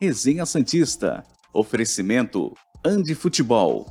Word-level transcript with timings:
Resenha 0.00 0.44
Santista. 0.44 1.24
Oferecimento 1.52 2.52
Andi 2.84 3.14
Futebol. 3.14 3.86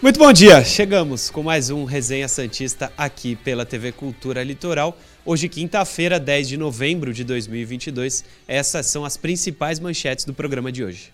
Muito 0.00 0.18
bom 0.18 0.32
dia! 0.32 0.64
Chegamos 0.64 1.28
com 1.28 1.42
mais 1.42 1.68
um 1.68 1.84
Resenha 1.84 2.26
Santista 2.28 2.90
aqui 2.96 3.36
pela 3.36 3.66
TV 3.66 3.92
Cultura 3.92 4.42
Litoral. 4.42 4.98
Hoje, 5.22 5.50
quinta-feira, 5.50 6.18
10 6.18 6.48
de 6.48 6.56
novembro 6.56 7.12
de 7.12 7.22
2022. 7.22 8.24
Essas 8.48 8.86
são 8.86 9.04
as 9.04 9.18
principais 9.18 9.78
manchetes 9.78 10.24
do 10.24 10.32
programa 10.32 10.72
de 10.72 10.82
hoje. 10.82 11.12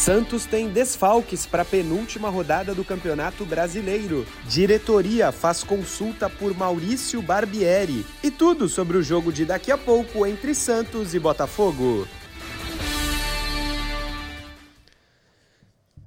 Santos 0.00 0.46
tem 0.46 0.70
desfalques 0.70 1.44
para 1.44 1.60
a 1.60 1.64
penúltima 1.64 2.30
rodada 2.30 2.74
do 2.74 2.82
Campeonato 2.82 3.44
Brasileiro. 3.44 4.26
Diretoria 4.48 5.30
faz 5.30 5.62
consulta 5.62 6.30
por 6.30 6.56
Maurício 6.56 7.20
Barbieri. 7.20 8.06
E 8.24 8.30
tudo 8.30 8.66
sobre 8.66 8.96
o 8.96 9.02
jogo 9.02 9.30
de 9.30 9.44
daqui 9.44 9.70
a 9.70 9.76
pouco 9.76 10.24
entre 10.26 10.54
Santos 10.54 11.12
e 11.12 11.18
Botafogo. 11.18 12.08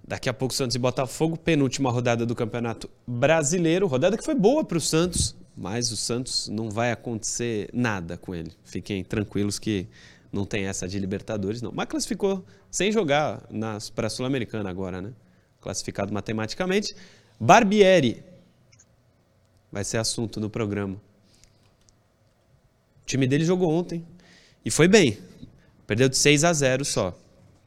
Daqui 0.03 0.27
a 0.27 0.33
pouco 0.33 0.55
Santos 0.55 0.75
e 0.75 0.79
Botafogo, 0.79 1.37
penúltima 1.37 1.91
rodada 1.91 2.25
do 2.25 2.33
Campeonato 2.33 2.89
Brasileiro. 3.05 3.85
Rodada 3.85 4.17
que 4.17 4.25
foi 4.25 4.33
boa 4.33 4.63
para 4.63 4.79
o 4.79 4.81
Santos, 4.81 5.35
mas 5.55 5.91
o 5.91 5.95
Santos 5.95 6.49
não 6.49 6.67
vai 6.71 6.91
acontecer 6.91 7.69
nada 7.71 8.17
com 8.17 8.33
ele. 8.33 8.51
Fiquem 8.65 9.03
tranquilos 9.03 9.59
que 9.59 9.87
não 10.33 10.45
tem 10.45 10.65
essa 10.65 10.87
de 10.87 10.97
Libertadores, 10.97 11.61
não. 11.61 11.71
Mas 11.71 11.87
classificou 11.87 12.43
sem 12.71 12.91
jogar 12.91 13.47
para 13.93 14.07
a 14.07 14.09
Sul-Americana 14.09 14.69
agora, 14.69 14.99
né? 14.99 15.13
Classificado 15.61 16.11
matematicamente. 16.11 16.95
Barbieri 17.39 18.23
vai 19.71 19.83
ser 19.83 19.97
assunto 19.97 20.39
no 20.39 20.49
programa. 20.49 20.95
O 20.95 23.05
time 23.05 23.27
dele 23.27 23.45
jogou 23.45 23.71
ontem 23.71 24.03
e 24.65 24.71
foi 24.71 24.87
bem. 24.87 25.19
Perdeu 25.85 26.09
de 26.09 26.17
6 26.17 26.43
a 26.43 26.51
0 26.51 26.83
só. 26.83 27.17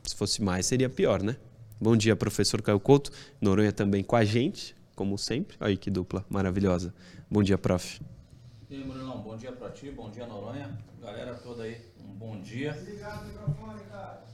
Se 0.02 0.16
fosse 0.16 0.42
mais, 0.42 0.66
seria 0.66 0.88
pior, 0.88 1.22
né? 1.22 1.36
Bom 1.80 1.96
dia, 1.96 2.16
professor 2.16 2.60
Caio 2.62 2.80
Couto. 2.80 3.12
Noronha 3.40 3.70
também 3.70 4.02
com 4.02 4.16
a 4.16 4.24
gente, 4.24 4.74
como 4.94 5.16
sempre. 5.16 5.56
Aí 5.60 5.76
que 5.76 5.90
dupla 5.90 6.24
maravilhosa. 6.28 6.92
Bom 7.30 7.42
dia, 7.42 7.58
prof. 7.58 8.00
E 8.68 8.74
aí, 8.74 8.84
Murilão, 8.84 9.18
bom 9.18 9.36
dia 9.36 9.52
para 9.52 9.70
ti, 9.70 9.92
bom 9.92 10.10
dia, 10.10 10.26
Noronha. 10.26 10.76
Galera 11.00 11.34
toda 11.34 11.62
aí, 11.62 11.76
um 12.00 12.12
bom 12.12 12.40
dia. 12.40 12.72
Desligado 12.72 13.22
o 13.22 13.28
microfone, 13.28 13.80
cara. 13.88 14.24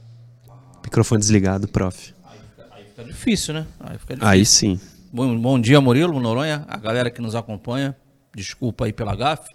Microfone 0.83 1.19
desligado, 1.19 1.67
prof. 1.67 2.15
Aí 2.23 2.39
fica, 2.49 2.67
aí 2.71 2.83
fica 2.85 3.03
difícil, 3.03 3.53
né? 3.53 3.67
Aí, 3.79 3.97
fica 3.99 4.15
difícil. 4.15 4.33
aí 4.33 4.43
sim. 4.43 4.81
Bom, 5.11 5.39
bom 5.39 5.61
dia, 5.61 5.79
Murilo, 5.79 6.19
Noronha, 6.19 6.65
a 6.67 6.77
galera 6.77 7.11
que 7.11 7.21
nos 7.21 7.35
acompanha. 7.35 7.95
Desculpa 8.35 8.85
aí 8.85 8.91
pela 8.91 9.15
gafe. 9.15 9.53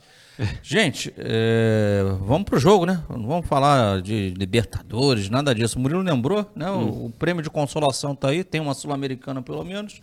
Gente, 0.62 1.12
é, 1.18 2.04
vamos 2.20 2.44
pro 2.44 2.60
jogo, 2.60 2.86
né? 2.86 3.02
Não 3.10 3.26
vamos 3.26 3.48
falar 3.48 4.00
de 4.00 4.32
Libertadores, 4.36 5.28
nada 5.28 5.52
disso. 5.52 5.76
O 5.76 5.82
Murilo 5.82 6.02
lembrou, 6.02 6.48
né? 6.54 6.70
Hum. 6.70 6.88
O, 6.88 7.06
o, 7.06 7.10
prêmio 7.10 7.42
de 7.42 7.50
consolação 7.50 8.14
tá 8.14 8.28
aí, 8.28 8.44
tem 8.44 8.60
uma 8.60 8.74
Sul-Americana 8.74 9.42
pelo 9.42 9.64
menos. 9.64 10.00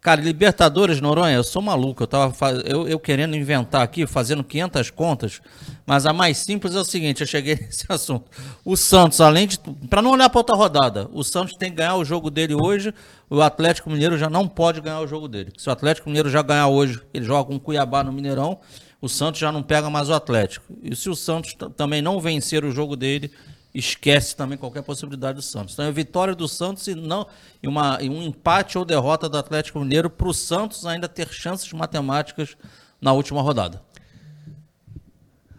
Cara, 0.00 0.20
Libertadores, 0.20 1.00
Noronha, 1.00 1.34
eu 1.34 1.42
sou 1.42 1.60
maluco. 1.60 2.02
Eu 2.02 2.06
tava 2.06 2.32
faz... 2.32 2.62
eu, 2.64 2.86
eu 2.86 2.98
querendo 2.98 3.34
inventar 3.34 3.82
aqui, 3.82 4.06
fazendo 4.06 4.44
500 4.44 4.90
contas, 4.90 5.40
mas 5.84 6.06
a 6.06 6.12
mais 6.12 6.38
simples 6.38 6.76
é 6.76 6.80
o 6.80 6.84
seguinte: 6.84 7.22
eu 7.22 7.26
cheguei 7.26 7.56
nesse 7.60 7.84
assunto. 7.88 8.30
O 8.64 8.76
Santos, 8.76 9.20
além 9.20 9.46
de. 9.48 9.58
Para 9.90 10.00
não 10.00 10.12
olhar 10.12 10.30
para 10.30 10.38
outra 10.38 10.54
rodada, 10.54 11.08
o 11.12 11.24
Santos 11.24 11.56
tem 11.56 11.70
que 11.70 11.76
ganhar 11.76 11.96
o 11.96 12.04
jogo 12.04 12.30
dele 12.30 12.54
hoje. 12.54 12.94
O 13.28 13.40
Atlético 13.40 13.90
Mineiro 13.90 14.16
já 14.16 14.30
não 14.30 14.46
pode 14.46 14.80
ganhar 14.80 15.00
o 15.00 15.08
jogo 15.08 15.26
dele. 15.26 15.52
Se 15.56 15.68
o 15.68 15.72
Atlético 15.72 16.08
Mineiro 16.08 16.30
já 16.30 16.40
ganhar 16.40 16.68
hoje, 16.68 17.02
ele 17.12 17.24
joga 17.24 17.48
com 17.48 17.56
o 17.56 17.60
Cuiabá 17.60 18.04
no 18.04 18.12
Mineirão, 18.12 18.60
o 19.00 19.08
Santos 19.08 19.40
já 19.40 19.50
não 19.50 19.62
pega 19.62 19.90
mais 19.90 20.08
o 20.08 20.14
Atlético. 20.14 20.72
E 20.82 20.94
se 20.94 21.10
o 21.10 21.16
Santos 21.16 21.56
também 21.76 22.00
não 22.00 22.20
vencer 22.20 22.64
o 22.64 22.70
jogo 22.70 22.94
dele, 22.94 23.32
esquece 23.78 24.34
também 24.34 24.56
qualquer 24.56 24.82
possibilidade 24.82 25.36
do 25.36 25.42
Santos. 25.42 25.74
Então 25.74 25.84
é 25.84 25.92
vitória 25.92 26.34
do 26.34 26.48
Santos 26.48 26.86
e 26.86 26.94
não 26.94 27.26
e, 27.62 27.68
uma, 27.68 27.98
e 28.00 28.08
um 28.08 28.22
empate 28.22 28.78
ou 28.78 28.84
derrota 28.84 29.28
do 29.28 29.36
Atlético 29.36 29.80
Mineiro 29.80 30.08
para 30.08 30.28
o 30.28 30.34
Santos 30.34 30.86
ainda 30.86 31.08
ter 31.08 31.28
chances 31.28 31.70
matemáticas 31.72 32.56
na 33.00 33.12
última 33.12 33.42
rodada. 33.42 33.82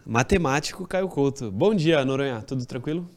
Matemático 0.04 0.86
Caio 0.86 1.08
Couto. 1.08 1.50
Bom 1.50 1.74
dia, 1.74 2.04
Noronha. 2.04 2.42
Tudo 2.42 2.64
tranquilo? 2.64 3.08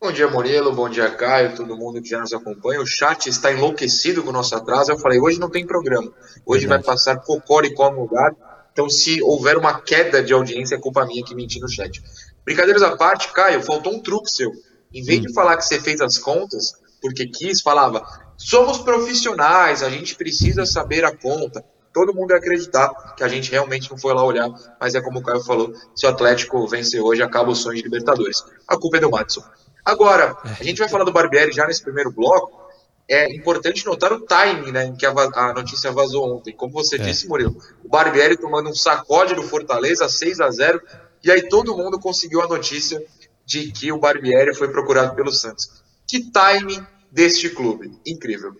Bom 0.00 0.12
dia, 0.12 0.28
Murilo. 0.28 0.72
Bom 0.72 0.88
dia, 0.88 1.10
Caio. 1.10 1.54
Todo 1.54 1.76
mundo 1.76 2.00
que 2.00 2.08
já 2.08 2.20
nos 2.20 2.32
acompanha. 2.32 2.80
O 2.80 2.86
chat 2.86 3.28
está 3.28 3.52
enlouquecido 3.52 4.22
com 4.22 4.30
o 4.30 4.32
nosso 4.32 4.54
atraso. 4.54 4.92
Eu 4.92 4.98
falei, 4.98 5.20
hoje 5.20 5.38
não 5.38 5.50
tem 5.50 5.66
programa. 5.66 6.10
Hoje 6.46 6.66
Verdade. 6.66 6.86
vai 6.86 6.94
passar 6.94 7.16
Cocoricó 7.16 7.90
no 7.90 8.02
lugar. 8.02 8.34
Então, 8.72 8.88
se 8.88 9.20
houver 9.22 9.58
uma 9.58 9.80
queda 9.80 10.22
de 10.22 10.32
audiência, 10.32 10.76
é 10.76 10.78
culpa 10.78 11.04
minha 11.04 11.22
que 11.24 11.34
menti 11.34 11.60
no 11.60 11.68
chat. 11.68 12.00
Brincadeiras 12.50 12.82
à 12.82 12.96
parte, 12.96 13.32
Caio, 13.32 13.62
faltou 13.62 13.94
um 13.94 14.02
truque 14.02 14.28
seu. 14.28 14.50
Em 14.92 15.04
vez 15.04 15.20
hum. 15.20 15.22
de 15.22 15.32
falar 15.32 15.56
que 15.56 15.64
você 15.64 15.80
fez 15.80 16.00
as 16.00 16.18
contas, 16.18 16.72
porque 17.00 17.28
quis, 17.28 17.62
falava: 17.62 18.04
somos 18.36 18.78
profissionais, 18.78 19.84
a 19.84 19.88
gente 19.88 20.16
precisa 20.16 20.66
saber 20.66 21.04
a 21.04 21.16
conta. 21.16 21.64
Todo 21.94 22.12
mundo 22.12 22.32
ia 22.32 22.38
acreditar 22.38 23.14
que 23.16 23.22
a 23.22 23.28
gente 23.28 23.52
realmente 23.52 23.88
não 23.88 23.96
foi 23.96 24.12
lá 24.12 24.24
olhar, 24.24 24.48
mas 24.80 24.96
é 24.96 25.00
como 25.00 25.20
o 25.20 25.22
Caio 25.22 25.44
falou: 25.44 25.72
se 25.94 26.04
o 26.06 26.08
Atlético 26.08 26.66
vencer 26.66 27.00
hoje, 27.00 27.22
acaba 27.22 27.52
o 27.52 27.54
sonho 27.54 27.76
de 27.76 27.84
Libertadores. 27.84 28.44
A 28.66 28.76
culpa 28.76 28.96
é 28.96 29.00
do 29.00 29.10
Matson. 29.12 29.44
Agora, 29.84 30.36
a 30.42 30.64
gente 30.64 30.78
vai 30.78 30.88
falar 30.88 31.04
do 31.04 31.12
Barbieri 31.12 31.52
já 31.52 31.68
nesse 31.68 31.82
primeiro 31.82 32.10
bloco. 32.10 32.58
É 33.08 33.32
importante 33.32 33.86
notar 33.86 34.12
o 34.12 34.20
timing 34.20 34.72
né, 34.72 34.84
em 34.86 34.96
que 34.96 35.06
a, 35.06 35.10
a 35.10 35.52
notícia 35.52 35.92
vazou 35.92 36.36
ontem. 36.36 36.52
Como 36.52 36.72
você 36.72 36.96
é. 36.96 36.98
disse, 36.98 37.28
Murilo, 37.28 37.56
o 37.84 37.88
Barbieri 37.88 38.36
tomando 38.36 38.70
um 38.70 38.74
sacode 38.74 39.34
do 39.36 39.42
Fortaleza, 39.44 40.08
6 40.08 40.40
a 40.40 40.50
0 40.50 40.80
e 41.22 41.30
aí 41.30 41.48
todo 41.48 41.76
mundo 41.76 41.98
conseguiu 41.98 42.42
a 42.42 42.48
notícia 42.48 43.02
de 43.44 43.70
que 43.72 43.90
o 43.92 43.98
Barbieri 43.98 44.54
foi 44.54 44.68
procurado 44.68 45.14
pelo 45.14 45.32
Santos. 45.32 45.82
Que 46.06 46.30
timing 46.30 46.84
deste 47.10 47.50
clube. 47.50 47.92
Incrível. 48.06 48.56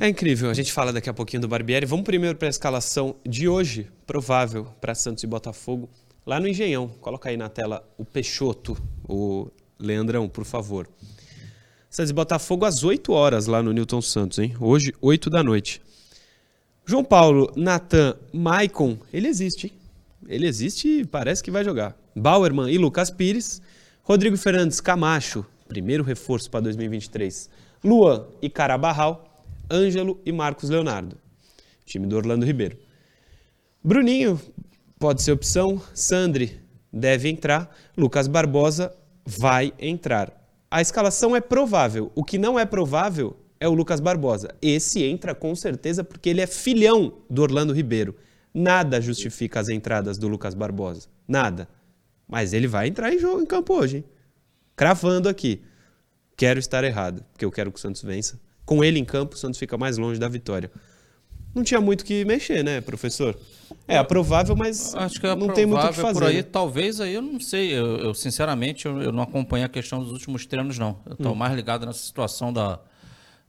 É 0.00 0.08
incrível. 0.08 0.48
A 0.48 0.54
gente 0.54 0.72
fala 0.72 0.92
daqui 0.92 1.10
a 1.10 1.14
pouquinho 1.14 1.42
do 1.42 1.48
Barbieri. 1.48 1.84
Vamos 1.84 2.04
primeiro 2.04 2.38
para 2.38 2.46
a 2.46 2.50
escalação 2.50 3.16
de 3.26 3.48
hoje, 3.48 3.90
provável 4.06 4.66
para 4.80 4.94
Santos 4.94 5.24
e 5.24 5.26
Botafogo, 5.26 5.90
lá 6.24 6.38
no 6.38 6.46
Engenhão. 6.46 6.88
Coloca 7.00 7.28
aí 7.28 7.36
na 7.36 7.48
tela 7.48 7.84
o 7.98 8.04
Peixoto, 8.04 8.76
o 9.08 9.50
Leandrão, 9.78 10.28
por 10.28 10.44
favor. 10.44 10.88
Santos 11.90 12.10
e 12.10 12.14
Botafogo 12.14 12.64
às 12.64 12.84
8 12.84 13.12
horas 13.12 13.46
lá 13.46 13.62
no 13.62 13.72
Newton 13.72 14.00
Santos, 14.00 14.38
hein? 14.38 14.54
Hoje, 14.60 14.94
8 15.00 15.28
da 15.28 15.42
noite. 15.42 15.82
João 16.86 17.02
Paulo, 17.02 17.52
Natan, 17.56 18.16
Maicon, 18.32 18.98
ele 19.12 19.26
existe, 19.26 19.66
hein? 19.66 19.72
Ele 20.26 20.46
existe 20.46 21.00
e 21.00 21.04
parece 21.04 21.42
que 21.42 21.50
vai 21.50 21.64
jogar. 21.64 21.96
Bauerman 22.14 22.70
e 22.70 22.78
Lucas 22.78 23.10
Pires. 23.10 23.62
Rodrigo 24.02 24.36
Fernandes 24.36 24.80
Camacho, 24.80 25.44
primeiro 25.68 26.02
reforço 26.02 26.50
para 26.50 26.60
2023. 26.62 27.50
Luan 27.84 28.26
e 28.40 28.48
Carabarral. 28.48 29.24
Ângelo 29.70 30.18
e 30.24 30.32
Marcos 30.32 30.70
Leonardo. 30.70 31.18
Time 31.84 32.06
do 32.06 32.16
Orlando 32.16 32.46
Ribeiro. 32.46 32.78
Bruninho 33.84 34.40
pode 34.98 35.22
ser 35.22 35.32
opção. 35.32 35.80
Sandri 35.94 36.58
deve 36.92 37.28
entrar. 37.28 37.74
Lucas 37.96 38.26
Barbosa 38.26 38.94
vai 39.26 39.74
entrar. 39.78 40.32
A 40.70 40.80
escalação 40.80 41.36
é 41.36 41.40
provável. 41.40 42.10
O 42.14 42.24
que 42.24 42.38
não 42.38 42.58
é 42.58 42.64
provável 42.64 43.36
é 43.60 43.68
o 43.68 43.74
Lucas 43.74 44.00
Barbosa. 44.00 44.54
Esse 44.60 45.02
entra 45.02 45.34
com 45.34 45.54
certeza 45.54 46.02
porque 46.02 46.30
ele 46.30 46.40
é 46.40 46.46
filhão 46.46 47.18
do 47.28 47.42
Orlando 47.42 47.72
Ribeiro. 47.72 48.14
Nada 48.58 49.00
justifica 49.00 49.60
as 49.60 49.68
entradas 49.68 50.18
do 50.18 50.26
Lucas 50.26 50.52
Barbosa. 50.52 51.06
Nada. 51.28 51.68
Mas 52.26 52.52
ele 52.52 52.66
vai 52.66 52.88
entrar 52.88 53.14
em 53.14 53.18
jogo 53.18 53.40
em 53.40 53.46
campo 53.46 53.72
hoje, 53.72 53.98
hein? 53.98 54.04
Cravando 54.74 55.28
aqui. 55.28 55.62
Quero 56.36 56.58
estar 56.58 56.82
errado, 56.82 57.24
porque 57.32 57.44
eu 57.44 57.52
quero 57.52 57.70
que 57.70 57.78
o 57.78 57.80
Santos 57.80 58.02
vença. 58.02 58.40
Com 58.64 58.82
ele 58.82 58.98
em 58.98 59.04
campo, 59.04 59.36
o 59.36 59.38
Santos 59.38 59.60
fica 59.60 59.78
mais 59.78 59.96
longe 59.96 60.18
da 60.18 60.28
vitória. 60.28 60.72
Não 61.54 61.62
tinha 61.62 61.80
muito 61.80 62.04
que 62.04 62.24
mexer, 62.24 62.64
né, 62.64 62.80
professor? 62.80 63.38
É 63.86 63.96
aprovável, 63.96 64.56
mas 64.56 64.92
Acho 64.96 65.20
que 65.20 65.26
é 65.28 65.36
não 65.36 65.52
tem 65.52 65.64
muito 65.64 65.84
o 65.84 65.88
que 65.88 65.94
fazer. 65.94 66.14
Por 66.14 66.24
aí, 66.24 66.36
né? 66.38 66.42
talvez 66.42 67.00
aí 67.00 67.14
eu 67.14 67.22
não 67.22 67.38
sei. 67.38 67.72
Eu, 67.72 67.98
eu 67.98 68.14
sinceramente 68.14 68.86
eu, 68.86 69.00
eu, 69.00 69.12
não 69.12 69.22
acompanho 69.22 69.64
a 69.64 69.68
questão 69.68 70.02
dos 70.02 70.10
últimos 70.10 70.46
treinos, 70.46 70.78
não. 70.78 71.00
Eu 71.06 71.12
estou 71.12 71.32
hum. 71.32 71.36
mais 71.36 71.54
ligado 71.54 71.86
nessa 71.86 72.00
situação 72.00 72.52
da, 72.52 72.80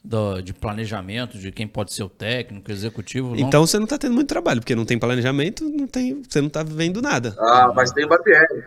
do, 0.04 0.42
de 0.42 0.54
planejamento, 0.54 1.38
de 1.38 1.51
quem 1.51 1.68
pode 1.68 1.94
ser 1.94 2.04
o 2.04 2.10
técnico, 2.10 2.69
o 2.69 2.74
executivo. 2.74 3.30
Não... 3.30 3.38
Então 3.38 3.66
você 3.66 3.78
não 3.78 3.84
está 3.84 3.98
tendo 3.98 4.13
muito 4.13 4.28
trabalho, 4.28 4.62
porque 4.62 4.75
não 4.75 4.86
tem 4.86 4.98
planejamento, 4.98 5.63
não 5.63 5.88
tem, 5.88 6.22
você 6.22 6.42
não 6.42 6.48
está 6.48 6.63
vendo 6.63 7.01
nada. 7.01 7.36
Ah, 7.40 7.72
mas 7.75 7.92
tem 7.92 8.07
Barbieri. 8.07 8.63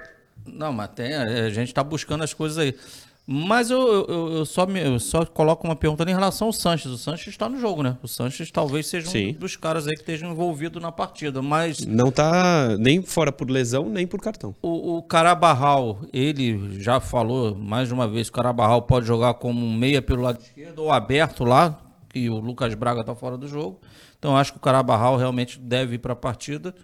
Não, 0.46 0.72
mas 0.72 0.90
tem, 0.90 1.14
a 1.14 1.50
gente 1.50 1.68
está 1.68 1.82
buscando 1.82 2.24
as 2.24 2.34
coisas 2.34 2.58
aí. 2.58 2.74
Mas 3.24 3.70
eu, 3.70 3.80
eu, 4.08 4.32
eu 4.32 4.44
só 4.44 4.66
me, 4.66 4.80
eu 4.80 4.98
só 4.98 5.24
coloco 5.24 5.64
uma 5.64 5.76
pergunta 5.76 6.02
em 6.02 6.12
relação 6.12 6.48
ao 6.48 6.52
Sanches. 6.52 6.90
O 6.90 6.98
Sanches 6.98 7.28
está 7.28 7.48
no 7.48 7.56
jogo, 7.58 7.82
né? 7.82 7.96
O 8.02 8.08
Sanches 8.08 8.50
talvez 8.50 8.86
seja 8.88 9.08
Sim. 9.08 9.30
um 9.30 9.32
dos 9.34 9.54
caras 9.54 9.86
aí 9.86 9.94
que 9.94 10.00
estejam 10.00 10.32
envolvido 10.32 10.80
na 10.80 10.90
partida. 10.90 11.40
Mas 11.40 11.86
Não 11.86 12.10
tá 12.10 12.76
nem 12.78 13.00
fora 13.00 13.30
por 13.30 13.48
lesão, 13.48 13.88
nem 13.88 14.06
por 14.08 14.20
cartão. 14.20 14.54
o, 14.60 14.96
o 14.96 15.02
Carabarral, 15.04 16.00
ele 16.12 16.80
já 16.80 16.98
falou 16.98 17.54
mais 17.54 17.86
de 17.88 17.94
uma 17.94 18.08
vez 18.08 18.28
que 18.28 18.34
o 18.34 18.42
Carabarral 18.42 18.82
pode 18.82 19.06
jogar 19.06 19.34
como 19.34 19.64
um 19.64 19.72
meia 19.72 20.02
pelo 20.02 20.22
lado 20.22 20.40
esquerdo 20.40 20.80
ou 20.80 20.90
aberto 20.90 21.44
lá, 21.44 21.78
que 22.08 22.28
o 22.28 22.40
Lucas 22.40 22.74
Braga 22.74 23.02
está 23.02 23.14
fora 23.14 23.38
do 23.38 23.46
jogo. 23.46 23.80
Então 24.18 24.36
acho 24.36 24.52
que 24.52 24.58
o 24.58 24.60
Carabarral 24.60 25.16
realmente 25.16 25.60
deve 25.60 25.94
ir 25.94 25.98
para 25.98 26.12
a 26.12 26.16
partida. 26.16 26.74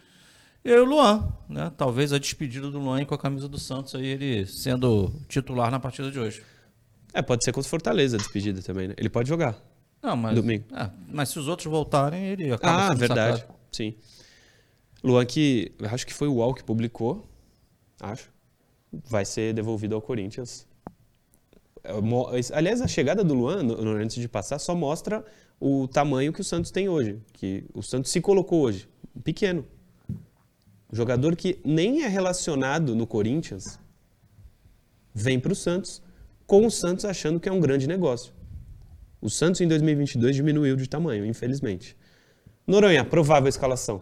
E 0.65 0.71
aí 0.73 0.79
o 0.79 0.85
Luan, 0.85 1.33
né? 1.49 1.73
Talvez 1.77 2.13
a 2.13 2.19
despedida 2.19 2.71
do 2.71 2.79
Luan 2.79 3.05
com 3.05 3.15
a 3.15 3.19
camisa 3.19 3.49
do 3.49 3.59
Santos 3.59 3.95
aí, 3.95 4.07
ele 4.07 4.47
sendo 4.47 5.13
titular 5.29 5.71
na 5.71 5.81
partida 5.81 6.11
de 6.11 6.19
hoje. 6.19 6.43
É, 7.15 7.23
pode 7.23 7.43
ser 7.45 7.53
contra 7.53 7.67
o 7.67 7.71
Fortaleza 7.71 8.17
a 8.17 8.19
despedida 8.19 8.61
também, 8.61 8.89
né? 8.89 8.95
Ele 8.99 9.09
pode 9.09 9.29
jogar. 9.29 9.57
Não, 10.03 10.15
mas, 10.17 10.35
Domingo. 10.35 10.65
é, 10.75 10.91
mas 11.09 11.31
se 11.31 11.39
os 11.39 11.49
outros 11.49 11.67
voltarem, 11.71 12.25
ele 12.27 12.53
acaba 12.53 12.89
Ah, 12.91 12.95
verdade. 12.95 13.39
sacado. 13.41 13.55
Sim. 13.73 13.95
Luan 15.03 15.25
que 15.25 15.73
acho 15.91 16.07
que 16.07 16.13
foi 16.13 16.29
o 16.29 16.35
UOL 16.35 16.53
que 16.55 16.63
publicou, 16.65 17.27
acho, 18.01 18.31
vai 18.93 19.25
ser 19.25 19.55
devolvido 19.55 19.95
ao 19.95 20.03
Corinthians. 20.03 20.67
É, 21.85 21.93
Aliás, 22.53 22.81
a 22.83 22.87
chegada 22.89 23.25
do 23.25 23.33
Luan, 23.35 23.63
antes 24.01 24.17
de 24.17 24.29
passar, 24.29 24.59
só 24.59 24.75
mostra 24.75 25.25
o 25.61 25.89
tamanho 25.89 26.33
que 26.33 26.41
o 26.41 26.45
Santos 26.45 26.71
tem 26.71 26.89
hoje. 26.89 27.19
Que 27.33 27.65
o 27.73 27.83
Santos 27.83 28.11
se 28.11 28.21
colocou 28.21 28.63
hoje. 28.63 28.89
Pequeno. 29.25 29.65
Jogador 30.91 31.37
que 31.37 31.61
nem 31.65 32.03
é 32.03 32.09
relacionado 32.09 32.95
no 32.95 33.07
Corinthians 33.07 33.79
vem 35.15 35.39
para 35.39 35.53
o 35.53 35.57
Santos, 35.57 36.03
com 36.47 36.65
o 36.67 36.71
Santos 36.71 37.05
achando 37.05 37.39
que 37.39 37.49
é 37.49 37.53
um 37.53 37.61
grande 37.61 37.87
negócio. 37.87 38.33
O 39.21 39.29
Santos 39.29 39.61
em 39.61 39.69
2022 39.69 40.37
diminuiu 40.37 40.77
de 40.77 40.89
tamanho, 40.89 41.27
infelizmente. 41.27 41.97
Noronha, 42.67 43.05
provável 43.05 43.49
escalação. 43.49 44.01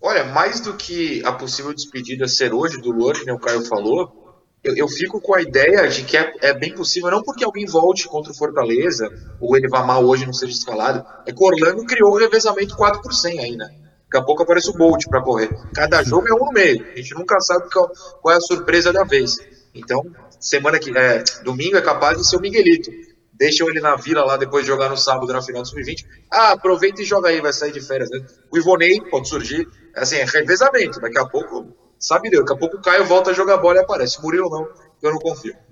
Olha, 0.00 0.24
mais 0.24 0.60
do 0.60 0.74
que 0.74 1.24
a 1.24 1.32
possível 1.32 1.72
despedida 1.72 2.28
ser 2.28 2.52
hoje 2.52 2.80
do 2.80 2.90
Luan, 2.90 3.12
que 3.12 3.30
o 3.30 3.38
Caio 3.38 3.64
falou, 3.64 4.44
eu, 4.62 4.76
eu 4.76 4.88
fico 4.88 5.20
com 5.20 5.34
a 5.34 5.40
ideia 5.40 5.88
de 5.88 6.04
que 6.04 6.16
é, 6.16 6.34
é 6.42 6.52
bem 6.52 6.74
possível, 6.74 7.10
não 7.10 7.22
porque 7.22 7.44
alguém 7.44 7.64
volte 7.64 8.06
contra 8.08 8.32
o 8.32 8.36
Fortaleza, 8.36 9.08
ou 9.40 9.56
ele 9.56 9.68
vá 9.68 9.84
mal 9.84 10.04
hoje 10.04 10.24
e 10.24 10.26
não 10.26 10.34
seja 10.34 10.52
escalado, 10.52 11.06
é 11.24 11.32
que 11.32 11.42
o 11.42 11.46
Orlando 11.46 11.84
criou 11.86 12.12
o 12.12 12.18
revezamento 12.18 12.76
4 12.76 13.00
por 13.00 13.14
100 13.14 13.40
aí, 13.40 13.56
né? 13.56 13.85
Daqui 14.16 14.22
a 14.22 14.22
pouco 14.22 14.42
aparece 14.44 14.70
o 14.70 14.72
Bolt 14.72 15.04
para 15.08 15.20
correr. 15.20 15.50
Cada 15.74 16.02
jogo 16.02 16.26
é 16.26 16.32
um 16.32 16.46
no 16.46 16.52
meio. 16.52 16.86
A 16.90 16.96
gente 16.96 17.14
nunca 17.14 17.38
sabe 17.40 17.68
qual, 17.70 18.32
é 18.32 18.36
a 18.36 18.40
surpresa 18.40 18.90
da 18.90 19.04
vez. 19.04 19.36
Então, 19.74 20.02
semana 20.40 20.78
que 20.78 20.96
é, 20.96 21.22
domingo 21.44 21.76
é 21.76 21.82
capaz 21.82 22.16
de 22.16 22.26
ser 22.26 22.36
o 22.36 22.40
Miguelito. 22.40 22.90
Deixam 23.34 23.68
ele 23.68 23.78
na 23.78 23.94
vila 23.94 24.24
lá 24.24 24.38
depois 24.38 24.64
de 24.64 24.68
jogar 24.68 24.88
no 24.88 24.96
sábado 24.96 25.30
na 25.30 25.42
final 25.42 25.60
do 25.60 25.68
sub-20. 25.68 26.06
Ah, 26.32 26.52
aproveita 26.52 27.02
e 27.02 27.04
joga 27.04 27.28
aí, 27.28 27.42
vai 27.42 27.52
sair 27.52 27.72
de 27.72 27.80
férias. 27.82 28.08
Né? 28.10 28.24
O 28.50 28.56
Ivonei 28.56 29.02
pode 29.02 29.28
surgir. 29.28 29.68
Assim, 29.94 30.16
é 30.16 30.24
revezamento. 30.24 30.98
Daqui 30.98 31.18
a 31.18 31.26
pouco, 31.26 31.66
sabe 31.98 32.30
Deus, 32.30 32.46
daqui 32.46 32.54
a 32.54 32.58
pouco 32.58 32.78
o 32.78 32.82
Caio 32.82 33.04
volta 33.04 33.32
a 33.32 33.34
jogar 33.34 33.58
bola 33.58 33.76
e 33.76 33.80
aparece. 33.80 34.22
Murilo 34.22 34.48
não, 34.48 34.66
eu 35.02 35.10
não 35.10 35.18
confio. 35.18 35.54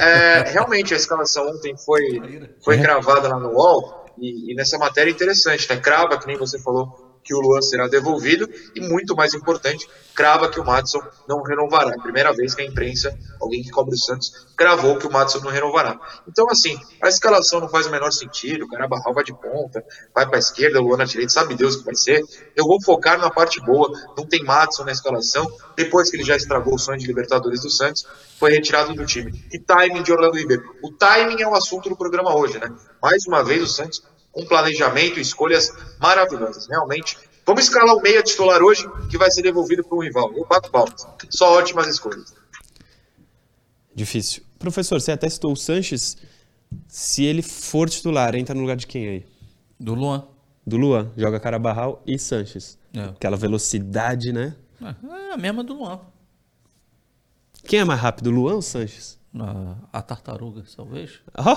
É, 0.00 0.50
realmente, 0.50 0.92
a 0.92 0.96
escalação 0.96 1.48
ontem 1.48 1.76
foi, 1.76 2.50
foi 2.64 2.78
cravada 2.78 3.28
lá 3.28 3.38
no 3.38 3.50
UOL. 3.50 4.04
E, 4.18 4.50
e 4.50 4.54
nessa 4.56 4.76
matéria 4.78 5.10
é 5.10 5.14
interessante, 5.14 5.68
né? 5.70 5.76
Crava, 5.76 6.18
que 6.18 6.26
nem 6.26 6.36
você 6.36 6.58
falou, 6.58 7.09
que 7.22 7.34
o 7.34 7.40
Luan 7.40 7.62
será 7.62 7.86
devolvido 7.86 8.48
e, 8.74 8.80
muito 8.80 9.14
mais 9.14 9.34
importante, 9.34 9.88
crava 10.14 10.48
que 10.48 10.60
o 10.60 10.64
Matson 10.64 11.00
não 11.28 11.42
renovará. 11.42 11.92
Primeira 12.02 12.32
vez 12.32 12.54
que 12.54 12.62
a 12.62 12.64
imprensa, 12.64 13.16
alguém 13.40 13.62
que 13.62 13.70
cobre 13.70 13.94
o 13.94 13.98
Santos, 13.98 14.48
cravou 14.56 14.96
que 14.98 15.06
o 15.06 15.12
Matson 15.12 15.38
não 15.40 15.50
renovará. 15.50 15.98
Então, 16.28 16.46
assim, 16.50 16.78
a 17.02 17.08
escalação 17.08 17.60
não 17.60 17.68
faz 17.68 17.86
o 17.86 17.90
menor 17.90 18.10
sentido. 18.10 18.64
O 18.64 18.68
Carabarral 18.68 19.14
vai 19.14 19.24
de 19.24 19.32
ponta, 19.32 19.84
vai 20.14 20.26
para 20.26 20.36
a 20.36 20.38
esquerda, 20.38 20.80
o 20.80 20.84
Luan 20.84 20.98
na 20.98 21.04
direita, 21.04 21.32
sabe 21.32 21.54
Deus 21.54 21.74
o 21.74 21.78
que 21.78 21.84
vai 21.84 21.94
ser. 21.94 22.22
Eu 22.56 22.64
vou 22.64 22.82
focar 22.82 23.18
na 23.18 23.30
parte 23.30 23.60
boa. 23.60 23.90
Não 24.16 24.26
tem 24.26 24.44
Matson 24.44 24.84
na 24.84 24.92
escalação. 24.92 25.50
Depois 25.76 26.10
que 26.10 26.16
ele 26.16 26.24
já 26.24 26.36
estragou 26.36 26.74
o 26.74 26.78
sonho 26.78 26.98
de 26.98 27.06
Libertadores 27.06 27.62
do 27.62 27.70
Santos, 27.70 28.06
foi 28.38 28.52
retirado 28.52 28.94
do 28.94 29.06
time. 29.06 29.32
E 29.52 29.58
timing 29.58 30.02
de 30.02 30.12
Orlando 30.12 30.36
Ribeiro. 30.36 30.62
O 30.82 30.92
timing 30.92 31.40
é 31.40 31.48
o 31.48 31.54
assunto 31.54 31.88
do 31.88 31.96
programa 31.96 32.34
hoje, 32.36 32.58
né? 32.58 32.70
Mais 33.02 33.24
uma 33.26 33.42
vez, 33.42 33.62
o 33.62 33.66
Santos 33.66 34.02
um 34.34 34.44
planejamento 34.46 35.18
e 35.18 35.22
escolhas 35.22 35.72
maravilhosas, 35.98 36.66
realmente. 36.68 37.16
Vamos 37.44 37.64
escalar 37.64 37.96
o 37.96 38.00
meia 38.00 38.22
titular 38.22 38.62
hoje, 38.62 38.88
que 39.10 39.18
vai 39.18 39.30
ser 39.30 39.42
devolvido 39.42 39.82
para 39.82 39.96
um 39.96 40.02
rival. 40.02 40.32
Eu 40.36 40.46
bato 40.46 40.70
palmas. 40.70 41.06
Só 41.30 41.58
ótimas 41.58 41.88
escolhas. 41.88 42.32
Difícil. 43.94 44.42
Professor, 44.58 45.00
você 45.00 45.12
até 45.12 45.28
citou 45.28 45.52
o 45.52 45.56
Sanches. 45.56 46.16
Se 46.86 47.24
ele 47.24 47.42
for 47.42 47.88
titular, 47.90 48.34
entra 48.34 48.54
no 48.54 48.60
lugar 48.60 48.76
de 48.76 48.86
quem 48.86 49.08
aí? 49.08 49.26
Do 49.78 49.94
Luan. 49.94 50.26
Do 50.64 50.76
Luan. 50.76 51.10
Joga 51.16 51.40
Carabarral 51.40 52.02
e 52.06 52.18
Sanches. 52.18 52.78
É. 52.94 53.04
Aquela 53.04 53.36
velocidade, 53.36 54.32
né? 54.32 54.54
É 54.80 55.32
a 55.32 55.36
mesma 55.36 55.64
do 55.64 55.74
Luan. 55.74 56.00
Quem 57.64 57.80
é 57.80 57.84
mais 57.84 58.00
rápido, 58.00 58.30
Luan 58.30 58.54
ou 58.54 58.62
Sanches? 58.62 59.18
A, 59.34 59.98
a 59.98 60.02
tartaruga, 60.02 60.64
talvez. 60.74 61.20
Ó, 61.36 61.56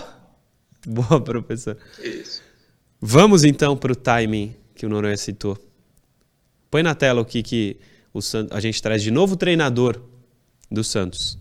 boa, 0.86 1.22
professor. 1.22 1.78
Isso. 2.00 2.42
Vamos 3.06 3.44
então 3.44 3.76
para 3.76 3.92
o 3.92 3.96
timing 3.98 4.56
que 4.74 4.86
o 4.86 4.90
Noronha 4.90 5.18
citou. 5.18 5.58
Põe 6.72 6.82
na 6.82 6.96
tela 6.96 7.20
o 7.20 7.26
que, 7.26 7.44
que 7.44 7.76
o 8.14 8.22
San- 8.22 8.48
a 8.50 8.62
gente 8.62 8.82
traz 8.82 9.04
de 9.04 9.12
novo 9.12 9.36
treinador 9.36 10.02
do 10.72 10.86
Santos. 10.86 11.38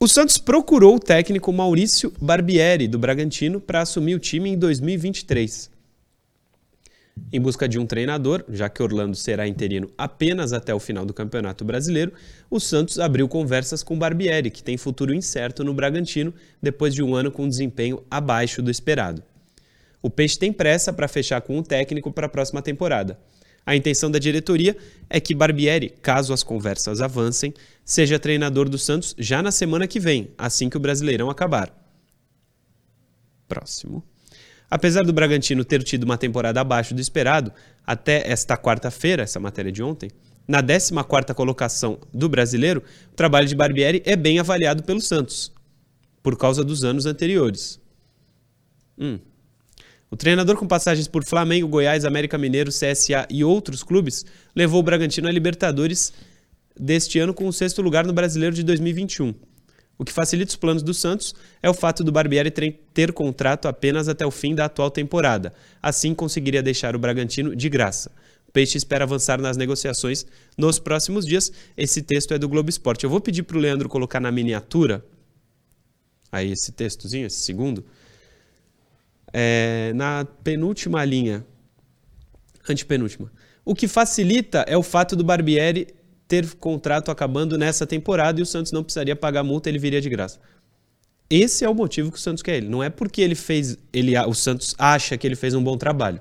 O 0.00 0.08
Santos 0.08 0.38
procurou 0.38 0.96
o 0.96 0.98
técnico 0.98 1.52
Maurício 1.52 2.10
Barbieri, 2.18 2.88
do 2.88 2.98
Bragantino, 2.98 3.60
para 3.60 3.82
assumir 3.82 4.14
o 4.14 4.18
time 4.18 4.48
em 4.48 4.56
2023. 4.56 5.70
Em 7.30 7.38
busca 7.38 7.68
de 7.68 7.78
um 7.78 7.84
treinador, 7.84 8.42
já 8.48 8.70
que 8.70 8.82
Orlando 8.82 9.14
será 9.14 9.46
interino 9.46 9.90
apenas 9.98 10.54
até 10.54 10.74
o 10.74 10.80
final 10.80 11.04
do 11.04 11.12
Campeonato 11.12 11.62
Brasileiro, 11.62 12.14
o 12.48 12.58
Santos 12.58 12.98
abriu 12.98 13.28
conversas 13.28 13.82
com 13.82 13.98
Barbieri, 13.98 14.50
que 14.50 14.62
tem 14.62 14.78
futuro 14.78 15.12
incerto 15.12 15.62
no 15.62 15.74
Bragantino 15.74 16.32
depois 16.62 16.94
de 16.94 17.02
um 17.02 17.14
ano 17.14 17.30
com 17.30 17.46
desempenho 17.46 18.02
abaixo 18.10 18.62
do 18.62 18.70
esperado. 18.70 19.22
O 20.02 20.08
Peixe 20.08 20.38
tem 20.38 20.52
pressa 20.52 20.92
para 20.92 21.08
fechar 21.08 21.40
com 21.40 21.58
o 21.58 21.62
técnico 21.62 22.12
para 22.12 22.26
a 22.26 22.30
próxima 22.30 22.62
temporada. 22.62 23.18
A 23.66 23.76
intenção 23.76 24.10
da 24.10 24.18
diretoria 24.18 24.76
é 25.08 25.20
que 25.20 25.34
Barbieri, 25.34 25.90
caso 26.02 26.32
as 26.32 26.42
conversas 26.42 27.00
avancem, 27.00 27.52
seja 27.84 28.18
treinador 28.18 28.68
do 28.68 28.78
Santos 28.78 29.14
já 29.18 29.42
na 29.42 29.52
semana 29.52 29.86
que 29.86 30.00
vem, 30.00 30.30
assim 30.38 30.68
que 30.70 30.76
o 30.76 30.80
Brasileirão 30.80 31.28
acabar. 31.28 31.70
Próximo. 33.46 34.02
Apesar 34.70 35.02
do 35.02 35.12
Bragantino 35.12 35.64
ter 35.64 35.82
tido 35.82 36.04
uma 36.04 36.16
temporada 36.16 36.60
abaixo 36.60 36.94
do 36.94 37.00
esperado, 37.00 37.52
até 37.84 38.30
esta 38.30 38.56
quarta-feira, 38.56 39.24
essa 39.24 39.40
matéria 39.40 39.72
de 39.72 39.82
ontem, 39.82 40.10
na 40.46 40.62
14ª 40.62 41.34
colocação 41.34 41.98
do 42.14 42.28
Brasileiro, 42.28 42.82
o 43.12 43.14
trabalho 43.14 43.48
de 43.48 43.54
Barbieri 43.54 44.02
é 44.06 44.16
bem 44.16 44.38
avaliado 44.38 44.82
pelo 44.82 45.00
Santos, 45.00 45.52
por 46.22 46.36
causa 46.36 46.64
dos 46.64 46.84
anos 46.84 47.04
anteriores. 47.06 47.80
Hum. 48.98 49.18
O 50.10 50.16
treinador 50.16 50.56
com 50.56 50.66
passagens 50.66 51.06
por 51.06 51.24
Flamengo, 51.24 51.68
Goiás, 51.68 52.04
América 52.04 52.36
Mineiro, 52.36 52.70
CSA 52.70 53.28
e 53.30 53.44
outros 53.44 53.84
clubes 53.84 54.26
levou 54.56 54.80
o 54.80 54.82
Bragantino 54.82 55.28
à 55.28 55.30
Libertadores 55.30 56.12
deste 56.78 57.18
ano 57.20 57.32
com 57.32 57.46
o 57.46 57.52
sexto 57.52 57.80
lugar 57.80 58.04
no 58.04 58.12
Brasileiro 58.12 58.54
de 58.54 58.64
2021. 58.64 59.32
O 59.96 60.04
que 60.04 60.12
facilita 60.12 60.50
os 60.50 60.56
planos 60.56 60.82
do 60.82 60.92
Santos 60.92 61.34
é 61.62 61.68
o 61.70 61.74
fato 61.74 62.02
do 62.02 62.10
Barbieri 62.10 62.50
ter 62.92 63.12
contrato 63.12 63.68
apenas 63.68 64.08
até 64.08 64.26
o 64.26 64.30
fim 64.30 64.54
da 64.54 64.64
atual 64.64 64.90
temporada. 64.90 65.52
Assim 65.80 66.14
conseguiria 66.14 66.62
deixar 66.62 66.96
o 66.96 66.98
Bragantino 66.98 67.54
de 67.54 67.68
graça. 67.68 68.10
O 68.48 68.52
Peixe 68.52 68.78
espera 68.78 69.04
avançar 69.04 69.40
nas 69.40 69.56
negociações 69.56 70.26
nos 70.58 70.78
próximos 70.80 71.24
dias. 71.24 71.52
Esse 71.76 72.02
texto 72.02 72.34
é 72.34 72.38
do 72.38 72.48
Globo 72.48 72.68
Esporte. 72.68 73.04
Eu 73.04 73.10
vou 73.10 73.20
pedir 73.20 73.44
para 73.44 73.56
o 73.56 73.60
Leandro 73.60 73.88
colocar 73.88 74.18
na 74.18 74.32
miniatura 74.32 75.04
aí 76.32 76.50
esse 76.50 76.72
textozinho, 76.72 77.26
esse 77.26 77.42
segundo. 77.42 77.84
É, 79.32 79.92
na 79.94 80.24
penúltima 80.42 81.04
linha, 81.04 81.46
antepenúltima. 82.68 83.30
O 83.64 83.74
que 83.74 83.86
facilita 83.86 84.64
é 84.66 84.76
o 84.76 84.82
fato 84.82 85.14
do 85.14 85.22
Barbieri 85.22 85.88
ter 86.26 86.54
contrato 86.54 87.10
acabando 87.10 87.58
nessa 87.58 87.86
temporada 87.86 88.38
e 88.38 88.42
o 88.42 88.46
Santos 88.46 88.72
não 88.72 88.84
precisaria 88.84 89.16
pagar 89.16 89.42
multa, 89.42 89.68
ele 89.68 89.78
viria 89.78 90.00
de 90.00 90.08
graça. 90.08 90.38
Esse 91.28 91.64
é 91.64 91.68
o 91.68 91.74
motivo 91.74 92.10
que 92.10 92.18
o 92.18 92.20
Santos 92.20 92.42
quer 92.42 92.56
ele. 92.56 92.68
Não 92.68 92.82
é 92.82 92.90
porque 92.90 93.20
ele 93.20 93.34
fez, 93.34 93.76
ele, 93.92 94.18
o 94.18 94.34
Santos 94.34 94.74
acha 94.78 95.16
que 95.16 95.26
ele 95.26 95.36
fez 95.36 95.54
um 95.54 95.62
bom 95.62 95.76
trabalho. 95.76 96.20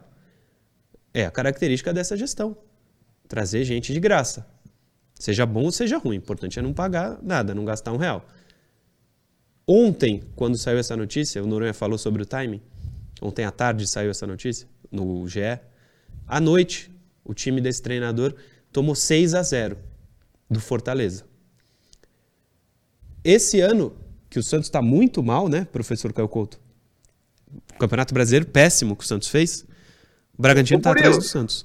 É 1.13 1.25
a 1.25 1.31
característica 1.31 1.93
dessa 1.93 2.15
gestão. 2.15 2.55
Trazer 3.27 3.63
gente 3.63 3.93
de 3.93 3.99
graça. 3.99 4.47
Seja 5.19 5.45
bom 5.45 5.65
ou 5.65 5.71
seja 5.71 5.97
ruim. 5.97 6.17
O 6.17 6.19
importante 6.19 6.59
é 6.59 6.61
não 6.61 6.73
pagar 6.73 7.19
nada, 7.21 7.53
não 7.53 7.65
gastar 7.65 7.91
um 7.91 7.97
real. 7.97 8.25
Ontem, 9.67 10.23
quando 10.35 10.57
saiu 10.57 10.79
essa 10.79 10.95
notícia, 10.95 11.43
o 11.43 11.47
Noronha 11.47 11.73
falou 11.73 11.97
sobre 11.97 12.23
o 12.23 12.25
timing. 12.25 12.61
Ontem 13.21 13.45
à 13.45 13.51
tarde 13.51 13.85
saiu 13.87 14.11
essa 14.11 14.25
notícia 14.25 14.67
no 14.91 15.27
GE. 15.27 15.59
À 16.27 16.39
noite, 16.39 16.91
o 17.23 17.33
time 17.33 17.61
desse 17.61 17.81
treinador 17.81 18.33
tomou 18.71 18.95
6 18.95 19.33
a 19.33 19.43
0 19.43 19.77
do 20.49 20.59
Fortaleza. 20.59 21.25
esse 23.23 23.59
ano, 23.59 23.95
que 24.29 24.39
o 24.39 24.43
Santos 24.43 24.67
está 24.67 24.81
muito 24.81 25.21
mal, 25.21 25.49
né, 25.49 25.65
professor 25.71 26.13
Caio 26.13 26.27
Couto? 26.27 26.59
O 27.75 27.79
Campeonato 27.79 28.13
Brasileiro 28.13 28.45
péssimo 28.45 28.95
que 28.95 29.03
o 29.03 29.07
Santos 29.07 29.27
fez. 29.27 29.65
O 30.37 30.41
Bragantino 30.41 30.77
está 30.77 30.91
atrás 30.91 31.17
do 31.17 31.23
Santos. 31.23 31.61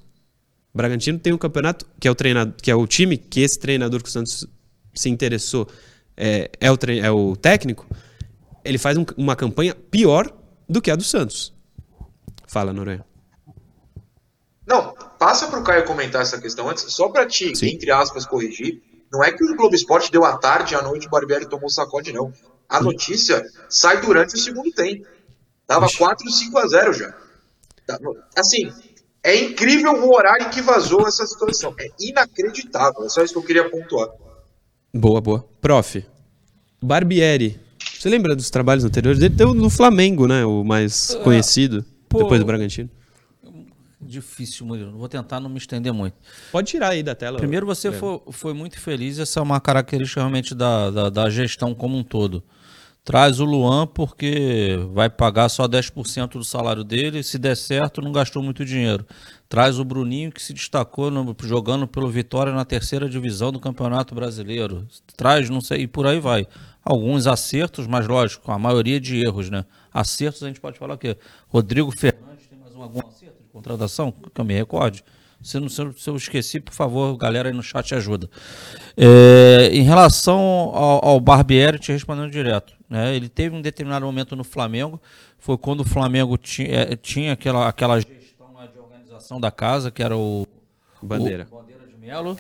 O 0.73 0.77
Bragantino 0.77 1.19
tem 1.19 1.33
um 1.33 1.39
campeonato 1.39 1.87
que 2.01 2.09
é 2.09 2.11
o 2.11 2.15
treinador, 2.15 2.55
que 2.61 2.71
é 2.71 2.75
o 2.75 2.87
time 2.87 3.17
que 3.17 3.41
esse 3.41 3.59
treinador 3.59 4.03
que 4.03 4.09
o 4.09 4.13
Santos 4.13 4.47
se 4.95 5.09
interessou 5.09 5.69
é, 6.17 6.51
é, 6.61 6.71
o, 6.71 6.79
é 7.03 7.11
o 7.11 7.37
técnico. 7.37 7.87
Ele 8.65 8.79
faz 8.79 8.97
um, 8.97 9.05
uma 9.17 9.37
campanha 9.37 9.75
pior 9.75 10.33
do 10.69 10.81
que 10.81 10.91
a 10.91 10.97
do 10.97 11.05
Santos. 11.05 11.53
Fala, 12.47 12.73
Noronha. 12.73 13.05
Não, 14.67 14.95
passa 15.19 15.47
para 15.49 15.61
o 15.61 15.65
Caio 15.65 15.85
comentar 15.85 16.23
essa 16.23 16.41
questão 16.41 16.69
antes, 16.69 16.85
só 16.93 17.09
para 17.09 17.27
te, 17.27 17.55
Sim. 17.55 17.69
entre 17.69 17.91
aspas, 17.91 18.25
corrigir. 18.25 18.83
Não 19.13 19.23
é 19.23 19.31
que 19.31 19.45
o 19.45 19.57
Globo 19.57 19.75
Esporte 19.75 20.11
deu 20.11 20.25
à 20.25 20.37
tarde 20.39 20.75
e 20.75 20.77
à 20.77 20.83
noite 20.83 21.07
o 21.07 21.11
Barbieri 21.11 21.47
tomou 21.47 21.69
sacode, 21.69 22.13
não. 22.13 22.33
A 22.69 22.81
notícia 22.81 23.45
sai 23.69 24.01
durante 24.01 24.35
o 24.35 24.39
segundo 24.39 24.73
tempo. 24.73 25.07
Tava 25.67 25.87
4, 25.97 26.31
5 26.31 26.59
a 26.59 26.67
0 26.67 26.93
já. 26.93 27.15
Tá, 27.87 27.99
assim, 28.37 28.73
é 29.23 29.37
incrível 29.37 29.93
o 29.93 30.15
horário 30.15 30.51
que 30.51 30.61
vazou 30.61 31.07
essa 31.07 31.27
situação. 31.27 31.75
É 31.79 31.89
inacreditável. 32.01 33.05
É 33.05 33.09
só 33.09 33.23
isso 33.23 33.35
que 33.35 33.39
eu 33.39 33.45
queria 33.45 33.71
pontuar. 33.71 34.09
Boa, 34.93 35.21
boa. 35.21 35.49
Prof. 35.61 36.05
Barbieri. 36.83 37.61
Você 38.05 38.11
lembra 38.11 38.37
dos 38.37 38.51
trabalhos 38.51 38.85
anteriores? 38.85 39.19
Ele 39.23 39.35
deu 39.35 39.55
no 39.55 39.71
Flamengo, 39.71 40.29
né? 40.29 40.45
O 40.45 40.63
mais 40.63 41.17
ah, 41.19 41.23
conhecido, 41.25 41.83
pô, 42.07 42.19
depois 42.19 42.39
do 42.39 42.45
Bragantino. 42.45 42.91
Difícil, 43.99 44.67
Murilo. 44.67 44.93
Vou 44.93 45.09
tentar 45.09 45.41
não 45.41 45.49
me 45.49 45.57
estender 45.57 45.91
muito. 45.91 46.15
Pode 46.53 46.71
tirar 46.71 46.91
aí 46.91 47.03
da 47.03 47.15
tela. 47.15 47.39
Primeiro, 47.39 47.65
você 47.65 47.91
foi, 47.91 48.21
foi 48.31 48.53
muito 48.53 48.79
feliz. 48.79 49.19
Essa 49.19 49.41
é 49.41 49.43
uma 49.43 49.59
característica 49.59 50.21
realmente 50.21 50.55
da, 50.55 50.91
da, 50.91 51.09
da 51.09 51.31
gestão 51.31 51.75
como 51.75 51.97
um 51.97 52.03
todo. 52.03 52.45
Traz 53.03 53.41
o 53.41 53.45
Luan 53.47 53.87
porque 53.87 54.79
vai 54.93 55.09
pagar 55.09 55.49
só 55.49 55.67
10% 55.67 56.33
do 56.33 56.45
salário 56.45 56.85
dele. 56.85 57.23
Se 57.23 57.39
der 57.39 57.57
certo, 57.57 58.03
não 58.03 58.13
gastou 58.13 58.43
muito 58.43 58.67
dinheiro. 58.67 59.07
Traz 59.49 59.79
o 59.79 59.85
Bruninho, 59.85 60.31
que 60.31 60.43
se 60.43 60.53
destacou 60.53 61.11
no, 61.11 61.35
jogando 61.43 61.87
pelo 61.87 62.11
Vitória 62.11 62.53
na 62.53 62.67
terceira 62.67 63.09
divisão 63.09 63.51
do 63.51 63.61
Campeonato 63.61 64.15
Brasileiro. 64.15 64.87
Traz, 65.17 65.49
não 65.49 65.63
sei, 65.63 65.83
e 65.83 65.87
por 65.87 66.07
aí 66.07 66.21
vai. 66.21 66.47
Alguns 66.85 67.27
acertos, 67.27 67.87
mas 67.87 68.07
lógico, 68.07 68.53
a 68.53 68.59
maioria 68.59 69.01
de 69.01 69.25
erros, 69.25 69.49
né? 69.49 69.65
Acertos 69.93 70.43
a 70.43 70.49
gente 70.49 70.61
pode 70.61 70.79
falar 70.79 70.95
o 70.95 70.99
quê? 70.99 71.17
Rodrigo 71.49 71.91
Fernandes 71.91 72.47
tem 72.47 72.59
mais 72.59 72.75
um, 72.75 72.83
algum 72.83 73.01
acerto 73.07 73.43
de 73.43 73.49
contratação? 73.49 74.13
Que 74.13 74.41
eu 74.41 74.45
me 74.45 74.53
recorde. 74.53 75.03
Se, 75.43 75.61
não, 75.61 75.69
se 75.69 76.09
eu 76.09 76.17
esqueci, 76.17 76.59
por 76.59 76.73
favor, 76.73 77.17
galera 77.17 77.51
aí 77.51 77.55
no 77.55 77.63
chat 77.63 77.95
ajuda. 77.95 78.31
É, 78.97 79.69
em 79.73 79.83
relação 79.83 80.41
ao, 80.41 81.05
ao 81.05 81.21
Barbieri, 81.21 81.79
te 81.79 81.93
respondendo 81.93 82.31
direto. 82.31 82.75
Né? 82.89 83.15
Ele 83.15 83.29
teve 83.29 83.55
um 83.55 83.61
determinado 83.61 84.07
momento 84.07 84.35
no 84.35 84.45
Flamengo, 84.45 85.01
foi 85.39 85.59
quando 85.59 85.81
o 85.81 85.85
Flamengo 85.85 86.39
tinha, 86.39 86.69
é, 86.69 86.97
tinha 86.97 87.35
aquela, 87.35 87.69
aquela 87.69 88.01
gestão 88.01 88.49
de 88.73 88.79
organização 88.79 89.39
da 89.39 89.51
casa, 89.51 89.91
que 89.91 90.03
era 90.03 90.17
o 90.17 90.47
Bandeira, 91.03 91.47
o 91.51 91.57
Bandeira 91.57 91.87
de 91.87 91.97
Melo. 91.99 92.39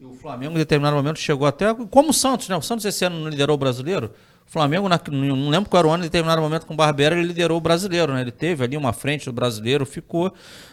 E 0.00 0.04
o 0.06 0.14
Flamengo, 0.14 0.54
em 0.54 0.58
determinado 0.58 0.96
momento, 0.96 1.18
chegou 1.18 1.46
até. 1.46 1.74
Como 1.74 2.08
o 2.08 2.12
Santos, 2.14 2.48
né? 2.48 2.56
O 2.56 2.62
Santos 2.62 2.86
esse 2.86 3.04
ano 3.04 3.20
não 3.20 3.28
liderou 3.28 3.54
o 3.54 3.58
brasileiro. 3.58 4.10
O 4.48 4.50
Flamengo, 4.50 4.88
na, 4.88 4.98
não 5.10 5.50
lembro 5.50 5.68
qual 5.68 5.80
era 5.80 5.88
o 5.88 5.90
ano, 5.90 6.02
em 6.02 6.06
determinado 6.06 6.40
momento 6.40 6.64
com 6.64 6.72
o 6.72 6.76
Barbieri, 6.76 7.16
ele 7.16 7.26
liderou 7.26 7.58
o 7.58 7.60
brasileiro, 7.60 8.14
né? 8.14 8.22
Ele 8.22 8.32
teve 8.32 8.64
ali 8.64 8.78
uma 8.78 8.94
frente 8.94 9.26
do 9.26 9.32
brasileiro, 9.32 9.84
ficou. 9.84 10.32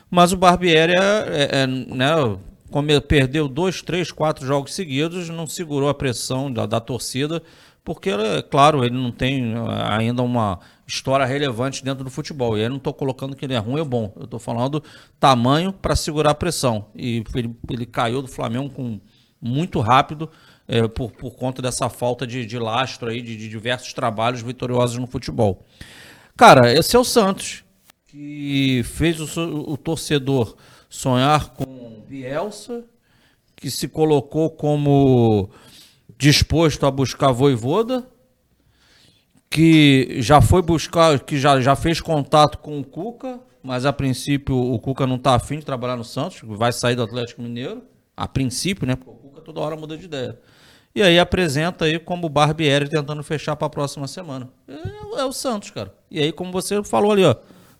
Mas 0.10 0.32
o 0.32 0.38
Barbieri 0.38 0.94
é, 0.94 0.98
é, 0.98 1.62
é 1.64 1.68
né, 1.68 2.38
como 2.72 3.02
perdeu 3.02 3.50
dois, 3.50 3.82
três, 3.82 4.14
quatro 4.14 4.46
jogos 4.48 4.74
seguidos, 4.74 5.28
não 5.28 5.46
segurou 5.46 5.90
a 5.90 5.94
pressão 5.94 6.50
da, 6.50 6.66
da 6.66 6.80
torcida, 6.80 7.44
porque, 7.84 8.12
é 8.12 8.42
claro, 8.42 8.86
ele 8.86 8.96
não 8.96 9.12
tem 9.12 9.56
ainda 9.90 10.24
uma 10.24 10.58
história 10.88 11.26
relevante 11.26 11.84
dentro 11.84 12.06
do 12.06 12.10
futebol. 12.10 12.58
E 12.58 12.62
aí 12.62 12.70
não 12.70 12.78
estou 12.78 12.94
colocando 12.94 13.36
que 13.36 13.44
ele 13.44 13.54
é 13.54 13.58
ruim 13.58 13.82
ou 13.82 13.86
bom. 13.86 14.14
Eu 14.16 14.24
estou 14.24 14.40
falando 14.40 14.82
tamanho 15.20 15.74
para 15.74 15.98
segurar 15.98 16.32
a 16.32 16.36
pressão. 16.36 16.86
E 16.96 17.24
ele, 17.36 17.54
ele 17.70 17.86
caiu 17.86 18.22
do 18.22 18.28
Flamengo 18.30 18.70
com 18.70 19.00
muito 19.42 19.80
rápido 19.80 20.30
é, 20.68 20.88
por, 20.88 21.12
por 21.12 21.36
conta 21.36 21.62
dessa 21.62 21.90
falta 21.90 22.26
de, 22.26 22.46
de 22.46 22.58
lastro 22.58 23.10
aí, 23.10 23.22
de, 23.22 23.36
de 23.36 23.48
diversos 23.48 23.94
trabalhos 23.94 24.42
vitoriosos 24.42 24.98
no 24.98 25.08
futebol. 25.08 25.66
Cara, 26.36 26.72
esse 26.74 26.96
é 26.96 27.00
o 27.00 27.04
Santos 27.04 27.64
que 28.08 28.82
fez 28.84 29.20
o, 29.20 29.72
o 29.72 29.78
torcedor 29.78 30.56
sonhar 30.90 31.50
com 31.50 32.04
Bielsa, 32.08 32.86
que 33.56 33.70
se 33.70 33.88
colocou 33.88 34.50
como 34.50 35.50
disposto 36.18 36.86
a 36.86 36.92
buscar 36.92 37.32
Voivoda, 37.32 38.08
que 39.50 40.18
já 40.22 40.42
foi 40.42 40.62
buscar, 40.62 41.20
que 41.20 41.38
já, 41.38 41.60
já 41.60 41.76
fez 41.76 42.00
contato 42.00 42.58
com 42.60 42.80
o 42.80 42.84
Cuca, 42.84 43.40
mas 43.62 43.86
a 43.86 43.92
princípio 43.92 44.56
o 44.56 44.80
Cuca 44.80 45.06
não 45.06 45.16
está 45.16 45.36
afim 45.36 45.60
de 45.60 45.66
trabalhar 45.66 45.96
no 45.96 46.04
Santos, 46.04 46.42
vai 46.44 46.72
sair 46.72 46.96
do 46.96 47.04
Atlético 47.04 47.42
Mineiro, 47.42 47.84
a 48.16 48.28
princípio, 48.28 48.88
né? 48.88 48.96
Toda 49.48 49.62
hora 49.62 49.78
muda 49.78 49.98
de 49.98 50.04
ideia. 50.04 50.38
E 50.94 51.02
aí 51.02 51.18
apresenta 51.18 51.86
aí 51.86 51.98
como 51.98 52.28
Barbieri 52.28 52.90
tentando 52.90 53.24
fechar 53.24 53.56
para 53.56 53.68
a 53.68 53.70
próxima 53.70 54.06
semana. 54.06 54.50
É, 54.68 55.22
é, 55.22 55.24
o 55.24 55.32
Santos, 55.32 55.72
cara. 55.72 55.94
E 56.12 56.20
aí, 56.20 56.34
como 56.34 56.52
você 56.52 56.84
falou 56.84 57.14
ali, 57.14 57.24
ó, 57.24 57.34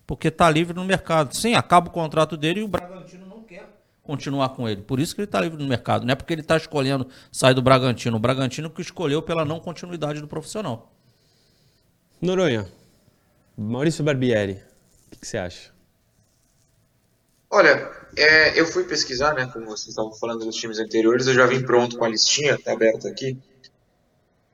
porque 0.06 0.30
está 0.30 0.50
livre 0.50 0.74
no 0.74 0.86
mercado. 0.86 1.36
Sim, 1.36 1.56
acaba 1.56 1.90
o 1.90 1.92
contrato 1.92 2.38
dele 2.38 2.62
e 2.62 2.64
o 2.64 2.70
Bragantino 2.70 3.26
não 3.26 3.42
quer 3.42 3.68
continuar 4.02 4.48
com 4.50 4.70
ele. 4.70 4.82
Por 4.82 4.98
isso 4.98 5.14
que 5.14 5.20
ele 5.20 5.26
está 5.26 5.42
livre 5.42 5.62
no 5.62 5.68
mercado. 5.68 6.06
Não 6.06 6.14
é 6.14 6.16
porque 6.16 6.34
ele 6.34 6.40
está 6.40 6.56
escolhendo 6.56 7.06
sair 7.30 7.54
do 7.54 7.62
Bragantino. 7.62 8.16
O 8.16 8.20
Bragantino 8.20 8.70
que 8.70 8.82
escolheu 8.82 9.22
pela 9.22 9.44
não 9.44 9.60
continuidade 9.60 10.22
do 10.22 10.28
profissional. 10.28 10.94
Noronha, 12.22 12.66
Maurício 13.58 14.06
Barbieri, 14.06 14.54
o 14.54 15.12
que, 15.12 15.20
que 15.20 15.28
você 15.28 15.38
acha? 15.38 15.77
Olha, 17.50 17.90
é, 18.16 18.60
eu 18.60 18.66
fui 18.66 18.84
pesquisar, 18.84 19.34
né, 19.34 19.50
como 19.52 19.66
vocês 19.66 19.90
estavam 19.90 20.14
falando 20.14 20.46
dos 20.46 20.56
times 20.56 20.80
anteriores, 20.80 21.28
eu 21.28 21.34
já 21.34 21.46
vim 21.46 21.62
pronto 21.62 21.98
com 21.98 22.04
a 22.04 22.10
listinha, 22.10 22.58
tá 22.58 22.74
aberta 22.74 23.08
aqui. 23.08 23.38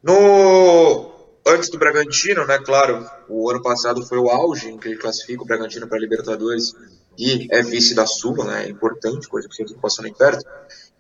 No 0.02 1.12
antes 1.46 1.70
do 1.70 1.78
Bragantino, 1.78 2.46
né, 2.46 2.58
claro, 2.60 3.06
o 3.28 3.50
ano 3.50 3.62
passado 3.62 4.06
foi 4.06 4.18
o 4.18 4.30
auge 4.30 4.70
em 4.70 4.78
que 4.78 4.88
ele 4.88 4.98
classifica 4.98 5.44
o 5.44 5.46
Bragantino 5.46 5.88
para 5.88 5.98
a 5.98 6.02
Libertadores 6.02 6.74
e 7.18 7.48
é 7.52 7.62
vice 7.62 7.94
da 7.94 8.06
Sula, 8.06 8.46
né, 8.46 8.66
é 8.66 8.70
importante, 8.70 9.28
coisa 9.28 9.48
que 9.50 9.64
não 9.74 9.80
passou 9.80 10.04
nem 10.04 10.14
perto. 10.14 10.46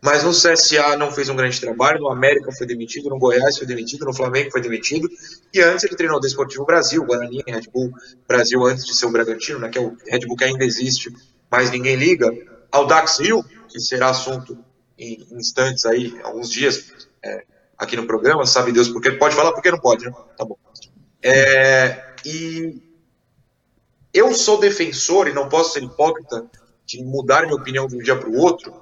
Mas 0.02 0.24
no 0.24 0.32
CSA 0.32 0.98
não 0.98 1.12
fez 1.12 1.30
um 1.30 1.36
grande 1.36 1.62
trabalho, 1.62 2.02
no 2.02 2.10
América 2.10 2.52
foi 2.52 2.68
demitido, 2.68 3.10
no 3.10 3.18
Goiás 3.18 3.58
foi 3.58 3.66
demitido, 3.66 4.06
no 4.06 4.14
Flamengo 4.14 4.52
foi 4.52 4.62
demitido, 4.62 5.08
e 5.54 5.62
antes 5.62 5.86
ele 5.86 5.96
treinou 5.96 6.18
o 6.18 6.22
Desportivo 6.22 6.66
Brasil, 6.66 7.06
Guarani, 7.06 7.42
Red 7.48 7.70
Bull 7.74 7.92
Brasil 8.28 8.62
antes 8.66 8.86
de 8.86 8.96
ser 8.96 9.06
o 9.06 9.12
Bragantino, 9.12 9.60
né, 9.60 9.70
que 9.70 9.78
é 9.78 9.82
o 9.82 9.96
Red 10.08 10.26
Bull 10.28 10.36
que 10.36 10.44
ainda 10.44 10.66
existe, 10.66 11.10
mas 11.54 11.70
ninguém 11.70 11.96
liga, 11.96 12.36
ao 12.72 12.88
Dax 12.88 13.20
Hill, 13.20 13.46
que 13.70 13.80
será 13.80 14.10
assunto 14.10 14.58
em 14.98 15.24
instantes 15.34 15.86
aí, 15.86 16.20
alguns 16.24 16.50
dias, 16.50 16.92
é, 17.24 17.44
aqui 17.78 17.96
no 17.96 18.08
programa, 18.08 18.44
sabe 18.44 18.72
Deus 18.72 18.90
porque 18.90 19.12
pode 19.12 19.36
falar 19.36 19.52
porque 19.52 19.70
não 19.70 19.78
pode, 19.78 20.04
né? 20.04 20.12
Tá 20.36 20.44
bom. 20.44 20.58
É, 21.22 22.16
e 22.26 22.82
eu 24.12 24.34
sou 24.34 24.60
defensor 24.60 25.28
e 25.28 25.32
não 25.32 25.48
posso 25.48 25.74
ser 25.74 25.84
hipócrita 25.84 26.50
de 26.88 27.04
mudar 27.04 27.44
minha 27.44 27.54
opinião 27.54 27.86
de 27.86 27.98
um 27.98 28.00
dia 28.00 28.16
para 28.16 28.32
o 28.32 28.36
outro, 28.36 28.74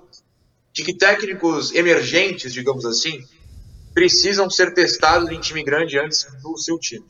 de 0.72 0.86
que 0.86 0.98
técnicos 0.98 1.76
emergentes, 1.76 2.54
digamos 2.54 2.86
assim, 2.86 3.22
precisam 3.94 4.50
ser 4.50 4.74
testados 4.74 5.30
em 5.30 5.42
time 5.42 5.62
grande 5.62 6.00
antes 6.00 6.26
do 6.42 6.58
seu 6.58 6.80
time. 6.80 7.06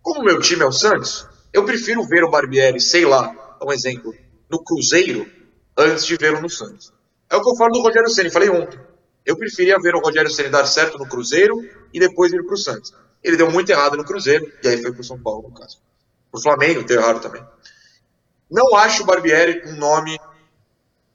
Como 0.00 0.24
meu 0.24 0.40
time 0.40 0.62
é 0.62 0.66
o 0.66 0.72
Santos, 0.72 1.28
eu 1.52 1.66
prefiro 1.66 2.02
ver 2.02 2.24
o 2.24 2.30
Barbieri, 2.30 2.80
sei 2.80 3.04
lá, 3.04 3.58
um 3.62 3.70
exemplo, 3.70 4.14
no 4.52 4.62
Cruzeiro, 4.62 5.26
antes 5.76 6.04
de 6.04 6.14
vê-lo 6.16 6.40
no 6.40 6.50
Santos. 6.50 6.92
É 7.30 7.36
o 7.36 7.42
que 7.42 7.48
eu 7.48 7.56
falo 7.56 7.72
do 7.72 7.80
Rogério 7.80 8.10
Ceni, 8.10 8.30
falei 8.30 8.50
ontem. 8.50 8.78
Eu 9.24 9.36
preferia 9.36 9.78
ver 9.80 9.94
o 9.94 10.00
Rogério 10.00 10.30
Ceni 10.30 10.50
dar 10.50 10.66
certo 10.66 10.98
no 10.98 11.08
Cruzeiro 11.08 11.56
e 11.92 11.98
depois 11.98 12.30
ir 12.30 12.44
para 12.44 12.54
o 12.54 12.58
Santos. 12.58 12.94
Ele 13.24 13.38
deu 13.38 13.50
muito 13.50 13.70
errado 13.70 13.96
no 13.96 14.04
Cruzeiro 14.04 14.52
e 14.62 14.68
aí 14.68 14.82
foi 14.82 14.92
para 14.92 15.00
o 15.00 15.04
São 15.04 15.18
Paulo, 15.18 15.48
no 15.48 15.54
caso. 15.54 15.80
O 16.30 16.38
Flamengo 16.38 16.84
deu 16.84 17.00
errado 17.00 17.20
também. 17.20 17.42
Não 18.50 18.76
acho 18.76 19.02
o 19.02 19.06
Barbieri 19.06 19.62
um 19.66 19.76
nome 19.76 20.20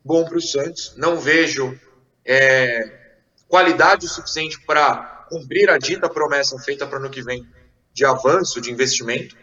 bom 0.03 0.25
para 0.25 0.37
o 0.37 0.41
Santos. 0.41 0.95
Não 0.97 1.19
vejo 1.19 1.79
é, 2.25 3.17
qualidade 3.47 4.07
o 4.07 4.09
suficiente 4.09 4.59
para 4.65 5.27
cumprir 5.29 5.69
a 5.69 5.77
dita 5.77 6.09
promessa 6.09 6.57
feita 6.57 6.87
para 6.87 6.97
o 6.97 7.01
ano 7.01 7.11
que 7.11 7.21
vem 7.21 7.47
de 7.93 8.05
avanço, 8.05 8.59
de 8.59 8.71
investimento. 8.71 9.35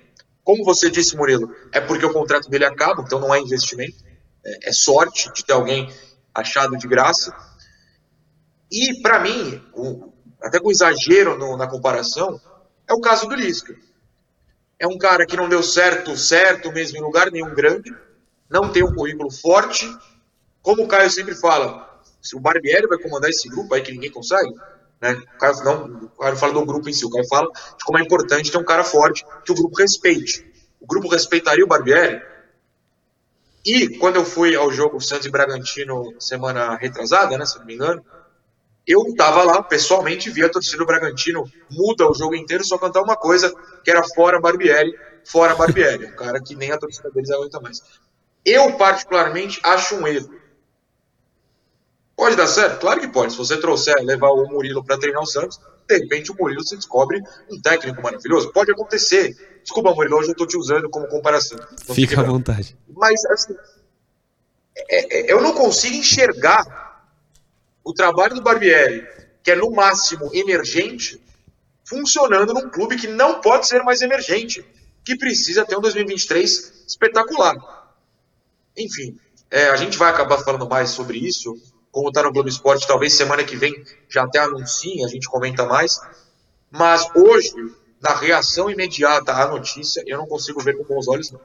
Como 0.44 0.62
você 0.62 0.90
disse, 0.90 1.16
Murilo, 1.16 1.50
é 1.72 1.80
porque 1.80 2.04
o 2.04 2.12
contrato 2.12 2.50
dele 2.50 2.66
acaba, 2.66 3.02
então 3.02 3.18
não 3.18 3.34
é 3.34 3.40
investimento. 3.40 3.96
É, 4.44 4.68
é 4.68 4.72
sorte 4.72 5.32
de 5.32 5.42
ter 5.42 5.54
alguém 5.54 5.90
achado 6.34 6.76
de 6.76 6.86
graça. 6.86 7.34
E, 8.70 9.00
para 9.00 9.18
mim, 9.20 9.62
o, 9.72 10.12
até 10.42 10.60
com 10.60 10.70
exagero 10.70 11.38
no, 11.38 11.56
na 11.56 11.66
comparação, 11.66 12.38
é 12.86 12.92
o 12.92 13.00
caso 13.00 13.26
do 13.26 13.34
Lisca. 13.34 13.74
É 14.78 14.86
um 14.86 14.98
cara 14.98 15.24
que 15.24 15.36
não 15.36 15.48
deu 15.48 15.62
certo, 15.62 16.16
certo 16.16 16.70
mesmo 16.70 16.98
em 16.98 17.00
lugar 17.00 17.30
nenhum 17.30 17.54
grande, 17.54 17.90
não 18.50 18.70
tem 18.70 18.84
um 18.84 18.94
currículo 18.94 19.30
forte. 19.30 19.90
Como 20.60 20.84
o 20.84 20.88
Caio 20.88 21.10
sempre 21.10 21.34
fala, 21.34 22.00
se 22.20 22.36
o 22.36 22.40
Barbieri 22.40 22.86
vai 22.86 22.98
comandar 22.98 23.30
esse 23.30 23.48
grupo 23.48 23.74
aí 23.74 23.82
que 23.82 23.92
ninguém 23.92 24.10
consegue, 24.10 24.52
Né? 25.00 25.12
O 25.12 25.38
Caio 25.38 25.64
não, 25.64 25.84
o 26.04 26.18
Caio 26.18 26.36
fala 26.36 26.52
do 26.52 26.64
grupo 26.64 26.88
em 26.88 26.92
si, 26.92 27.04
o 27.04 27.10
Caio 27.10 27.26
fala 27.28 27.50
de 27.50 27.84
como 27.84 27.98
é 27.98 28.02
importante 28.02 28.50
ter 28.50 28.58
um 28.58 28.64
cara 28.64 28.84
forte 28.84 29.24
que 29.44 29.52
o 29.52 29.54
grupo 29.54 29.76
respeite. 29.76 30.46
O 30.80 30.86
grupo 30.86 31.08
respeitaria 31.08 31.64
o 31.64 31.68
Barbieri. 31.68 32.22
E 33.64 33.96
quando 33.98 34.16
eu 34.16 34.24
fui 34.24 34.54
ao 34.54 34.70
jogo 34.70 35.00
Santos 35.00 35.26
e 35.26 35.30
Bragantino 35.30 36.14
semana 36.20 36.76
retrasada, 36.76 37.38
né, 37.38 37.46
se 37.46 37.58
não 37.58 37.64
me 37.64 37.74
engano, 37.74 38.04
eu 38.86 39.02
estava 39.08 39.42
lá 39.42 39.62
pessoalmente, 39.62 40.30
vi 40.30 40.44
a 40.44 40.48
torcida 40.48 40.76
do 40.76 40.86
Bragantino 40.86 41.50
muda 41.70 42.06
o 42.06 42.14
jogo 42.14 42.34
inteiro, 42.34 42.62
só 42.62 42.76
cantar 42.76 43.00
uma 43.00 43.16
coisa, 43.16 43.52
que 43.82 43.90
era 43.90 44.02
fora 44.14 44.38
Barbieri, 44.38 44.94
fora 45.24 45.54
Barbieri, 45.54 46.06
um 46.06 46.16
cara 46.16 46.38
que 46.40 46.54
nem 46.54 46.70
a 46.70 46.78
torcida 46.78 47.10
deles 47.10 47.30
aguenta 47.30 47.58
mais. 47.60 47.82
Eu, 48.44 48.76
particularmente, 48.76 49.58
acho 49.62 49.96
um 49.96 50.06
erro. 50.06 50.28
Pode 52.16 52.36
dar 52.36 52.46
certo? 52.46 52.80
Claro 52.80 53.00
que 53.00 53.08
pode. 53.08 53.32
Se 53.32 53.38
você 53.38 53.56
trouxer, 53.56 53.94
levar 54.02 54.30
o 54.30 54.46
Murilo 54.48 54.84
para 54.84 54.98
treinar 54.98 55.22
o 55.22 55.26
Santos, 55.26 55.60
de 55.88 55.98
repente 55.98 56.30
o 56.30 56.36
Murilo 56.38 56.64
se 56.64 56.76
descobre 56.76 57.20
um 57.50 57.60
técnico 57.60 58.00
maravilhoso. 58.00 58.52
Pode 58.52 58.70
acontecer. 58.70 59.60
Desculpa, 59.62 59.92
Murilo, 59.92 60.18
hoje 60.18 60.28
eu 60.28 60.32
estou 60.32 60.46
te 60.46 60.56
usando 60.56 60.88
como 60.88 61.08
comparação. 61.08 61.58
Não 61.88 61.94
Fica 61.94 62.20
à 62.20 62.24
vontade. 62.24 62.76
Mas, 62.88 63.24
assim, 63.26 63.54
é, 64.76 65.30
é, 65.30 65.32
eu 65.32 65.40
não 65.40 65.52
consigo 65.52 65.96
enxergar 65.96 66.64
o 67.82 67.92
trabalho 67.92 68.34
do 68.34 68.42
Barbieri, 68.42 69.06
que 69.42 69.50
é 69.50 69.56
no 69.56 69.70
máximo 69.70 70.30
emergente, 70.32 71.20
funcionando 71.84 72.54
num 72.54 72.70
clube 72.70 72.96
que 72.96 73.08
não 73.08 73.40
pode 73.40 73.66
ser 73.66 73.82
mais 73.82 74.00
emergente, 74.00 74.64
que 75.04 75.16
precisa 75.16 75.66
ter 75.66 75.76
um 75.76 75.80
2023 75.80 76.84
espetacular. 76.86 77.54
Enfim, 78.76 79.18
é, 79.50 79.68
a 79.68 79.76
gente 79.76 79.98
vai 79.98 80.10
acabar 80.10 80.38
falando 80.38 80.68
mais 80.68 80.90
sobre 80.90 81.18
isso 81.18 81.54
como 81.94 82.08
está 82.08 82.24
no 82.24 82.32
Globo 82.32 82.48
Esporte, 82.48 82.88
talvez 82.88 83.14
semana 83.14 83.44
que 83.44 83.54
vem 83.54 83.72
já 84.08 84.24
até 84.24 84.40
anuncie, 84.40 85.04
a 85.04 85.08
gente 85.08 85.28
comenta 85.28 85.64
mais. 85.64 86.00
Mas 86.68 87.08
hoje, 87.14 87.54
na 88.02 88.12
reação 88.16 88.68
imediata 88.68 89.32
à 89.32 89.46
notícia, 89.46 90.02
eu 90.04 90.18
não 90.18 90.26
consigo 90.26 90.60
ver 90.60 90.76
com 90.76 90.82
bons 90.82 91.06
olhos, 91.06 91.30
não. 91.30 91.40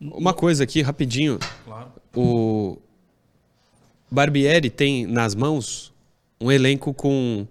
Uma 0.00 0.34
coisa 0.34 0.64
aqui, 0.64 0.82
rapidinho. 0.82 1.38
Claro. 1.64 1.92
O 2.16 2.76
Barbieri 4.10 4.68
tem 4.68 5.06
nas 5.06 5.36
mãos 5.36 5.92
um 6.40 6.50
elenco 6.50 6.92
com 6.92 7.46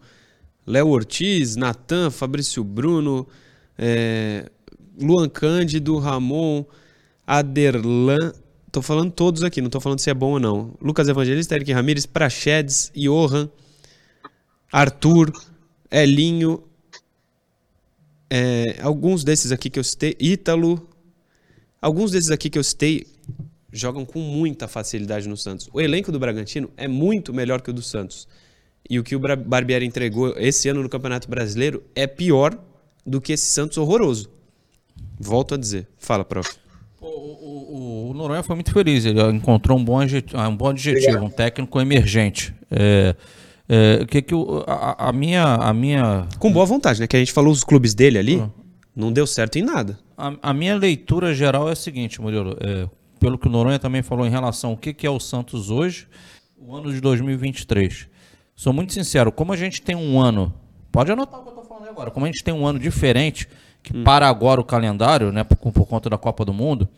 Léo 0.68 0.89
Ortiz, 0.89 1.56
Natan, 1.56 2.12
Fabrício 2.12 2.62
Bruno, 2.62 3.25
é, 3.77 4.50
Luan 5.00 5.29
Cândido, 5.29 5.98
Ramon, 5.98 6.65
Aderlan, 7.25 8.34
Tô 8.79 8.83
falando 8.83 9.12
todos 9.12 9.43
aqui, 9.43 9.59
não 9.62 9.69
tô 9.69 9.81
falando 9.81 10.00
se 10.00 10.09
é 10.09 10.13
bom 10.13 10.31
ou 10.31 10.39
não. 10.39 10.74
Lucas 10.81 11.09
Evangelista, 11.09 11.53
Eric 11.53 11.74
Ramires, 11.74 12.05
Prachedes, 12.05 12.89
Johan, 12.95 13.50
Arthur, 14.71 15.33
Elinho, 15.91 16.63
é, 18.29 18.77
alguns 18.81 19.25
desses 19.25 19.51
aqui 19.51 19.69
que 19.69 19.77
eu 19.77 19.83
citei, 19.83 20.15
Ítalo, 20.17 20.88
alguns 21.81 22.12
desses 22.12 22.31
aqui 22.31 22.50
que 22.50 22.57
eu 22.57 22.63
citei 22.63 23.05
jogam 23.69 24.05
com 24.05 24.19
muita 24.19 24.65
facilidade 24.65 25.27
no 25.27 25.36
Santos. 25.36 25.69
O 25.74 25.81
elenco 25.81 26.09
do 26.09 26.17
Bragantino 26.17 26.71
é 26.77 26.88
muito 26.88 27.33
melhor 27.33 27.59
que 27.62 27.71
o 27.71 27.74
do 27.74 27.81
Santos. 27.81 28.29
E 28.89 28.98
o 28.98 29.03
que 29.03 29.13
o 29.13 29.19
Barbieri 29.19 29.86
entregou 29.86 30.33
esse 30.38 30.69
ano 30.69 30.81
no 30.81 30.88
Campeonato 30.88 31.29
Brasileiro 31.29 31.83
é 31.93 32.07
pior 32.07 32.57
do 33.05 33.19
que 33.19 33.33
esse 33.33 33.48
Santos 33.48 33.77
horroroso. 33.77 34.29
Volto 35.19 35.55
a 35.55 35.57
dizer. 35.57 35.86
Fala, 35.98 36.24
prof. 36.24 36.68
O, 38.10 38.13
Noronha 38.13 38.42
foi 38.42 38.56
muito 38.56 38.74
feliz, 38.74 39.06
ele 39.06 39.22
encontrou 39.30 39.78
um 39.78 39.86
bom, 39.86 40.00
adjetivo, 40.00 40.42
um 40.42 40.56
bom 40.56 40.70
adjetivo, 40.70 41.25
um 41.25 41.30
técnico 41.30 41.80
emergente. 41.80 42.56
É, 42.72 43.16
é, 43.68 44.06
que, 44.06 44.20
que 44.24 44.34
o, 44.34 44.63
a, 44.66 45.10
a, 45.10 45.13
minha, 45.13 45.44
a 45.44 45.72
minha. 45.72 46.28
Com 46.39 46.51
boa 46.51 46.66
vontade, 46.66 47.00
né? 47.00 47.06
Que 47.06 47.16
a 47.16 47.20
gente 47.20 47.32
falou 47.32 47.54
os 47.54 47.63
clubes 47.63 47.94
dele 47.94 48.18
ali, 48.18 48.38
uhum. 48.38 48.50
não 48.96 49.13
deu 49.13 49.28
certo 49.28 49.60
em 49.60 49.62
nada. 49.62 50.00
A, 50.18 50.34
a, 50.42 50.54
minha 50.56 50.75
leitura 50.75 51.36
geral 51.36 51.70
é 51.70 51.74
a 51.74 51.75
seguinte, 51.75 52.20
Murilo. 52.20 52.58
É, 52.60 52.89
pelo 53.20 53.38
que 53.38 53.48
o 53.48 53.51
Noronha 53.51 53.78
também 53.78 54.01
falou 54.01 54.25
em 54.25 54.32
relação 54.32 54.72
ao 54.72 54.78
que, 54.78 54.92
que 54.92 55.06
é 55.06 55.10
o 55.10 55.20
Santos 55.20 55.70
hoje, 55.70 56.08
o 56.58 56.75
ano 56.75 56.92
de 56.92 57.00
2023. 57.00 58.08
Sou 58.56 58.74
muito 58.74 58.91
sincero, 58.91 59.32
como 59.32 59.54
a 59.54 59.56
gente 59.56 59.84
tem 59.84 59.95
um 59.95 60.19
ano. 60.19 60.52
Pode 60.91 61.12
anotar 61.12 61.41
o 61.41 61.43
que 61.43 61.50
eu 61.50 61.54
estou 61.54 61.65
falando 61.65 61.89
agora. 61.89 62.10
Como 62.10 62.26
a 62.26 62.30
gente 62.30 62.43
tem 62.43 62.56
um 62.56 62.65
ano 62.65 62.80
diferente 62.80 63.48
que 63.84 63.95
hum. 63.95 64.04
para 64.04 64.28
agora 64.28 64.60
o 64.60 64.63
calendário, 64.63 65.32
né, 65.32 65.43
por, 65.43 65.72
por 65.72 65.86
conta 65.86 66.10
da 66.10 66.17
Copa 66.17 66.43
do 66.43 66.52
Mundo, 66.52 66.89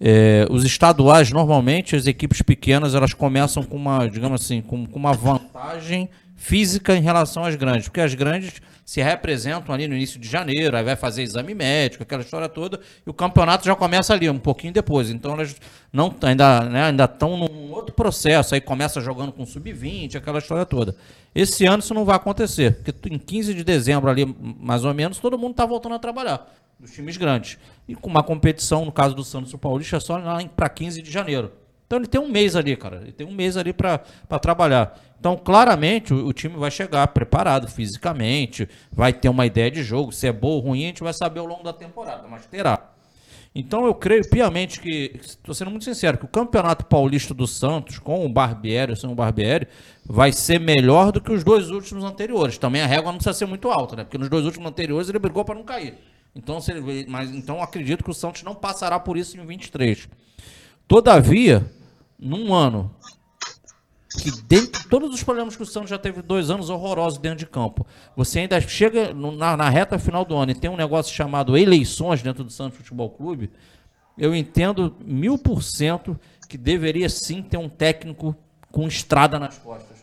é, 0.00 0.46
os 0.50 0.64
estaduais, 0.64 1.30
normalmente, 1.30 1.96
as 1.96 2.06
equipes 2.06 2.42
pequenas, 2.42 2.94
elas 2.94 3.14
começam 3.14 3.62
com 3.62 3.76
uma, 3.76 4.06
digamos 4.08 4.42
assim, 4.42 4.60
com, 4.60 4.86
com 4.86 4.98
uma 4.98 5.12
vantagem 5.12 6.08
física 6.36 6.94
em 6.94 7.00
relação 7.00 7.44
às 7.44 7.56
grandes, 7.56 7.88
porque 7.88 8.00
as 8.00 8.14
grandes 8.14 8.60
se 8.84 9.02
representam 9.02 9.74
ali 9.74 9.88
no 9.88 9.96
início 9.96 10.20
de 10.20 10.28
janeiro, 10.28 10.76
aí 10.76 10.84
vai 10.84 10.94
fazer 10.94 11.22
exame 11.22 11.54
médico, 11.54 12.04
aquela 12.04 12.22
história 12.22 12.48
toda, 12.48 12.78
e 13.04 13.10
o 13.10 13.14
campeonato 13.14 13.64
já 13.64 13.74
começa 13.74 14.12
ali, 14.12 14.30
um 14.30 14.38
pouquinho 14.38 14.72
depois. 14.72 15.10
Então 15.10 15.32
elas 15.32 15.56
não 15.92 16.14
ainda 16.22 16.60
né, 16.60 16.84
ainda 16.84 17.04
estão 17.04 17.36
num 17.36 17.72
outro 17.72 17.92
processo, 17.92 18.54
aí 18.54 18.60
começa 18.60 19.00
jogando 19.00 19.32
com 19.32 19.44
sub-20, 19.44 20.14
aquela 20.14 20.38
história 20.38 20.64
toda. 20.64 20.94
Esse 21.34 21.64
ano 21.66 21.80
isso 21.80 21.94
não 21.94 22.04
vai 22.04 22.14
acontecer, 22.14 22.76
porque 22.76 23.08
em 23.08 23.18
15 23.18 23.54
de 23.54 23.64
dezembro 23.64 24.08
ali, 24.08 24.24
mais 24.60 24.84
ou 24.84 24.94
menos, 24.94 25.18
todo 25.18 25.36
mundo 25.36 25.52
está 25.52 25.66
voltando 25.66 25.96
a 25.96 25.98
trabalhar, 25.98 26.46
dos 26.78 26.92
times 26.92 27.16
grandes. 27.16 27.58
E 27.88 27.94
com 27.94 28.08
uma 28.08 28.22
competição, 28.22 28.84
no 28.84 28.92
caso 28.92 29.14
do 29.14 29.24
Santos 29.24 29.52
e 29.52 29.58
Paulista, 29.58 30.00
só 30.00 30.20
para 30.54 30.68
15 30.68 31.02
de 31.02 31.10
janeiro. 31.10 31.52
Então 31.86 32.00
ele 32.00 32.08
tem 32.08 32.20
um 32.20 32.28
mês 32.28 32.56
ali, 32.56 32.76
cara. 32.76 33.00
Ele 33.02 33.12
tem 33.12 33.26
um 33.26 33.32
mês 33.32 33.56
ali 33.56 33.72
para 33.72 33.98
trabalhar. 34.40 34.98
Então, 35.18 35.36
claramente, 35.36 36.12
o, 36.12 36.26
o, 36.26 36.32
time 36.32 36.56
vai 36.56 36.70
chegar 36.70 37.06
preparado 37.08 37.68
fisicamente, 37.68 38.68
vai 38.92 39.12
ter 39.12 39.28
uma 39.28 39.46
ideia 39.46 39.70
de 39.70 39.82
jogo. 39.82 40.12
Se 40.12 40.26
é 40.26 40.32
bom 40.32 40.48
ou 40.48 40.60
ruim, 40.60 40.84
a 40.84 40.86
gente 40.88 41.02
vai 41.02 41.12
saber 41.12 41.40
ao 41.40 41.46
longo 41.46 41.62
da 41.62 41.72
temporada, 41.72 42.26
mas 42.28 42.44
terá. 42.46 42.92
Então, 43.54 43.86
eu 43.86 43.94
creio 43.94 44.28
piamente 44.28 44.80
que, 44.80 45.18
estou 45.18 45.54
sendo 45.54 45.70
muito 45.70 45.84
sincero, 45.84 46.18
que 46.18 46.26
o 46.26 46.28
Campeonato 46.28 46.84
Paulista 46.84 47.32
do 47.32 47.46
Santos, 47.46 47.98
com 47.98 48.26
o 48.26 48.28
Barbieri, 48.28 48.92
o 48.92 48.96
São 48.96 49.14
Barbieri, 49.14 49.66
vai 50.04 50.30
ser 50.30 50.60
melhor 50.60 51.10
do 51.10 51.22
que 51.22 51.32
os 51.32 51.42
dois 51.42 51.70
últimos 51.70 52.04
anteriores. 52.04 52.58
Também 52.58 52.82
a 52.82 52.86
régua 52.86 53.10
não 53.10 53.18
precisa 53.18 53.32
ser 53.32 53.46
muito 53.46 53.70
alta, 53.70 53.96
né? 53.96 54.04
Porque 54.04 54.18
nos 54.18 54.28
dois 54.28 54.44
últimos 54.44 54.68
anteriores 54.68 55.08
ele 55.08 55.18
brigou 55.18 55.42
para 55.42 55.54
não 55.54 55.64
cair. 55.64 55.94
Então, 56.36 56.60
se 56.60 56.70
ele, 56.70 57.06
mas, 57.08 57.34
então, 57.34 57.62
acredito 57.62 58.04
que 58.04 58.10
o 58.10 58.14
Santos 58.14 58.42
não 58.42 58.54
passará 58.54 59.00
por 59.00 59.16
isso 59.16 59.38
em 59.38 59.46
23. 59.46 60.06
Todavia, 60.86 61.72
num 62.18 62.52
ano 62.52 62.94
que 64.22 64.30
dentro 64.42 64.82
de 64.82 64.88
todos 64.88 65.12
os 65.14 65.22
problemas 65.22 65.56
que 65.56 65.62
o 65.62 65.66
Santos 65.66 65.90
já 65.90 65.98
teve 65.98 66.20
dois 66.20 66.50
anos 66.50 66.68
horrorosos 66.68 67.18
dentro 67.18 67.38
de 67.38 67.46
campo, 67.46 67.86
você 68.14 68.40
ainda 68.40 68.60
chega 68.60 69.14
na, 69.14 69.56
na, 69.56 69.68
reta 69.68 69.98
final 69.98 70.24
do 70.24 70.36
ano 70.36 70.52
e 70.52 70.54
tem 70.54 70.70
um 70.70 70.76
negócio 70.76 71.14
chamado 71.14 71.56
eleições 71.56 72.22
dentro 72.22 72.44
do 72.44 72.50
Santos 72.50 72.78
Futebol 72.78 73.10
Clube, 73.10 73.50
eu 74.16 74.34
entendo 74.34 74.94
mil 75.04 75.38
por 75.38 75.62
cento 75.62 76.18
que 76.48 76.56
deveria 76.56 77.08
sim 77.08 77.42
ter 77.42 77.56
um 77.56 77.68
técnico 77.68 78.36
com 78.70 78.86
estrada 78.86 79.38
nas 79.38 79.58
costas. 79.58 79.95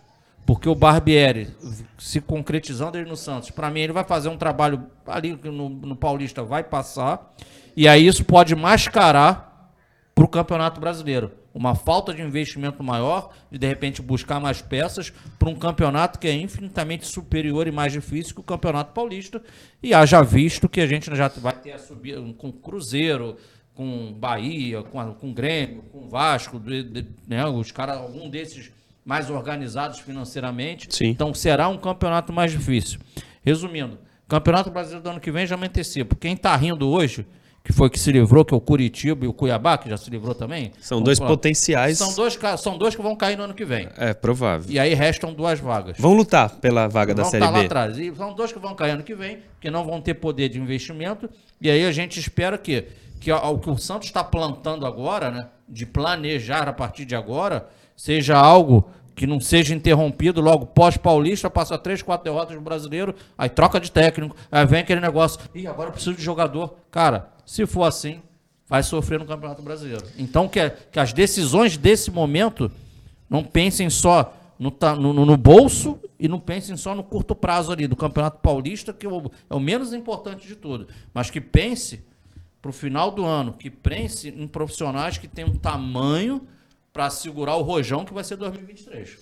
Porque 0.46 0.68
o 0.68 0.76
Barbieri, 0.76 1.56
se 1.98 2.20
concretizando 2.20 2.98
ele 2.98 3.10
no 3.10 3.16
Santos, 3.16 3.50
para 3.50 3.70
mim 3.70 3.82
ele 3.82 3.94
vai 3.94 4.04
fazer 4.04 4.30
um 4.30 4.38
trabalho 4.38 4.86
ali 5.08 5.40
no, 5.44 5.70
no 5.70 5.96
Paulista, 5.96 6.44
vai 6.44 6.64
passar, 6.64 7.34
e 7.76 7.88
aí 7.88 8.06
isso 8.06 8.26
pode 8.26 8.56
mascarar 8.56 9.72
para 10.14 10.26
o 10.26 10.28
Campeonato 10.28 10.82
Brasileiro 10.82 11.32
uma 11.54 11.76
falta 11.76 12.14
de 12.14 12.22
investimento 12.22 12.84
maior, 12.84 13.32
de 13.52 13.60
de 13.60 13.68
repente 13.68 14.02
buscar 14.02 14.40
mais 14.40 14.62
peças 14.62 15.14
para 15.38 15.50
um 15.50 15.56
campeonato 15.56 16.18
que 16.18 16.28
é 16.28 16.34
infinitamente 16.34 17.06
superior 17.06 17.68
e 17.68 17.72
mais 17.72 17.94
difícil 17.94 18.34
que 18.34 18.42
o 18.42 18.44
Campeonato 18.44 18.92
Paulista. 18.92 19.42
E 19.82 19.94
haja 19.94 20.24
visto 20.24 20.68
que 20.68 20.82
a 20.82 20.88
gente 20.88 21.16
já 21.16 21.28
vai 21.28 21.54
ter 21.54 21.74
a 21.74 21.80
subida 21.80 22.20
com 22.38 22.52
Cruzeiro, 22.52 23.38
com 23.76 24.14
Bahia, 24.14 24.82
com, 24.82 25.14
com 25.14 25.34
Grêmio, 25.34 25.84
com 25.92 26.10
Vasco, 26.10 26.60
de, 26.60 26.84
de, 26.84 27.08
né, 27.28 27.46
os 27.46 27.72
caras, 27.72 27.98
algum 27.98 28.30
desses 28.30 28.72
mais 29.06 29.30
organizados 29.30 30.00
financeiramente. 30.00 30.88
Sim. 30.90 31.08
Então 31.08 31.34
será 31.34 31.68
um 31.68 31.78
campeonato 31.78 32.32
mais 32.32 32.52
difícil. 32.52 33.00
Resumindo, 33.44 33.98
Campeonato 34.28 34.72
Brasileiro 34.72 35.04
do 35.04 35.10
ano 35.10 35.20
que 35.20 35.32
vem 35.32 35.46
já 35.46 35.58
me 35.58 35.68
antecipo. 35.68 36.16
Quem 36.16 36.34
está 36.34 36.56
rindo 36.56 36.88
hoje 36.90 37.26
que 37.64 37.72
foi 37.72 37.90
que 37.90 37.98
se 37.98 38.12
livrou, 38.12 38.44
que 38.44 38.54
é 38.54 38.58
o 38.58 38.60
Curitiba 38.60 39.24
e 39.24 39.28
o 39.28 39.34
Cuiabá, 39.34 39.78
que 39.78 39.90
já 39.90 39.96
se 39.96 40.10
livrou 40.10 40.36
também. 40.36 40.74
São 40.82 41.02
dois 41.02 41.18
falar. 41.18 41.30
potenciais. 41.30 41.98
São 41.98 42.14
dois, 42.14 42.38
são 42.58 42.78
dois 42.78 42.94
que 42.94 43.02
vão 43.02 43.16
cair 43.16 43.38
no 43.38 43.44
ano 43.44 43.54
que 43.54 43.64
vem. 43.64 43.88
É, 43.96 44.14
provável. 44.14 44.70
E 44.70 44.78
aí 44.78 44.94
restam 44.94 45.34
duas 45.34 45.62
vagas. 45.62 45.98
Vão 45.98 46.14
lutar 46.14 46.50
pela 46.58 46.90
vaga 46.90 47.14
vão 47.14 47.24
da 47.24 47.30
Série 47.30 47.46
tá 47.46 47.52
B. 47.52 47.60
lá 47.60 47.64
atrás. 47.64 47.98
E 47.98 48.14
são 48.14 48.34
dois 48.34 48.52
que 48.52 48.60
vão 48.60 48.76
cair 48.76 48.92
ano 48.92 49.04
que 49.04 49.16
vem, 49.16 49.40
que 49.62 49.72
não 49.72 49.86
vão 49.86 50.02
ter 50.02 50.16
poder 50.16 50.50
de 50.50 50.60
investimento. 50.60 51.30
E 51.62 51.70
aí 51.70 51.86
a 51.86 51.92
gente 51.94 52.20
espera 52.20 52.58
que, 52.58 52.86
que 53.22 53.32
o 53.32 53.58
que 53.58 53.70
o 53.70 53.78
Santos 53.78 54.08
está 54.08 54.26
plantando 54.26 54.86
agora, 54.86 55.32
né, 55.32 55.48
de 55.70 55.86
planejar 55.86 56.68
a 56.68 56.74
partir 56.74 57.06
de 57.06 57.16
agora, 57.16 57.70
seja 58.04 58.38
algo 58.38 58.90
que 59.16 59.26
não 59.26 59.40
seja 59.40 59.74
interrompido 59.74 60.42
logo 60.42 60.66
pós-paulista, 60.66 61.50
passa 61.50 61.78
três, 61.78 62.02
quatro 62.02 62.26
derrotas 62.26 62.54
no 62.54 62.62
brasileiro, 62.62 63.16
aí 63.38 63.48
troca 63.48 63.80
de 63.80 63.90
técnico, 63.90 64.36
aí 64.52 64.66
vem 64.66 64.82
aquele 64.82 65.00
negócio, 65.00 65.40
e 65.56 65.66
agora 65.66 65.88
eu 65.88 65.94
preciso 65.94 66.18
de 66.18 66.22
jogador. 66.22 66.76
Cara, 66.92 67.32
se 67.46 67.66
for 67.66 67.86
assim, 67.86 68.22
vai 68.68 68.84
sofrer 68.84 69.20
no 69.20 69.26
Campeonato 69.26 69.62
Brasileiro. 69.62 70.04
Então, 70.18 70.50
que, 70.50 70.70
que 70.92 71.00
as 71.00 71.14
decisões 71.14 71.78
desse 71.78 72.12
momento 72.12 72.70
não 73.30 73.42
pensem 73.42 73.90
só 73.90 74.36
no, 74.60 74.76
no, 75.00 75.26
no 75.26 75.38
bolso 75.38 75.98
e 76.20 76.28
não 76.28 76.42
pensem 76.42 76.76
só 76.76 76.94
no 76.94 77.06
curto 77.06 77.34
prazo 77.34 77.72
ali 77.72 77.88
do 77.88 77.96
Campeonato 77.96 78.40
Paulista, 78.42 78.92
que 78.92 79.06
é 79.06 79.10
o, 79.10 79.32
é 79.50 79.60
menos 79.60 79.94
importante 79.94 80.46
de 80.46 80.58
tudo, 80.58 80.90
mas 81.14 81.30
que 81.30 81.40
pense 81.40 82.04
para 82.62 82.70
o 82.70 82.74
final 82.74 83.12
do 83.12 83.24
ano, 83.24 83.54
que 83.54 83.70
pense 83.70 84.28
em 84.28 84.46
profissionais 84.46 85.18
que 85.18 85.28
tenham 85.30 85.56
tamanho 85.56 86.46
para 86.94 87.10
segurar 87.10 87.56
o 87.56 87.64
rojão 87.64 88.06
que 88.06 88.14
vai 88.14 88.24
ser 88.24 88.38
2023. 88.38 89.18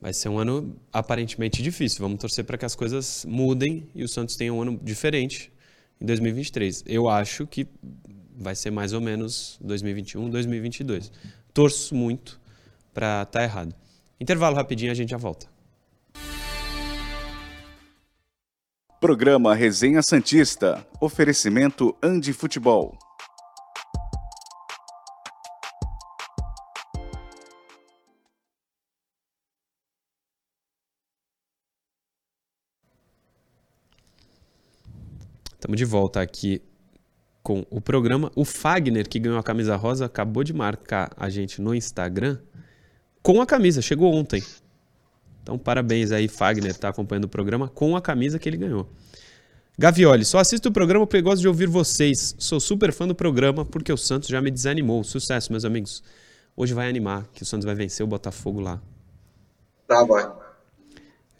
Vai 0.00 0.12
ser 0.12 0.28
um 0.28 0.38
ano 0.38 0.76
aparentemente 0.92 1.62
difícil. 1.62 2.00
Vamos 2.00 2.20
torcer 2.20 2.44
para 2.44 2.58
que 2.58 2.64
as 2.64 2.74
coisas 2.74 3.24
mudem 3.24 3.88
e 3.94 4.02
o 4.02 4.08
Santos 4.08 4.36
tenha 4.36 4.52
um 4.52 4.60
ano 4.60 4.78
diferente 4.82 5.52
em 6.00 6.04
2023. 6.04 6.84
Eu 6.86 7.08
acho 7.08 7.46
que 7.46 7.66
vai 8.36 8.54
ser 8.54 8.70
mais 8.70 8.92
ou 8.92 9.00
menos 9.00 9.58
2021, 9.60 10.28
2022. 10.28 11.12
Torço 11.54 11.94
muito 11.94 12.40
para 12.92 13.22
estar 13.22 13.38
tá 13.38 13.42
errado. 13.42 13.74
Intervalo 14.20 14.56
rapidinho, 14.56 14.90
a 14.90 14.94
gente 14.94 15.10
já 15.10 15.16
volta. 15.16 15.46
Programa 19.00 19.54
Resenha 19.54 20.02
Santista. 20.02 20.84
Oferecimento 21.00 21.96
Andi 22.02 22.32
Futebol. 22.32 22.98
Estamos 35.58 35.76
de 35.76 35.84
volta 35.84 36.20
aqui 36.20 36.62
com 37.42 37.66
o 37.68 37.80
programa. 37.80 38.30
O 38.36 38.44
Fagner, 38.44 39.08
que 39.08 39.18
ganhou 39.18 39.38
a 39.38 39.42
camisa 39.42 39.74
rosa, 39.74 40.06
acabou 40.06 40.44
de 40.44 40.52
marcar 40.52 41.10
a 41.16 41.28
gente 41.28 41.60
no 41.60 41.74
Instagram 41.74 42.38
com 43.24 43.42
a 43.42 43.46
camisa. 43.46 43.82
Chegou 43.82 44.14
ontem. 44.14 44.40
Então, 45.42 45.58
parabéns 45.58 46.12
aí, 46.12 46.28
Fagner, 46.28 46.76
tá 46.76 46.90
acompanhando 46.90 47.24
o 47.24 47.28
programa 47.28 47.66
com 47.66 47.96
a 47.96 48.00
camisa 48.00 48.38
que 48.38 48.48
ele 48.48 48.56
ganhou. 48.56 48.88
Gavioli, 49.76 50.24
só 50.24 50.38
assisto 50.38 50.68
o 50.68 50.72
programa 50.72 51.08
porque 51.08 51.22
gosto 51.22 51.40
de 51.40 51.48
ouvir 51.48 51.66
vocês. 51.66 52.36
Sou 52.38 52.60
super 52.60 52.92
fã 52.92 53.08
do 53.08 53.14
programa 53.14 53.64
porque 53.64 53.92
o 53.92 53.96
Santos 53.96 54.28
já 54.28 54.40
me 54.40 54.52
desanimou. 54.52 55.02
Sucesso, 55.02 55.50
meus 55.50 55.64
amigos. 55.64 56.04
Hoje 56.56 56.72
vai 56.72 56.88
animar, 56.88 57.26
que 57.34 57.42
o 57.42 57.46
Santos 57.46 57.64
vai 57.64 57.74
vencer 57.74 58.04
o 58.04 58.06
Botafogo 58.06 58.60
lá. 58.60 58.80
Tá, 59.88 60.04
vai. 60.04 60.30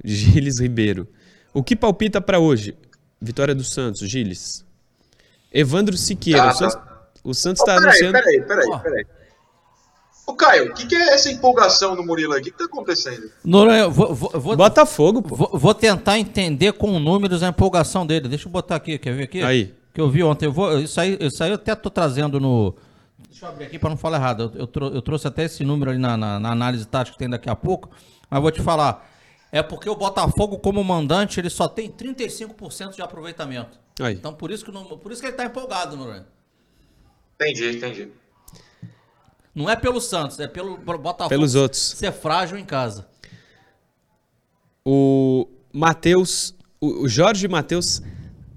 Gilles 0.02 0.58
Ribeiro. 0.58 1.06
O 1.54 1.62
que 1.62 1.76
palpita 1.76 2.20
para 2.20 2.40
hoje? 2.40 2.76
Vitória 3.20 3.54
do 3.54 3.64
Santos, 3.64 4.08
Gilles. 4.08 4.64
Evandro 5.52 5.96
Siqueira. 5.96 6.42
Tá, 6.42 6.48
o 6.50 6.54
Santos, 6.54 6.74
tá. 6.74 7.08
o 7.24 7.34
Santos 7.34 7.62
Ô, 7.62 7.64
tá 7.64 7.74
peraí, 7.76 7.88
anunciando. 7.88 8.12
peraí, 8.12 8.42
peraí, 8.42 8.80
peraí. 8.82 9.06
Ô, 10.26 10.34
Caio, 10.34 10.70
o 10.70 10.74
que, 10.74 10.86
que 10.86 10.94
é 10.94 11.14
essa 11.14 11.30
empolgação 11.30 11.96
do 11.96 12.02
Murilo 12.04 12.34
aqui? 12.34 12.50
O 12.50 12.52
que 12.52 12.58
tá 12.58 12.64
acontecendo? 12.66 13.30
Noronha, 13.42 13.88
vou, 13.88 14.14
vou, 14.14 14.30
vou, 14.38 14.56
Botafogo, 14.56 15.22
pô. 15.22 15.34
vou- 15.34 15.50
vou 15.54 15.74
tentar 15.74 16.18
entender 16.18 16.72
com 16.74 16.98
números 16.98 17.42
a 17.42 17.48
empolgação 17.48 18.06
dele. 18.06 18.28
Deixa 18.28 18.46
eu 18.46 18.52
botar 18.52 18.76
aqui, 18.76 18.98
quer 18.98 19.14
ver 19.14 19.22
aqui? 19.24 19.42
Aí. 19.42 19.74
Que 19.94 20.00
eu 20.00 20.10
vi 20.10 20.22
ontem. 20.22 20.44
Eu 20.46 20.52
vou, 20.52 20.78
isso, 20.78 21.00
aí, 21.00 21.16
isso 21.18 21.42
aí 21.42 21.50
eu 21.50 21.54
até 21.54 21.74
tô 21.74 21.88
trazendo 21.88 22.38
no. 22.38 22.74
Deixa 23.30 23.46
eu 23.46 23.48
abrir 23.50 23.64
aqui 23.64 23.78
para 23.78 23.88
não 23.88 23.96
falar 23.96 24.18
errado. 24.18 24.52
Eu, 24.54 24.60
eu, 24.60 24.66
trou- 24.66 24.90
eu 24.92 25.00
trouxe 25.00 25.26
até 25.26 25.44
esse 25.44 25.64
número 25.64 25.90
ali 25.90 25.98
na, 25.98 26.14
na- 26.16 26.38
na 26.38 26.50
análise 26.52 26.86
tática 26.86 27.14
que 27.14 27.18
tem 27.18 27.28
daqui 27.30 27.48
a 27.48 27.56
pouco. 27.56 27.88
Mas 28.30 28.42
vou 28.42 28.50
te 28.50 28.60
falar. 28.60 29.08
É 29.50 29.62
porque 29.62 29.88
o 29.88 29.96
Botafogo, 29.96 30.58
como 30.58 30.82
mandante, 30.84 31.40
ele 31.40 31.48
só 31.48 31.66
tem 31.66 31.90
35% 31.90 32.94
de 32.94 33.02
aproveitamento. 33.02 33.78
Aí. 34.00 34.14
Então 34.14 34.34
por 34.34 34.50
isso 34.50 34.64
que, 34.64 34.70
não, 34.70 34.84
por 34.84 35.10
isso 35.10 35.20
que 35.20 35.26
ele 35.26 35.36
tá 35.36 35.44
empolgado, 35.44 35.96
Noronha. 35.96 36.26
Entendi, 37.34 37.76
entendi. 37.76 38.08
Não 39.54 39.68
é 39.68 39.74
pelo 39.74 40.00
Santos, 40.00 40.38
é 40.38 40.46
pelo, 40.46 40.78
pelo 40.78 40.98
Botafogo 40.98 41.30
Pelos 41.30 41.54
outros. 41.54 41.80
ser 41.80 42.12
frágil 42.12 42.58
em 42.58 42.64
casa. 42.64 43.08
O 44.84 45.48
Matheus, 45.72 46.54
o 46.80 47.04
o 47.04 47.08
Jorge 47.08 47.48
Matheus 47.48 48.02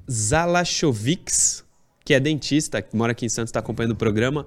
Zalachovics, 0.09 1.63
que 2.03 2.13
é 2.13 2.19
dentista, 2.19 2.81
que 2.81 2.95
mora 2.95 3.13
aqui 3.13 3.25
em 3.25 3.29
Santos, 3.29 3.49
está 3.49 3.59
acompanhando 3.59 3.93
o 3.93 3.95
programa. 3.95 4.45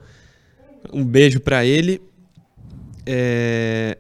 Um 0.93 1.05
beijo 1.05 1.41
para 1.41 1.65
ele. 1.65 2.01
É, 3.07 3.99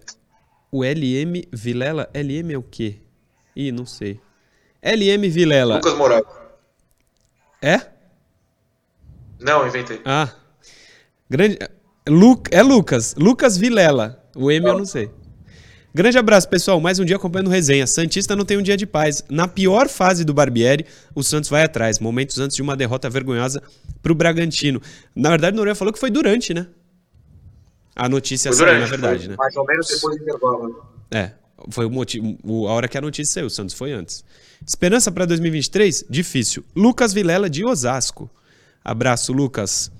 O 0.76 0.82
LM 0.82 1.44
Vilela, 1.52 2.10
LM 2.12 2.52
é 2.52 2.58
o 2.58 2.62
quê? 2.64 2.96
Ih, 3.54 3.70
não 3.70 3.86
sei. 3.86 4.18
LM 4.82 5.30
Vilela. 5.30 5.76
Lucas 5.76 5.96
Moraes. 5.96 6.24
É? 7.62 7.80
Não, 9.38 9.64
inventei. 9.68 10.00
Ah. 10.04 10.30
Grande. 11.30 11.60
Lu, 12.08 12.42
é 12.50 12.60
Lucas. 12.60 13.14
Lucas 13.16 13.56
Vilela. 13.56 14.20
O 14.34 14.50
M 14.50 14.66
eu 14.66 14.76
não 14.76 14.84
sei. 14.84 15.12
Grande 15.94 16.18
abraço, 16.18 16.48
pessoal. 16.48 16.80
Mais 16.80 16.98
um 16.98 17.04
dia 17.04 17.14
acompanhando 17.14 17.50
resenha. 17.50 17.86
Santista 17.86 18.34
não 18.34 18.44
tem 18.44 18.58
um 18.58 18.62
dia 18.62 18.76
de 18.76 18.84
paz. 18.84 19.24
Na 19.30 19.46
pior 19.46 19.88
fase 19.88 20.24
do 20.24 20.34
Barbieri, 20.34 20.84
o 21.14 21.22
Santos 21.22 21.48
vai 21.48 21.62
atrás. 21.62 22.00
Momentos 22.00 22.40
antes 22.40 22.56
de 22.56 22.62
uma 22.62 22.74
derrota 22.74 23.08
vergonhosa 23.08 23.62
pro 24.02 24.12
Bragantino. 24.12 24.82
Na 25.14 25.30
verdade, 25.30 25.54
o 25.54 25.56
Noronha 25.56 25.76
falou 25.76 25.94
que 25.94 26.00
foi 26.00 26.10
durante, 26.10 26.52
né? 26.52 26.66
A 27.96 28.08
notícia 28.08 28.52
Foi 28.52 28.66
saiu, 28.66 28.80
na 28.80 28.86
verdade, 28.86 29.28
né? 29.28 29.36
Mais 29.36 29.54
ou 29.56 29.64
menos 29.64 29.86
depois 29.86 30.16
do 30.16 30.22
intervalo. 30.22 30.84
É, 31.10 31.32
foi 31.70 31.86
o 31.86 31.90
motivo, 31.90 32.36
a 32.68 32.72
hora 32.72 32.88
que 32.88 32.98
a 32.98 33.00
notícia 33.00 33.34
saiu, 33.34 33.46
o 33.46 33.50
Santos 33.50 33.74
foi 33.74 33.92
antes. 33.92 34.24
Esperança 34.66 35.12
para 35.12 35.24
2023? 35.26 36.06
Difícil. 36.08 36.64
Lucas 36.74 37.12
Vilela 37.12 37.48
de 37.48 37.64
Osasco. 37.64 38.30
Abraço, 38.84 39.32
Lucas. 39.32 39.92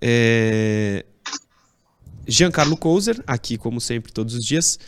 É... 0.00 1.04
Giancarlo 2.26 2.76
Couser, 2.76 3.22
aqui 3.26 3.56
como 3.56 3.80
sempre, 3.80 4.12
todos 4.12 4.34
os 4.34 4.44
dias. 4.44 4.78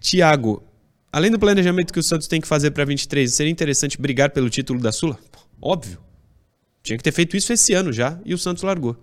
Tiago, 0.00 0.62
além 1.10 1.30
do 1.30 1.38
planejamento 1.38 1.92
que 1.92 1.98
o 1.98 2.02
Santos 2.02 2.26
tem 2.26 2.40
que 2.40 2.46
fazer 2.46 2.70
para 2.72 2.84
23, 2.84 3.32
seria 3.32 3.50
interessante 3.50 4.00
brigar 4.00 4.30
pelo 4.30 4.50
título 4.50 4.80
da 4.80 4.92
Sula? 4.92 5.18
Óbvio. 5.60 5.98
Tinha 6.82 6.98
que 6.98 7.02
ter 7.02 7.12
feito 7.12 7.36
isso 7.36 7.52
esse 7.52 7.72
ano 7.72 7.92
já 7.92 8.18
e 8.24 8.34
o 8.34 8.38
Santos 8.38 8.62
largou. 8.62 8.96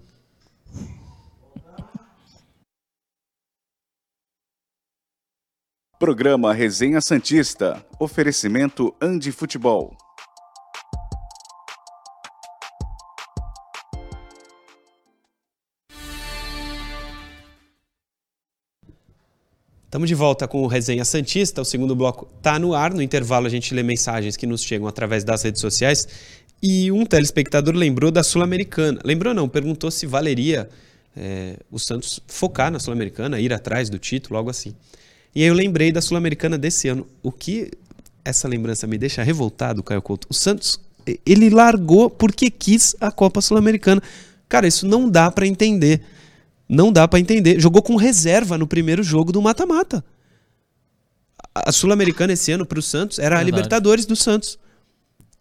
Programa 6.02 6.52
Resenha 6.52 7.00
Santista. 7.00 7.86
Oferecimento 8.00 8.92
Andi 9.00 9.32
Futebol. 9.32 9.96
Estamos 19.86 20.10
de 20.10 20.16
volta 20.16 20.48
com 20.48 20.64
o 20.64 20.66
Resenha 20.66 21.06
Santista. 21.06 21.62
O 21.62 21.66
segundo 21.66 21.96
bloco 21.96 22.28
está 22.36 22.58
no 22.58 22.74
ar. 22.74 22.92
No 22.92 23.04
intervalo, 23.04 23.46
a 23.46 23.50
gente 23.52 23.72
lê 23.76 23.84
mensagens 23.84 24.36
que 24.36 24.48
nos 24.48 24.64
chegam 24.64 24.88
através 24.88 25.24
das 25.24 25.44
redes 25.44 25.62
sociais. 25.62 26.08
E 26.64 26.92
um 26.92 27.06
telespectador 27.06 27.76
lembrou 27.76 28.10
da 28.10 28.24
Sul-Americana. 28.24 29.00
Lembrou, 29.06 29.36
não, 29.36 29.48
perguntou 29.48 29.92
se 29.92 30.08
valeria 30.08 30.68
é, 31.16 31.58
o 31.70 31.78
Santos 31.78 32.20
focar 32.26 32.72
na 32.72 32.80
Sul-Americana, 32.80 33.40
ir 33.40 33.54
atrás 33.54 33.88
do 33.88 34.00
título, 34.00 34.40
algo 34.40 34.50
assim. 34.50 34.74
E 35.34 35.41
aí 35.41 35.48
eu 35.48 35.54
lembrei 35.54 35.91
da 35.91 36.02
Sul-Americana 36.02 36.58
desse 36.58 36.88
ano. 36.88 37.08
O 37.24 37.32
que 37.32 37.72
essa 38.24 38.48
lembrança 38.48 38.86
me 38.86 38.98
deixa 38.98 39.24
revoltado, 39.24 39.82
Caio 39.82 40.02
Couto. 40.02 40.28
O 40.30 40.34
Santos, 40.34 40.80
ele 41.26 41.50
largou 41.50 42.10
porque 42.10 42.50
quis 42.50 42.96
a 43.00 43.12
Copa 43.12 43.41
Sul-Americana. 43.41 44.02
Cara, 44.48 44.67
isso 44.67 44.86
não 44.86 45.10
dá 45.10 45.32
para 45.32 45.48
entender. 45.48 46.02
Não 46.67 46.91
dá 46.91 47.08
pra 47.08 47.20
entender. 47.20 47.60
Jogou 47.60 47.82
com 47.82 47.96
reserva 47.96 48.58
no 48.58 48.67
primeiro 48.67 49.04
jogo 49.04 49.32
do 49.32 49.41
mata-mata. 49.41 50.04
A 51.56 51.70
a 51.70 51.72
Sul-Americana 51.72 52.34
esse 52.34 52.52
ano 52.52 52.65
pro 52.65 52.82
Santos 52.82 53.20
era 53.20 53.36
a 53.36 53.39
Verdade. 53.39 53.56
Libertadores 53.56 54.06
do 54.06 54.15
Santos. 54.15 54.60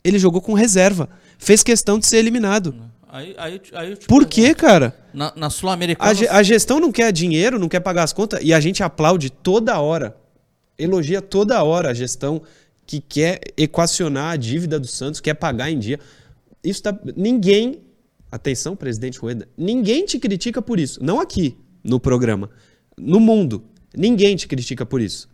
Ele 0.02 0.18
jogou 0.18 0.40
com 0.40 0.54
reserva. 0.54 1.08
Fez 1.38 1.62
questão 1.62 1.98
de 1.98 2.06
ser 2.06 2.18
eliminado. 2.18 2.74
Aí, 3.12 3.34
aí, 3.36 3.60
aí 3.72 3.96
Por 4.06 4.24
quê, 4.26 4.54
cara? 4.54 4.96
Na, 5.12 5.32
na 5.34 5.50
Sul-Americana. 5.50 6.10
A, 6.10 6.14
ge- 6.14 6.28
a 6.28 6.42
gestão 6.42 6.78
não 6.78 6.92
quer 6.92 7.12
dinheiro, 7.12 7.58
não 7.58 7.68
quer 7.68 7.80
pagar 7.80 8.04
as 8.04 8.12
contas 8.12 8.40
e 8.42 8.54
a 8.54 8.60
gente 8.60 8.82
aplaude 8.82 9.30
toda 9.30 9.78
hora. 9.80 10.16
Elogia 10.78 11.20
toda 11.20 11.62
hora 11.64 11.90
a 11.90 11.94
gestão 11.94 12.40
que 12.86 13.00
quer 13.00 13.40
equacionar 13.56 14.32
a 14.32 14.36
dívida 14.36 14.78
do 14.78 14.86
Santos, 14.86 15.20
quer 15.20 15.34
pagar 15.34 15.70
em 15.70 15.78
dia. 15.78 15.98
Isso 16.62 16.82
tá 16.82 16.96
ninguém, 17.16 17.80
atenção, 18.30 18.76
presidente 18.76 19.18
Rueda, 19.18 19.48
ninguém 19.56 20.04
te 20.04 20.18
critica 20.18 20.62
por 20.62 20.78
isso, 20.78 21.02
não 21.02 21.20
aqui 21.20 21.56
no 21.82 21.98
programa, 21.98 22.48
no 22.96 23.18
mundo. 23.18 23.64
Ninguém 23.96 24.36
te 24.36 24.46
critica 24.46 24.86
por 24.86 25.00
isso. 25.00 25.28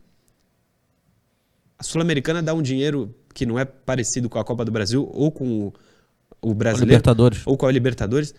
A 1.79 1.83
Sul-Americana 1.83 2.43
dá 2.43 2.55
um 2.55 2.62
dinheiro 2.62 3.15
que 3.35 3.45
não 3.45 3.59
é 3.59 3.65
parecido 3.67 4.31
com 4.31 4.39
a 4.39 4.45
Copa 4.45 4.65
do 4.65 4.73
Brasil 4.73 5.11
ou 5.12 5.31
com 5.31 5.67
o, 5.67 5.73
o 6.47 6.55
brasileiro 6.55 6.91
Libertadores. 6.91 7.43
ou 7.45 7.57
com 7.57 7.67
a 7.67 7.73
Libertadores. 7.73 8.35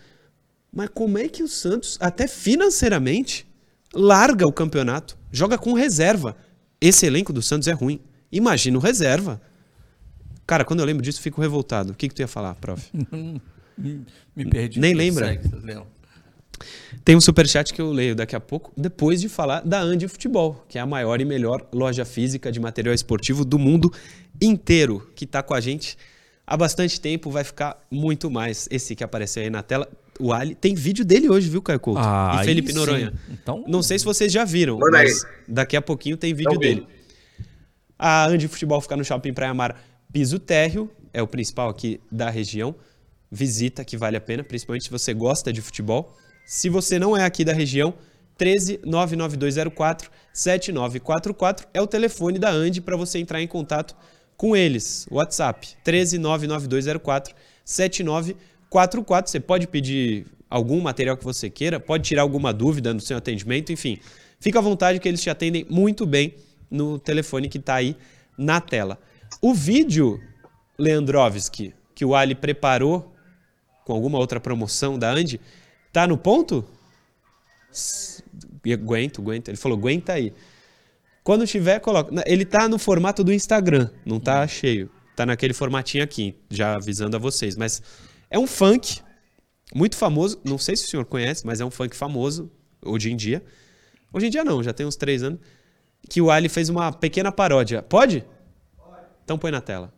Mas 0.72 0.88
como 0.94 1.18
é 1.18 1.28
que 1.28 1.42
o 1.42 1.48
Santos, 1.48 1.98
até 2.00 2.26
financeiramente, 2.26 3.46
larga 3.94 4.46
o 4.46 4.52
campeonato, 4.52 5.18
joga 5.30 5.58
com 5.58 5.74
reserva? 5.74 6.34
Esse 6.80 7.04
elenco 7.04 7.32
do 7.32 7.42
Santos 7.42 7.68
é 7.68 7.72
ruim. 7.72 8.00
Imagina 8.32 8.78
o 8.78 8.80
reserva. 8.80 9.40
Cara, 10.46 10.64
quando 10.64 10.80
eu 10.80 10.86
lembro 10.86 11.02
disso, 11.02 11.20
fico 11.20 11.40
revoltado. 11.40 11.92
O 11.92 11.94
que, 11.94 12.08
que 12.08 12.14
tu 12.14 12.20
ia 12.20 12.28
falar, 12.28 12.54
prof? 12.54 12.90
Me 13.76 14.44
perdi. 14.50 14.80
Nem 14.80 14.94
lembra? 14.94 15.26
Segue, 15.26 15.56
Leão. 15.62 15.86
Tem 17.04 17.14
um 17.14 17.20
superchat 17.20 17.72
que 17.72 17.80
eu 17.80 17.92
leio 17.92 18.16
daqui 18.16 18.34
a 18.34 18.40
pouco, 18.40 18.72
depois 18.76 19.20
de 19.20 19.28
falar 19.28 19.60
da 19.60 19.80
Andi 19.80 20.08
Futebol, 20.08 20.64
que 20.68 20.78
é 20.78 20.80
a 20.80 20.86
maior 20.86 21.20
e 21.20 21.24
melhor 21.24 21.64
loja 21.72 22.04
física 22.04 22.50
de 22.50 22.58
material 22.58 22.94
esportivo 22.94 23.44
do 23.44 23.58
mundo 23.58 23.92
inteiro, 24.40 25.08
que 25.14 25.24
está 25.24 25.42
com 25.42 25.54
a 25.54 25.60
gente 25.60 25.96
há 26.48 26.56
bastante 26.56 27.00
tempo, 27.00 27.30
vai 27.30 27.44
ficar 27.44 27.80
muito 27.90 28.30
mais. 28.30 28.66
Esse 28.70 28.96
que 28.96 29.04
apareceu 29.04 29.42
aí 29.42 29.50
na 29.50 29.62
tela, 29.62 29.88
o 30.18 30.32
Ali, 30.32 30.54
tem 30.54 30.74
vídeo 30.74 31.04
dele 31.04 31.28
hoje, 31.28 31.48
viu, 31.48 31.60
Caio 31.62 31.78
Couto? 31.78 32.00
Ah, 32.02 32.40
e 32.42 32.44
Felipe 32.44 32.72
Noronha. 32.72 33.12
sim. 33.26 33.32
Então- 33.40 33.64
Não 33.68 33.82
sei 33.82 33.98
se 33.98 34.04
vocês 34.04 34.32
já 34.32 34.44
viram, 34.44 34.78
Manda 34.78 34.90
mas 34.98 35.24
aí. 35.24 35.30
daqui 35.46 35.76
a 35.76 35.82
pouquinho 35.82 36.16
tem 36.16 36.32
vídeo 36.34 36.50
Então, 36.50 36.60
dele. 36.60 36.86
A 37.98 38.26
Andi 38.26 38.48
Futebol 38.48 38.80
fica 38.80 38.96
no 38.96 39.04
Shopping 39.04 39.32
Praia 39.32 39.52
Mar 39.54 39.80
Piso 40.12 40.38
Térreo, 40.38 40.90
é 41.12 41.22
o 41.22 41.26
principal 41.26 41.68
aqui 41.68 42.00
da 42.10 42.30
região. 42.30 42.74
Visita 43.30 43.84
que 43.84 43.96
vale 43.96 44.16
a 44.16 44.20
pena, 44.20 44.42
principalmente 44.42 44.84
se 44.84 44.90
você 44.90 45.12
gosta 45.12 45.52
de 45.52 45.60
futebol. 45.60 46.16
Se 46.46 46.68
você 46.70 46.98
não 46.98 47.14
é 47.16 47.24
aqui 47.24 47.44
da 47.44 47.52
região, 47.52 47.92
13 48.38 48.80
99204 48.84 50.10
7944 50.32 51.66
é 51.74 51.82
o 51.82 51.86
telefone 51.86 52.38
da 52.38 52.50
Andi 52.50 52.80
para 52.80 52.96
você 52.96 53.18
entrar 53.18 53.42
em 53.42 53.46
contato 53.46 53.94
com 54.38 54.56
eles. 54.56 55.06
WhatsApp 55.10 55.76
13 55.84 56.16
99204 56.16 57.34
7944. 57.62 59.30
Você 59.30 59.40
pode 59.40 59.66
pedir 59.66 60.26
algum 60.48 60.80
material 60.80 61.18
que 61.18 61.24
você 61.24 61.50
queira, 61.50 61.78
pode 61.78 62.04
tirar 62.04 62.22
alguma 62.22 62.54
dúvida 62.54 62.94
no 62.94 63.00
seu 63.00 63.18
atendimento, 63.18 63.70
enfim. 63.70 63.98
Fica 64.40 64.60
à 64.60 64.62
vontade 64.62 64.98
que 64.98 65.06
eles 65.06 65.20
te 65.20 65.28
atendem 65.28 65.66
muito 65.68 66.06
bem 66.06 66.34
no 66.70 66.98
telefone 66.98 67.48
que 67.48 67.58
está 67.58 67.74
aí 67.74 67.94
na 68.38 68.60
tela. 68.60 68.98
O 69.42 69.52
vídeo, 69.52 70.18
Leandrovski, 70.78 71.74
que 71.94 72.04
o 72.04 72.14
Ali 72.14 72.34
preparou 72.34 73.12
com 73.84 73.92
alguma 73.92 74.18
outra 74.18 74.38
promoção 74.38 74.98
da 74.98 75.10
Andy, 75.10 75.40
tá 75.92 76.06
no 76.06 76.16
ponto? 76.16 76.64
Aguento, 78.72 79.20
aguento. 79.20 79.48
Ele 79.48 79.56
falou, 79.56 79.76
aguenta 79.76 80.12
aí. 80.12 80.32
Quando 81.28 81.46
tiver, 81.46 81.78
coloca. 81.80 82.10
Ele 82.24 82.42
tá 82.42 82.66
no 82.66 82.78
formato 82.78 83.22
do 83.22 83.30
Instagram, 83.30 83.90
não 84.02 84.18
tá 84.18 84.48
cheio. 84.48 84.88
Tá 85.14 85.26
naquele 85.26 85.52
formatinho 85.52 86.02
aqui, 86.02 86.34
já 86.48 86.74
avisando 86.74 87.16
a 87.16 87.18
vocês. 87.18 87.54
Mas 87.54 87.82
é 88.30 88.38
um 88.38 88.46
funk 88.46 89.02
muito 89.74 89.94
famoso. 89.94 90.40
Não 90.42 90.56
sei 90.56 90.74
se 90.74 90.86
o 90.86 90.88
senhor 90.88 91.04
conhece, 91.04 91.46
mas 91.46 91.60
é 91.60 91.64
um 91.66 91.70
funk 91.70 91.94
famoso 91.94 92.50
hoje 92.82 93.12
em 93.12 93.14
dia. 93.14 93.44
Hoje 94.10 94.28
em 94.28 94.30
dia 94.30 94.42
não, 94.42 94.62
já 94.62 94.72
tem 94.72 94.86
uns 94.86 94.96
três 94.96 95.22
anos. 95.22 95.38
Que 96.08 96.22
o 96.22 96.30
Ali 96.30 96.48
fez 96.48 96.70
uma 96.70 96.90
pequena 96.90 97.30
paródia. 97.30 97.82
Pode? 97.82 98.24
Então 99.22 99.36
põe 99.36 99.50
na 99.50 99.60
tela. 99.60 99.92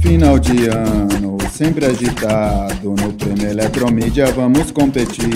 Final 0.00 0.40
de 0.40 0.66
ano, 0.66 1.38
sempre 1.52 1.86
agitado 1.86 2.90
no 2.90 3.12
prêmio 3.12 3.48
Eletromídia, 3.48 4.26
vamos 4.32 4.72
competir. 4.72 5.30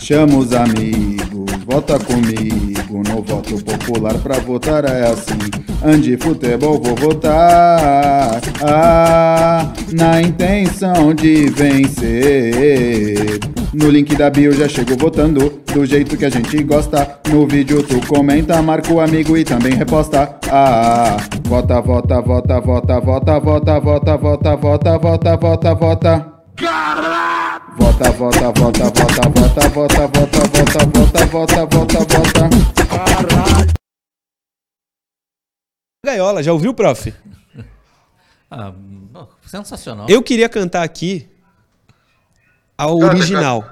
Chama 0.00 0.38
os 0.38 0.52
amigos, 0.52 1.47
vota 1.68 1.98
comigo 1.98 3.02
no 3.06 3.22
voto 3.22 3.62
popular 3.62 4.14
pra 4.14 4.38
votar 4.38 4.86
é 4.86 5.06
assim. 5.06 5.38
Ande 5.84 6.16
futebol, 6.16 6.80
vou 6.82 6.96
votar. 6.96 8.40
Ah, 8.62 9.70
na 9.92 10.22
intenção 10.22 11.14
de 11.14 11.46
vencer. 11.50 13.38
No 13.74 13.90
link 13.90 14.16
da 14.16 14.30
bio 14.30 14.50
já 14.52 14.66
chego 14.66 14.96
votando, 14.96 15.60
do 15.72 15.84
jeito 15.84 16.16
que 16.16 16.24
a 16.24 16.30
gente 16.30 16.64
gosta. 16.64 17.20
No 17.28 17.46
vídeo 17.46 17.82
tu 17.82 18.04
comenta, 18.08 18.60
marca 18.62 18.92
o 18.92 19.00
amigo 19.00 19.36
e 19.36 19.44
também 19.44 19.74
reposta. 19.74 20.36
Ah, 20.50 21.18
vota, 21.44 21.80
vota, 21.82 22.20
vota, 22.22 22.60
vota, 22.60 22.98
vota, 22.98 23.38
vota, 23.38 23.80
vota, 23.80 24.16
vota, 24.16 24.56
vota, 24.56 24.96
vota, 24.98 25.36
vota, 25.36 25.74
vota. 25.74 27.27
Vota, 27.76 28.10
vota, 28.12 28.52
vota, 28.52 28.84
vota, 28.84 29.28
vota, 29.28 29.68
vota, 29.68 30.08
vota, 30.08 30.08
vota, 30.08 31.26
vota, 31.26 31.66
vota, 31.66 31.66
vota, 31.66 31.98
vota. 32.06 33.74
Gaiola, 36.04 36.42
já 36.42 36.52
ouviu, 36.52 36.72
prof? 36.72 37.12
Ah, 38.50 38.72
sensacional. 39.46 40.06
Eu 40.08 40.22
queria 40.22 40.48
cantar 40.48 40.82
aqui 40.82 41.28
a 42.76 42.88
original, 42.90 43.64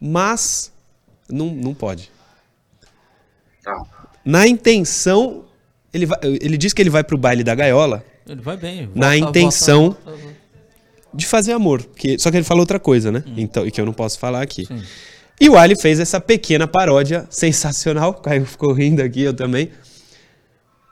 mas 0.00 0.72
não, 1.28 1.46
não 1.46 1.74
pode. 1.74 2.10
Tá. 3.62 3.82
Na 4.24 4.46
intenção, 4.46 5.44
ele, 5.92 6.06
vai, 6.06 6.18
ele 6.22 6.56
diz 6.56 6.72
que 6.72 6.80
ele 6.82 6.90
vai 6.90 7.02
pro 7.02 7.16
baile 7.18 7.42
da 7.42 7.54
gaiola 7.54 8.04
Ele 8.26 8.40
vai 8.40 8.56
bem. 8.56 8.90
Na 8.94 9.08
Vota, 9.14 9.16
intenção- 9.28 9.90
vota, 9.90 10.10
vota, 10.10 10.16
vota. 10.22 10.43
De 11.14 11.26
fazer 11.26 11.52
amor. 11.52 11.84
Que, 11.96 12.18
só 12.18 12.30
que 12.30 12.36
ele 12.36 12.44
falou 12.44 12.62
outra 12.62 12.78
coisa, 12.78 13.12
né? 13.12 13.22
Então, 13.36 13.66
e 13.66 13.70
que 13.70 13.80
eu 13.80 13.86
não 13.86 13.92
posso 13.92 14.18
falar 14.18 14.42
aqui. 14.42 14.66
Sim. 14.66 14.82
E 15.40 15.48
o 15.48 15.56
Ali 15.56 15.74
fez 15.80 15.98
essa 15.98 16.20
pequena 16.20 16.66
paródia 16.66 17.26
sensacional. 17.30 18.14
Caio 18.22 18.46
ficou 18.46 18.72
rindo 18.72 19.02
aqui, 19.02 19.22
eu 19.22 19.34
também. 19.34 19.70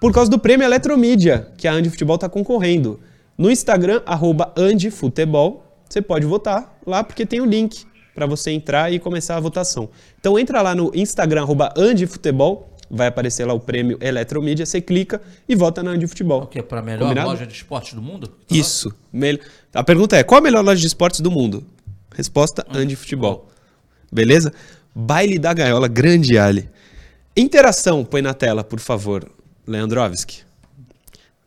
Por 0.00 0.12
causa 0.12 0.30
do 0.30 0.38
prêmio 0.38 0.64
Eletromídia, 0.64 1.48
que 1.56 1.68
a 1.68 1.72
Andy 1.72 1.90
Futebol 1.90 2.16
está 2.16 2.28
concorrendo. 2.28 2.98
No 3.38 3.50
Instagram, 3.50 4.02
arroba 4.04 4.52
AndyFutebol, 4.56 5.64
você 5.88 6.02
pode 6.02 6.26
votar 6.26 6.78
lá, 6.86 7.04
porque 7.04 7.24
tem 7.24 7.40
o 7.40 7.44
link 7.44 7.84
para 8.14 8.26
você 8.26 8.50
entrar 8.50 8.92
e 8.92 8.98
começar 8.98 9.36
a 9.36 9.40
votação. 9.40 9.88
Então 10.18 10.38
entra 10.38 10.60
lá 10.60 10.74
no 10.74 10.90
Instagram, 10.94 11.42
arroba 11.42 11.72
AndyFutebol, 11.76 12.71
vai 12.94 13.06
aparecer 13.06 13.46
lá 13.46 13.54
o 13.54 13.58
prêmio 13.58 13.96
Eletromídia, 14.02 14.66
você 14.66 14.78
clica 14.80 15.20
e 15.48 15.54
vota 15.56 15.82
na 15.82 15.92
Andy 15.92 16.06
Futebol. 16.06 16.42
O 16.42 16.46
que? 16.46 16.62
Pra 16.62 16.82
melhor 16.82 17.00
Combinado? 17.08 17.28
loja 17.30 17.46
de 17.46 17.54
esportes 17.54 17.94
do 17.94 18.02
mundo? 18.02 18.30
Isso. 18.50 18.94
Mel- 19.10 19.38
A 19.72 19.82
pergunta 19.82 20.14
é: 20.16 20.22
qual 20.22 20.38
a 20.38 20.42
melhor 20.42 20.62
loja 20.62 20.78
de 20.80 20.86
esportes 20.86 21.20
do 21.20 21.30
mundo? 21.30 21.64
Resposta: 22.14 22.66
Andy 22.70 22.94
Futebol. 22.94 23.48
Beleza? 24.12 24.52
Baile 24.94 25.38
da 25.38 25.54
Gaiola, 25.54 25.88
grande 25.88 26.36
Ali. 26.36 26.68
Interação, 27.34 28.04
põe 28.04 28.20
na 28.20 28.34
tela, 28.34 28.62
por 28.62 28.78
favor, 28.78 29.26
Leandrovski. 29.66 30.42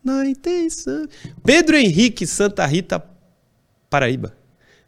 Na 0.03 0.25
intenção. 0.25 1.07
Pedro 1.43 1.77
Henrique 1.77 2.25
Santa 2.25 2.65
Rita, 2.65 3.03
Paraíba. 3.89 4.33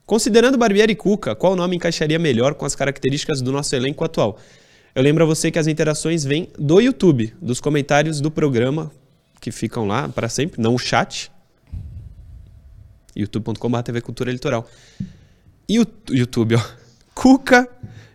Considerando 0.08 0.58
Barbieri 0.58 0.93
e 0.93 0.96
Cuca, 0.96 1.36
qual 1.36 1.56
nome 1.56 1.76
encaixaria 1.76 2.17
melhor 2.17 2.56
com 2.56 2.65
as 2.65 2.74
características 2.76 3.41
do 3.41 3.52
nosso 3.52 3.76
elenco 3.76 4.04
atual? 4.04 4.39
Eu 4.97 5.03
lembro 5.03 5.23
a 5.23 5.27
você 5.27 5.51
que 5.51 5.60
as 5.60 5.67
interações 5.67 6.25
vêm 6.25 6.49
do 6.57 6.81
YouTube, 6.81 7.31
dos 7.39 7.62
comentários 7.62 8.19
do 8.19 8.31
programa, 8.31 8.91
que 9.39 9.51
ficam 9.51 9.86
lá 9.86 10.10
para 10.10 10.27
sempre, 10.27 10.60
não 10.60 10.73
o 10.73 10.79
chat 10.79 11.31
youtube.com.br 13.15 13.81
TV 13.83 14.01
Cultura 14.01 14.31
Litoral. 14.31 14.67
E 15.69 15.79
o 15.79 15.86
YouTube, 16.10 16.55
ó. 16.55 16.62
Cuca 17.13 17.69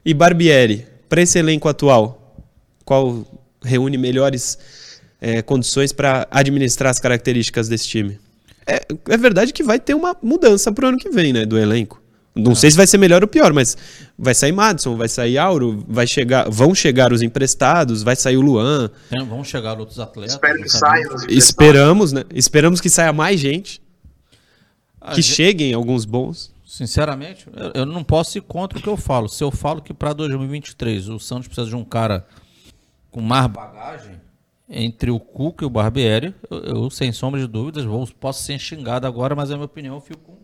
e 0.05 0.13
Barbieri, 0.13 0.85
para 1.09 1.23
esse 1.23 1.39
elenco 1.39 1.69
atual, 1.69 2.37
qual 2.85 3.25
reúne 3.63 3.97
melhores 3.97 4.99
eh, 5.21 5.41
condições 5.41 5.93
para 5.93 6.27
administrar 6.33 6.91
as 6.91 6.99
características 6.99 7.69
desse 7.69 7.87
time? 7.87 8.19
É, 8.67 8.85
é 9.09 9.17
verdade 9.17 9.53
que 9.53 9.63
vai 9.63 9.79
ter 9.79 9.95
uma 9.95 10.17
mudança 10.21 10.73
pro 10.73 10.89
ano 10.89 10.99
que 10.99 11.11
vem, 11.11 11.33
né, 11.33 11.47
do 11.47 11.57
elenco. 11.57 12.02
Não 12.35 12.55
sei 12.55 12.71
se 12.71 12.77
vai 12.79 12.87
ser 12.87 12.97
melhor 12.97 13.23
ou 13.23 13.29
pior, 13.29 13.53
mas 13.53 13.77
vai 14.19 14.35
sair 14.35 14.53
Madison, 14.53 14.97
vai 14.97 15.09
sair 15.09 15.37
Auro, 15.37 15.85
vai 15.87 16.07
chegar, 16.07 16.49
vão 16.49 16.75
chegar 16.75 17.13
os 17.13 17.21
emprestados, 17.21 18.03
vai 18.03 18.17
sair 18.17 18.39
o 18.39 18.41
Luan. 18.41 18.91
Tem- 19.11 19.23
vão 19.27 19.45
chegar 19.45 19.79
outros 19.79 20.01
atletas. 20.01 20.35
Espero 20.35 20.63
que 20.63 20.69
sabemos. 20.69 20.79
saia. 20.81 21.05
nos 21.05 21.23
emprestados. 21.25 21.45
Esperamos, 21.45 22.13
né? 22.13 22.25
Esperamos 22.35 22.81
que 22.81 22.89
saia 22.89 23.13
mais 23.13 23.39
gente, 23.39 23.83
Ah, 24.99 25.11
que 25.11 25.21
gente, 25.21 25.35
cheguem 25.35 25.75
alguns 25.75 26.07
bons. 26.07 26.51
Sinceramente, 26.65 27.47
eu, 27.55 27.83
eu 27.83 27.87
não 27.87 28.03
posso 28.03 28.39
ir 28.39 28.41
contra 28.41 28.79
o 28.79 28.83
que 28.83 28.89
eu 28.89 28.97
falo. 28.97 29.29
Se 29.29 29.45
eu 29.45 29.51
falo 29.51 29.83
que 29.83 29.93
para 29.93 30.15
2023 30.15 31.11
o 31.11 31.19
Santos 31.19 31.49
precisa 31.49 31.69
de 31.69 31.77
um 31.77 31.85
cara 31.85 32.27
com 33.11 33.21
mais 33.21 33.47
bagagem 33.47 34.23
entre 34.71 35.11
o 35.11 35.21
Cuca 35.21 35.65
e 35.65 35.67
o 35.67 35.71
Barbieri, 35.71 36.35
eu, 36.51 36.59
eu, 36.61 36.91
sem 36.91 37.13
sombra 37.13 37.39
de 37.39 37.47
dúvidas, 37.47 37.85
vou, 37.85 38.09
posso 38.19 38.43
ser 38.43 38.59
xingado 38.59 39.07
agora, 39.07 39.35
mas 39.37 39.51
é 39.51 39.53
a 39.53 39.57
minha 39.59 39.67
opinião, 39.67 39.97
eu 39.97 40.01
fico 40.01 40.19
com. 40.21 40.42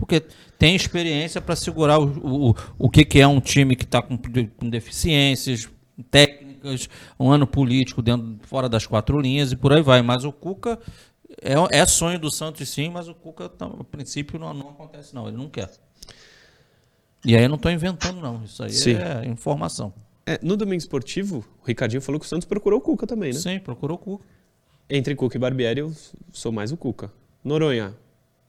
Porque 0.00 0.22
tem 0.58 0.74
experiência 0.74 1.42
para 1.42 1.54
segurar 1.54 1.98
o, 1.98 2.48
o, 2.48 2.54
o 2.78 2.88
que, 2.88 3.04
que 3.04 3.20
é 3.20 3.26
um 3.26 3.38
time 3.38 3.76
que 3.76 3.84
está 3.84 4.00
com, 4.00 4.16
com 4.16 4.70
deficiências 4.70 5.68
técnicas, 6.10 6.88
um 7.18 7.30
ano 7.30 7.46
político 7.46 8.00
dentro, 8.00 8.38
fora 8.44 8.66
das 8.66 8.86
quatro 8.86 9.20
linhas 9.20 9.52
e 9.52 9.56
por 9.56 9.74
aí 9.74 9.82
vai. 9.82 10.00
Mas 10.00 10.24
o 10.24 10.32
Cuca 10.32 10.78
é, 11.42 11.80
é 11.80 11.84
sonho 11.84 12.18
do 12.18 12.30
Santos 12.30 12.66
sim, 12.70 12.88
mas 12.88 13.08
o 13.08 13.14
Cuca, 13.14 13.46
tá, 13.50 13.66
a 13.66 13.84
princípio, 13.84 14.38
não, 14.38 14.54
não 14.54 14.70
acontece 14.70 15.14
não, 15.14 15.28
ele 15.28 15.36
não 15.36 15.50
quer. 15.50 15.70
E 17.22 17.36
aí 17.36 17.42
eu 17.42 17.50
não 17.50 17.56
estou 17.56 17.70
inventando 17.70 18.18
não, 18.22 18.42
isso 18.42 18.62
aí 18.62 18.72
Sim. 18.72 18.94
é 18.94 19.26
informação. 19.26 19.92
É, 20.24 20.38
no 20.42 20.56
domingo 20.56 20.78
esportivo, 20.78 21.44
o 21.62 21.66
Ricardinho 21.66 22.00
falou 22.00 22.18
que 22.18 22.24
o 22.24 22.28
Santos 22.28 22.46
procurou 22.46 22.78
o 22.78 22.82
Cuca 22.82 23.06
também, 23.06 23.34
né? 23.34 23.38
Sim, 23.38 23.58
procurou 23.58 23.96
o 23.96 23.98
Cuca. 23.98 24.24
Entre 24.88 25.14
Cuca 25.14 25.36
e 25.36 25.38
Barbieri, 25.38 25.80
eu 25.80 25.92
sou 26.32 26.50
mais 26.50 26.72
o 26.72 26.76
Cuca. 26.78 27.12
Noronha, 27.44 27.94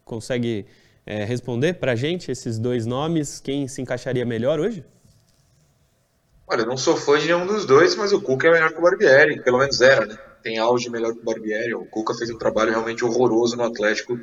consegue 0.05 0.65
é, 1.05 1.23
responder 1.23 1.75
pra 1.75 1.95
gente 1.95 2.31
esses 2.31 2.59
dois 2.59 2.85
nomes? 2.85 3.39
Quem 3.39 3.67
se 3.67 3.81
encaixaria 3.81 4.25
melhor 4.25 4.59
hoje? 4.59 4.83
Olha, 6.47 6.61
eu 6.61 6.67
não 6.67 6.77
sou 6.77 6.97
fã 6.97 7.17
de 7.17 7.27
nenhum 7.27 7.45
dos 7.45 7.65
dois, 7.65 7.95
mas 7.95 8.11
o 8.11 8.21
Cuca 8.21 8.47
é 8.47 8.51
melhor 8.51 8.71
que 8.71 8.77
o 8.77 8.81
Barbieri, 8.81 9.41
pelo 9.41 9.57
menos 9.57 9.79
era, 9.79 10.05
né? 10.05 10.17
Tem 10.43 10.57
auge 10.57 10.89
melhor 10.89 11.13
que 11.13 11.19
o 11.19 11.23
Barbieri. 11.23 11.73
O 11.73 11.85
Cuca 11.85 12.13
fez 12.13 12.29
um 12.29 12.37
trabalho 12.37 12.71
realmente 12.71 13.05
horroroso 13.05 13.55
no 13.55 13.63
Atlético 13.63 14.19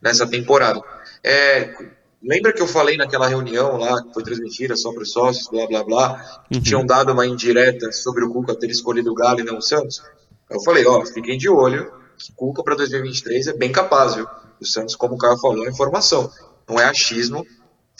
nessa 0.00 0.24
temporada. 0.24 0.80
É, 1.24 1.74
lembra 2.22 2.52
que 2.52 2.62
eu 2.62 2.68
falei 2.68 2.96
naquela 2.96 3.26
reunião 3.26 3.76
lá, 3.76 4.00
que 4.00 4.14
foi 4.14 4.22
transmitida 4.22 4.76
só 4.76 4.92
para 4.92 5.02
os 5.02 5.10
sócios, 5.10 5.48
blá 5.48 5.66
blá 5.66 5.82
blá, 5.82 6.44
que 6.48 6.58
uhum. 6.58 6.62
tinham 6.62 6.86
dado 6.86 7.12
uma 7.12 7.26
indireta 7.26 7.90
sobre 7.90 8.24
o 8.24 8.30
Cuca 8.30 8.54
ter 8.54 8.70
escolhido 8.70 9.10
o 9.10 9.14
Galo 9.14 9.40
e 9.40 9.44
não 9.44 9.58
o 9.58 9.62
Santos? 9.62 10.02
Eu 10.48 10.60
falei, 10.62 10.86
ó, 10.86 11.04
fiquem 11.04 11.36
de 11.36 11.48
olho, 11.48 11.90
que 12.16 12.32
Cuca 12.32 12.62
para 12.62 12.76
2023 12.76 13.48
é 13.48 13.52
bem 13.54 13.72
capaz, 13.72 14.14
viu? 14.14 14.26
O 14.62 14.66
Santos, 14.66 14.94
como 14.94 15.16
o 15.16 15.18
Caio 15.18 15.36
falou, 15.38 15.66
é 15.66 15.70
informação, 15.70 16.30
não 16.68 16.78
é 16.78 16.84
achismo, 16.84 17.44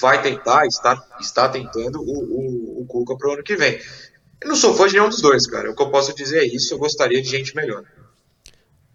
vai 0.00 0.22
tentar, 0.22 0.64
está, 0.66 1.04
está 1.20 1.48
tentando 1.48 2.00
o, 2.00 2.04
o, 2.04 2.82
o 2.82 2.86
Cuca 2.86 3.16
para 3.16 3.28
o 3.28 3.32
ano 3.32 3.42
que 3.42 3.56
vem. 3.56 3.80
Eu 4.40 4.48
não 4.48 4.56
sou 4.56 4.72
fã 4.74 4.86
de 4.86 4.94
nenhum 4.94 5.08
dos 5.08 5.20
dois, 5.20 5.46
cara. 5.46 5.70
O 5.70 5.76
que 5.76 5.82
eu 5.82 5.90
posso 5.90 6.14
dizer 6.14 6.38
é 6.38 6.46
isso, 6.46 6.72
eu 6.72 6.78
gostaria 6.78 7.20
de 7.20 7.28
gente 7.28 7.54
melhor. 7.54 7.84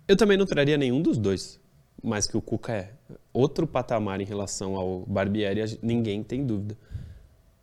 Eu 0.07 0.15
também 0.15 0.37
não 0.37 0.45
traria 0.45 0.77
nenhum 0.77 1.01
dos 1.01 1.17
dois, 1.17 1.59
mas 2.01 2.25
que 2.25 2.37
o 2.37 2.41
Cuca 2.41 2.73
é 2.73 2.93
outro 3.33 3.67
patamar 3.67 4.21
em 4.21 4.25
relação 4.25 4.75
ao 4.75 5.05
Barbieri, 5.05 5.77
ninguém 5.81 6.23
tem 6.23 6.45
dúvida. 6.45 6.77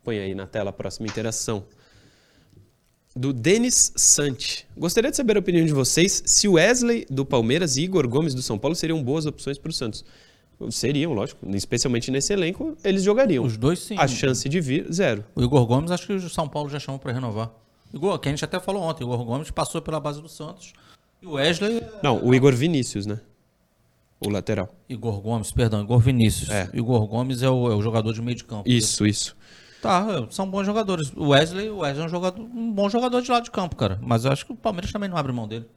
Põe 0.03 0.19
aí 0.19 0.35
na 0.35 0.45
tela 0.45 0.69
a 0.69 0.73
próxima 0.73 1.07
interação. 1.07 1.65
Do 3.17 3.31
Denis 3.31 3.93
Sante. 3.95 4.67
Gostaria 4.75 5.09
de 5.09 5.15
saber 5.15 5.37
a 5.37 5.39
opinião 5.39 5.65
de 5.65 5.71
vocês 5.71 6.21
se 6.25 6.49
o 6.49 6.53
Wesley 6.53 7.05
do 7.09 7.25
Palmeiras 7.25 7.77
e 7.77 7.83
Igor 7.83 8.05
Gomes 8.09 8.33
do 8.33 8.41
São 8.41 8.57
Paulo 8.57 8.75
seriam 8.75 9.01
boas 9.01 9.25
opções 9.25 9.57
para 9.57 9.69
o 9.69 9.73
Santos. 9.73 10.03
Seriam, 10.69 11.13
lógico. 11.13 11.49
Especialmente 11.55 12.11
nesse 12.11 12.33
elenco, 12.33 12.77
eles 12.83 13.03
jogariam. 13.03 13.45
Os 13.45 13.55
dois 13.55 13.79
sim. 13.79 13.95
A 13.97 14.05
chance 14.05 14.49
de 14.49 14.59
vir, 14.59 14.91
zero. 14.91 15.23
O 15.33 15.41
Igor 15.41 15.65
Gomes, 15.65 15.91
acho 15.91 16.07
que 16.07 16.13
o 16.13 16.29
São 16.29 16.49
Paulo 16.49 16.69
já 16.69 16.77
chamou 16.77 16.99
para 16.99 17.13
renovar. 17.13 17.53
Igor, 17.93 18.19
que 18.19 18.27
a 18.27 18.31
gente 18.31 18.43
até 18.43 18.59
falou 18.59 18.83
ontem, 18.83 19.05
o 19.05 19.07
Igor 19.07 19.23
Gomes 19.23 19.49
passou 19.49 19.81
pela 19.81 19.99
base 20.01 20.21
do 20.21 20.27
Santos 20.27 20.73
e 21.21 21.25
o 21.25 21.31
Wesley. 21.31 21.81
Não, 22.03 22.21
o 22.21 22.35
Igor 22.35 22.53
Vinícius, 22.53 23.05
né? 23.05 23.21
O 24.19 24.29
lateral. 24.29 24.75
Igor 24.89 25.21
Gomes, 25.21 25.53
perdão, 25.53 25.81
Igor 25.81 25.99
Vinícius. 25.99 26.49
É. 26.49 26.69
Igor 26.73 27.07
Gomes 27.07 27.41
é 27.41 27.49
o, 27.49 27.71
é 27.71 27.75
o 27.75 27.81
jogador 27.81 28.11
de 28.11 28.21
meio 28.21 28.35
de 28.35 28.43
campo. 28.43 28.69
Isso, 28.69 29.05
isso. 29.07 29.37
Tá, 29.85 30.03
são 30.31 30.49
bons 30.49 30.65
jogadores. 30.65 31.13
O 31.15 31.27
Wesley, 31.27 31.69
o 31.69 31.77
Wesley 31.77 32.01
é 32.01 32.05
um, 32.07 32.09
jogador, 32.09 32.41
um 32.41 32.71
bom 32.71 32.89
jogador 32.89 33.21
de 33.21 33.29
lado 33.29 33.43
de 33.43 33.51
campo, 33.51 33.75
cara. 33.75 33.99
Mas 34.01 34.25
eu 34.25 34.31
acho 34.31 34.43
que 34.43 34.51
o 34.51 34.55
Palmeiras 34.55 34.91
também 34.91 35.07
não 35.07 35.15
abre 35.15 35.31
mão 35.31 35.47
dele. 35.47 35.69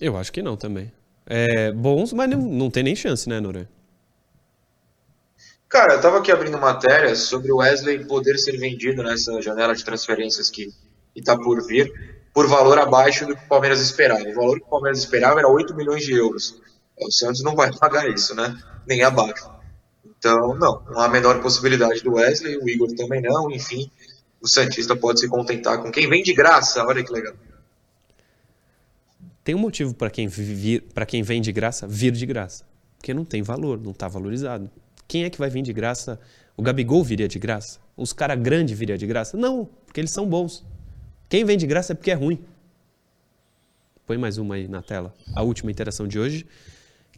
Eu 0.00 0.16
acho 0.16 0.30
que 0.30 0.40
não 0.40 0.56
também. 0.56 0.92
É, 1.26 1.72
bons, 1.72 2.12
mas 2.12 2.30
não, 2.30 2.38
não 2.38 2.70
tem 2.70 2.84
nem 2.84 2.94
chance, 2.94 3.28
né, 3.28 3.40
Noronha? 3.40 3.68
Cara, 5.68 5.94
eu 5.94 6.00
tava 6.00 6.18
aqui 6.18 6.30
abrindo 6.30 6.56
matéria 6.56 7.16
sobre 7.16 7.50
o 7.50 7.56
Wesley 7.56 8.04
poder 8.04 8.38
ser 8.38 8.58
vendido 8.58 9.02
nessa 9.02 9.42
janela 9.42 9.74
de 9.74 9.84
transferências 9.84 10.48
que 10.48 10.72
está 11.16 11.36
por 11.36 11.66
vir 11.66 11.92
por 12.32 12.46
valor 12.46 12.78
abaixo 12.78 13.26
do 13.26 13.34
que 13.34 13.44
o 13.44 13.48
Palmeiras 13.48 13.80
esperava. 13.80 14.22
O 14.22 14.34
valor 14.34 14.60
que 14.60 14.66
o 14.66 14.70
Palmeiras 14.70 15.00
esperava 15.00 15.40
era 15.40 15.48
8 15.48 15.74
milhões 15.74 16.04
de 16.04 16.12
euros. 16.12 16.62
O 16.96 17.10
Santos 17.10 17.42
não 17.42 17.56
vai 17.56 17.76
pagar 17.76 18.08
isso, 18.08 18.36
né? 18.36 18.56
Nem 18.86 19.02
abaixo. 19.02 19.53
Então, 20.24 20.54
não, 20.54 20.82
não 20.86 21.00
há 21.00 21.04
a 21.04 21.08
menor 21.10 21.42
possibilidade 21.42 22.02
do 22.02 22.14
Wesley, 22.14 22.56
o 22.56 22.66
Igor 22.66 22.90
também 22.94 23.20
não, 23.20 23.50
enfim, 23.50 23.90
o 24.40 24.48
Santista 24.48 24.96
pode 24.96 25.20
se 25.20 25.28
contentar 25.28 25.82
com 25.82 25.92
quem 25.92 26.08
vem 26.08 26.22
de 26.22 26.32
graça, 26.32 26.82
olha 26.82 27.04
que 27.04 27.12
legal. 27.12 27.34
Tem 29.44 29.54
um 29.54 29.58
motivo 29.58 29.92
para 29.92 30.08
quem, 30.08 30.26
quem 31.06 31.22
vem 31.22 31.42
de 31.42 31.52
graça 31.52 31.86
vir 31.86 32.10
de 32.10 32.24
graça, 32.24 32.64
porque 32.96 33.12
não 33.12 33.22
tem 33.22 33.42
valor, 33.42 33.78
não 33.78 33.90
está 33.90 34.08
valorizado. 34.08 34.70
Quem 35.06 35.24
é 35.24 35.30
que 35.30 35.38
vai 35.38 35.50
vir 35.50 35.60
de 35.60 35.74
graça? 35.74 36.18
O 36.56 36.62
Gabigol 36.62 37.04
viria 37.04 37.28
de 37.28 37.38
graça? 37.38 37.78
Os 37.94 38.14
caras 38.14 38.40
grandes 38.40 38.78
viria 38.78 38.96
de 38.96 39.06
graça? 39.06 39.36
Não, 39.36 39.68
porque 39.84 40.00
eles 40.00 40.10
são 40.10 40.26
bons. 40.26 40.64
Quem 41.28 41.44
vem 41.44 41.58
de 41.58 41.66
graça 41.66 41.92
é 41.92 41.94
porque 41.94 42.10
é 42.10 42.14
ruim. 42.14 42.42
Põe 44.06 44.16
mais 44.16 44.38
uma 44.38 44.54
aí 44.54 44.68
na 44.68 44.80
tela. 44.80 45.14
A 45.34 45.42
última 45.42 45.70
interação 45.70 46.08
de 46.08 46.18
hoje. 46.18 46.46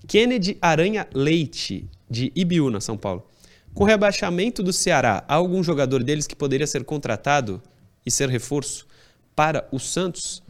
Kennedy 0.09 0.59
Aranha 0.61 1.07
Leite, 1.14 1.88
de 2.09 2.33
Ibiúna, 2.35 2.81
São 2.81 2.97
Paulo. 2.97 3.27
Com 3.75 3.85
o 3.85 3.87
rebaixamento 3.87 4.62
do 4.62 4.73
Ceará, 4.73 5.25
há 5.29 5.35
algum 5.35 5.62
jogador 5.62 6.03
deles 6.03 6.27
que 6.27 6.35
poderia 6.35 6.66
ser 6.66 6.85
contratado 6.85 7.61
e 8.05 8.11
ser 8.11 8.29
reforço 8.29 8.87
para 9.35 9.69
o 9.71 9.79
Santos? 9.79 10.42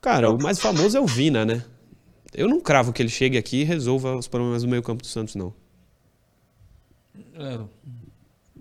Cara, 0.00 0.30
o 0.30 0.40
mais 0.40 0.60
famoso 0.60 0.96
é 0.96 1.00
o 1.00 1.06
Vina, 1.06 1.44
né? 1.44 1.64
Eu 2.34 2.48
não 2.48 2.60
cravo 2.60 2.92
que 2.92 3.02
ele 3.02 3.08
chegue 3.08 3.36
aqui 3.36 3.62
e 3.62 3.64
resolva 3.64 4.16
os 4.16 4.28
problemas 4.28 4.62
do 4.62 4.68
meio 4.68 4.82
campo 4.82 5.02
do 5.02 5.08
Santos, 5.08 5.34
não. 5.34 5.52
É, 7.34 7.58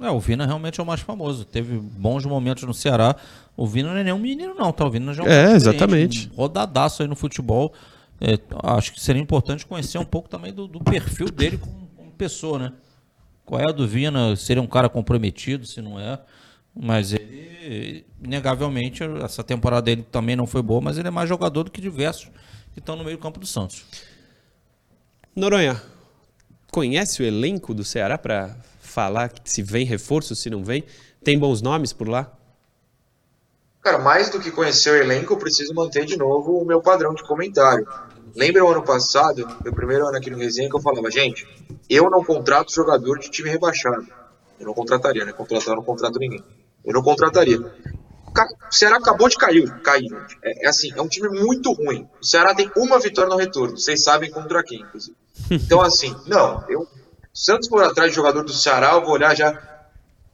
é, 0.08 0.10
o 0.10 0.20
Vina 0.20 0.46
realmente 0.46 0.80
é 0.80 0.84
o 0.84 0.86
mais 0.86 1.00
famoso. 1.02 1.46
Teve 1.46 1.78
bons 1.78 2.26
momentos 2.26 2.64
no 2.64 2.74
Ceará. 2.74 3.16
O 3.56 3.68
Vina 3.68 3.90
não 3.92 3.98
é 3.98 4.04
nenhum 4.04 4.20
menino, 4.20 4.56
não, 4.56 4.72
tá? 4.72 4.86
O 4.86 4.90
Vina 4.90 5.14
já 5.14 5.24
é 5.24 5.26
um 5.26 5.30
É, 5.30 5.54
exatamente. 5.54 6.32
Um 6.34 6.38
rodadaço 6.38 7.02
aí 7.04 7.08
no 7.08 7.16
futebol. 7.16 7.74
É, 8.20 8.38
acho 8.64 8.94
que 8.94 9.02
seria 9.02 9.22
importante 9.22 9.66
conhecer 9.66 9.98
um 9.98 10.06
pouco 10.06 10.28
também 10.28 10.54
do, 10.54 10.68
do 10.68 10.80
perfil 10.80 11.30
dele 11.30 11.58
como, 11.58 11.81
pessoa, 12.22 12.60
né? 12.60 12.74
Qual 13.44 13.60
é 13.60 13.68
a 13.68 13.72
do 13.72 13.88
Vina? 13.88 14.36
Seria 14.36 14.62
um 14.62 14.68
cara 14.68 14.88
comprometido, 14.88 15.66
se 15.66 15.82
não 15.82 16.00
é? 16.00 16.20
Mas 16.76 17.14
ele, 17.14 18.06
inegavelmente, 18.24 19.04
essa 19.24 19.44
temporada 19.44 19.82
dele 19.82 20.06
também 20.12 20.36
não 20.36 20.46
foi 20.46 20.62
boa, 20.62 20.80
mas 20.80 21.00
ele 21.00 21.08
é 21.08 21.12
mais 21.12 21.28
jogador 21.28 21.64
do 21.64 21.72
que 21.72 21.82
diversos 21.82 22.30
que 22.74 22.80
estão 22.80 22.96
no 22.96 23.04
meio 23.04 23.18
do 23.18 23.22
campo 23.22 23.40
do 23.40 23.48
Santos. 23.48 23.84
Noronha, 25.36 25.82
conhece 26.72 27.24
o 27.24 27.26
elenco 27.26 27.74
do 27.74 27.84
Ceará 27.84 28.20
para 28.20 28.56
falar 28.80 29.32
se 29.44 29.64
vem 29.64 29.84
reforço, 29.84 30.36
se 30.36 30.48
não 30.48 30.64
vem? 30.64 30.84
Tem 31.24 31.40
bons 31.40 31.60
nomes 31.60 31.92
por 31.92 32.08
lá? 32.08 32.32
Cara, 33.82 33.98
mais 33.98 34.30
do 34.30 34.40
que 34.40 34.52
conhecer 34.52 34.92
o 34.92 34.96
elenco, 34.96 35.34
eu 35.34 35.38
preciso 35.38 35.74
manter 35.74 36.06
de 36.06 36.16
novo 36.16 36.60
o 36.60 36.66
meu 36.66 36.82
padrão 36.82 37.16
de 37.16 37.24
comentário. 37.24 37.88
Lembra 38.36 38.64
o 38.64 38.72
ano 38.72 38.84
passado, 38.84 39.46
meu 39.64 39.74
primeiro 39.74 40.08
ano 40.08 40.18
aqui 40.18 40.30
no 40.30 40.38
Resenha, 40.38 40.70
que 40.70 40.76
eu 40.76 40.82
falava, 40.82 41.10
gente, 41.12 41.48
eu 41.90 42.10
não 42.10 42.24
contrato 42.24 42.74
jogador 42.74 43.20
de 43.20 43.30
time 43.30 43.50
rebaixado. 43.50 44.08
Eu 44.60 44.68
não 44.68 44.74
contrataria, 44.74 45.26
né? 45.26 45.34
Contratar 45.34 45.70
eu 45.70 45.76
não 45.76 45.84
contrato 45.84 46.20
ninguém. 46.20 46.44
Eu 46.86 46.94
não 46.94 47.02
contrataria. 47.02 47.60
O 47.60 48.74
Ceará 48.74 48.98
acabou 48.98 49.28
de 49.28 49.36
cair, 49.36 49.70
cair 49.82 50.08
gente. 50.08 50.38
É, 50.44 50.66
é, 50.66 50.70
assim, 50.70 50.92
é 50.96 51.02
um 51.02 51.08
time 51.08 51.28
muito 51.30 51.74
ruim. 51.74 52.08
O 52.22 52.26
Ceará 52.26 52.56
tem 52.56 52.72
uma 52.78 53.00
vitória 53.00 53.30
no 53.30 53.38
retorno. 53.38 53.78
Vocês 53.78 54.04
sabem 54.04 54.32
contra 54.32 54.64
quem, 54.64 54.82
inclusive. 54.82 55.16
Então, 55.52 55.82
assim, 55.82 56.16
não, 56.28 56.64
eu. 56.70 56.88
Santos 57.34 57.68
for 57.68 57.84
atrás 57.84 58.12
de 58.12 58.16
jogador 58.16 58.44
do 58.44 58.54
Ceará, 58.54 58.94
eu 58.94 59.02
vou 59.02 59.12
olhar 59.12 59.36
já 59.36 59.52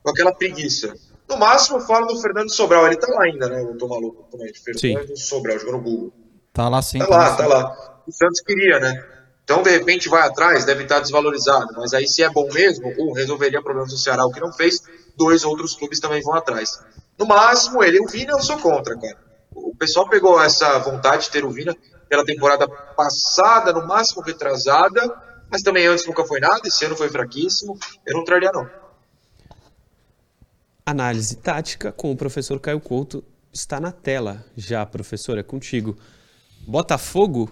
com 0.04 0.10
aquela 0.10 0.34
preguiça. 0.34 0.94
No 1.28 1.38
máximo, 1.38 1.78
eu 1.78 1.82
falo 1.82 2.06
do 2.08 2.20
Fernando 2.20 2.52
Sobral. 2.52 2.86
Ele 2.86 2.98
tá 2.98 3.08
lá 3.08 3.24
ainda, 3.24 3.48
né? 3.50 3.62
Eu 3.62 3.78
tô 3.78 3.88
maluco. 3.88 4.28
Fernando 4.64 5.08
sim. 5.08 5.16
Sobral, 5.16 5.58
jogou 5.60 5.74
no 5.74 5.82
Google. 5.82 6.14
Tá 6.58 6.68
lá 6.68 6.82
sim. 6.82 6.98
Tá, 6.98 7.06
tá 7.06 7.16
lá, 7.16 7.36
tá 7.36 7.46
lá. 7.46 8.02
O 8.08 8.12
Santos 8.12 8.42
queria, 8.42 8.80
né? 8.80 9.06
Então, 9.44 9.62
de 9.62 9.70
repente, 9.70 10.10
vai 10.10 10.28
atrás, 10.28 10.66
deve 10.66 10.82
estar 10.82 11.00
desvalorizado. 11.00 11.76
Mas 11.78 11.94
aí, 11.94 12.08
se 12.08 12.24
é 12.24 12.30
bom 12.32 12.52
mesmo, 12.52 12.92
um, 12.98 13.14
resolveria 13.14 13.62
problemas 13.62 13.92
do 13.92 13.98
Ceará, 14.00 14.26
o 14.26 14.32
que 14.32 14.40
não 14.40 14.52
fez. 14.52 14.82
Dois 15.16 15.46
outros 15.46 15.76
clubes 15.76 16.00
também 16.00 16.20
vão 16.24 16.34
atrás. 16.34 16.80
No 17.16 17.28
máximo, 17.28 17.84
ele, 17.84 18.00
o 18.00 18.08
Vina, 18.08 18.32
eu 18.32 18.42
sou 18.42 18.58
contra, 18.58 18.98
cara. 18.98 19.18
O 19.54 19.76
pessoal 19.76 20.10
pegou 20.10 20.42
essa 20.42 20.80
vontade 20.80 21.26
de 21.26 21.30
ter 21.30 21.46
o 21.46 21.52
Vina 21.52 21.78
pela 22.10 22.26
temporada 22.26 22.68
passada, 22.68 23.72
no 23.72 23.86
máximo 23.86 24.24
retrasada, 24.24 25.16
mas 25.52 25.62
também 25.62 25.86
antes 25.86 26.08
nunca 26.08 26.26
foi 26.26 26.40
nada, 26.40 26.62
esse 26.66 26.84
ano 26.86 26.96
foi 26.96 27.10
fraquíssimo. 27.10 27.78
Eu 28.04 28.18
não 28.18 28.24
traria, 28.24 28.52
não. 28.52 28.68
Análise 30.84 31.36
tática 31.38 31.92
com 31.92 32.12
o 32.12 32.18
professor 32.18 32.60
Caio 32.60 32.80
Couto 32.80 33.24
está 33.54 33.80
na 33.80 33.92
tela 33.92 34.44
já, 34.56 34.84
professor, 34.88 35.38
é 35.38 35.44
contigo. 35.44 35.96
Botafogo, 36.68 37.50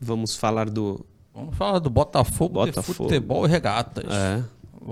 vamos 0.00 0.36
falar 0.36 0.70
do. 0.70 1.04
Vamos 1.34 1.56
falar 1.56 1.78
do 1.78 1.90
Botafogo, 1.90 2.54
Botafogo. 2.54 2.94
futebol 2.94 3.46
e 3.46 3.50
regatas. 3.50 4.04
É. 4.10 4.42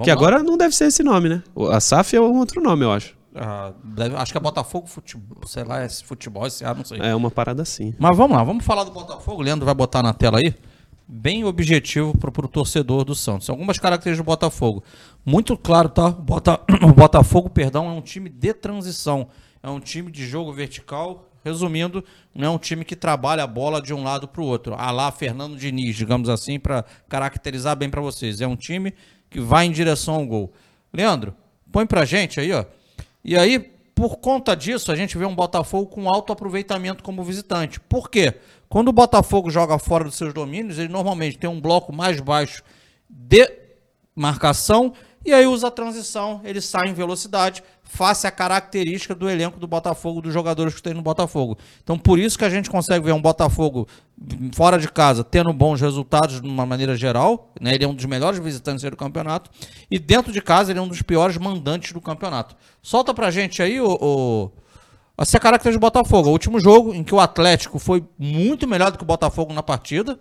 que 0.03 0.11
lá. 0.11 0.13
agora 0.13 0.43
não 0.43 0.59
deve 0.59 0.75
ser 0.75 0.87
esse 0.87 1.03
nome, 1.03 1.29
né? 1.29 1.43
A 1.71 1.81
SAF 1.81 2.15
é 2.15 2.21
um 2.21 2.39
outro 2.39 2.63
nome, 2.63 2.85
eu 2.85 2.93
acho. 2.93 3.17
Ah, 3.35 3.73
deve, 3.83 4.15
acho 4.15 4.31
que 4.31 4.39
é 4.39 4.41
Botafogo 4.41 4.87
Futebol, 4.87 5.39
sei 5.47 5.65
lá, 5.65 5.81
é 5.81 5.89
futebol, 5.89 6.47
esse 6.47 6.63
ano, 6.65 6.77
não 6.77 6.85
sei. 6.85 7.01
É 7.01 7.15
uma 7.15 7.31
parada 7.31 7.63
assim. 7.63 7.93
Mas 7.99 8.17
vamos 8.17 8.37
lá, 8.37 8.45
vamos 8.45 8.65
falar 8.65 8.85
do 8.85 8.93
Botafogo. 8.93 9.41
O 9.41 9.43
Leandro 9.43 9.65
vai 9.65 9.75
botar 9.75 10.03
na 10.03 10.13
tela 10.13 10.39
aí 10.39 10.55
bem 11.07 11.45
objetivo 11.45 12.17
para 12.17 12.31
o 12.31 12.49
torcedor 12.49 13.05
do 13.05 13.15
Santos. 13.15 13.49
Algumas 13.51 13.79
características 13.79 14.25
do 14.25 14.29
Botafogo. 14.29 14.83
Muito 15.25 15.57
claro, 15.57 15.89
tá? 15.89 16.11
Bota, 16.11 16.61
o 16.83 16.93
Botafogo, 16.93 17.51
perdão, 17.51 17.89
é 17.89 17.93
um 17.93 18.01
time 18.01 18.29
de 18.29 18.55
transição. 18.55 19.29
É 19.63 19.69
um 19.69 19.81
time 19.81 20.11
de 20.11 20.27
jogo 20.27 20.53
vertical. 20.53 21.29
Resumindo, 21.45 22.03
não 22.35 22.47
é 22.47 22.51
um 22.51 22.59
time 22.59 22.85
que 22.85 22.97
trabalha 22.97 23.45
a 23.45 23.47
bola 23.47 23.83
de 23.83 23.93
um 23.93 24.03
lado 24.03 24.27
para 24.27 24.41
o 24.41 24.47
outro. 24.47 24.75
A 24.75 24.91
lá 24.91 25.13
Fernando 25.13 25.57
Diniz, 25.57 25.95
digamos 25.95 26.29
assim, 26.29 26.59
para 26.59 26.85
caracterizar 27.09 27.77
bem 27.77 27.91
para 27.91 28.01
vocês. 28.01 28.41
É 28.41 28.47
um 28.47 28.57
time 28.57 28.95
que 29.29 29.41
vai 29.41 29.67
em 29.67 29.71
direção 29.71 30.15
ao 30.15 30.27
gol. 30.27 30.53
Leandro, 30.93 31.35
põe 31.71 31.87
para 31.87 32.05
gente 32.05 32.41
aí, 32.41 32.51
ó. 32.53 32.65
E 33.23 33.37
aí, 33.37 33.59
por 33.95 34.17
conta 34.17 34.57
disso, 34.57 34.91
a 34.91 34.97
gente 34.97 35.19
vê 35.19 35.27
um 35.27 35.35
Botafogo 35.35 35.87
com 35.87 36.09
alto 36.09 36.33
aproveitamento 36.33 37.03
como 37.03 37.23
visitante. 37.23 37.79
Por 37.79 38.09
quê? 38.09 38.35
Quando 38.69 38.89
o 38.89 38.93
Botafogo 38.93 39.51
joga 39.51 39.79
fora 39.79 40.05
dos 40.05 40.15
seus 40.15 40.33
domínios, 40.33 40.79
ele 40.79 40.89
normalmente 40.89 41.37
tem 41.37 41.51
um 41.51 41.61
bloco 41.61 41.93
mais 41.93 42.21
baixo 42.21 42.63
de 43.09 43.49
marcação 44.17 44.95
e 45.25 45.33
aí 45.33 45.47
usa 45.47 45.69
a 45.69 45.71
transição, 45.71 46.43
ele 46.45 46.61
sai 46.61 46.89
em 46.89 46.93
velocidade, 46.93 47.65
face 47.95 48.27
à 48.27 48.31
característica 48.31 49.15
do 49.15 49.31
elenco 49.31 49.61
do 49.61 49.69
Botafogo, 49.69 50.21
dos 50.21 50.33
jogadores 50.33 50.75
que 50.75 50.83
tem 50.83 50.93
no 50.93 51.01
Botafogo. 51.01 51.57
Então, 51.83 51.97
por 51.97 52.19
isso 52.19 52.37
que 52.37 52.45
a 52.45 52.51
gente 52.51 52.69
consegue 52.69 53.05
ver 53.05 53.13
um 53.13 53.23
Botafogo 53.23 53.87
fora 54.53 54.79
de 54.79 54.89
casa 54.91 55.23
tendo 55.23 55.53
bons 55.53 55.81
resultados 55.81 56.41
de 56.41 56.49
uma 56.49 56.67
maneira 56.67 56.97
geral, 56.97 57.53
né? 57.61 57.73
Ele 57.75 57.85
é 57.85 57.89
um 57.89 57.95
dos 57.95 58.05
melhores 58.05 58.41
visitantes 58.41 58.83
do 58.83 58.97
campeonato 58.97 59.49
e 59.89 59.99
dentro 59.99 60.33
de 60.33 60.43
casa 60.43 60.73
ele 60.73 60.81
é 60.81 60.83
um 60.83 60.89
dos 60.89 61.03
piores 61.03 61.37
mandantes 61.39 61.93
do 61.93 62.01
campeonato. 62.01 62.57
Solta 62.83 63.15
pra 63.15 63.31
gente 63.31 63.63
aí 63.63 63.81
o, 63.81 63.97
o 64.01 64.51
essa 65.17 65.37
é 65.37 65.39
a 65.39 65.41
característica 65.41 65.79
do 65.79 65.93
Botafogo. 65.93 66.29
O 66.31 66.33
último 66.33 66.59
jogo 66.59 66.93
em 66.93 67.05
que 67.05 67.15
o 67.15 67.21
Atlético 67.21 67.79
foi 67.79 68.05
muito 68.19 68.67
melhor 68.67 68.91
do 68.91 68.99
que 68.99 69.05
o 69.05 69.07
Botafogo 69.07 69.53
na 69.53 69.63
partida, 69.63 70.19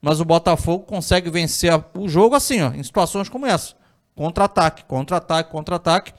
mas 0.00 0.20
o 0.20 0.24
Botafogo 0.24 0.84
consegue 0.84 1.28
vencer 1.28 1.72
o 1.96 2.08
jogo 2.08 2.36
assim, 2.36 2.62
ó, 2.62 2.72
em 2.72 2.82
situações 2.84 3.28
como 3.28 3.44
essa 3.44 3.76
Contra-ataque, 4.18 4.84
contra-ataque, 4.84 5.52
contra-ataque. 5.52 6.12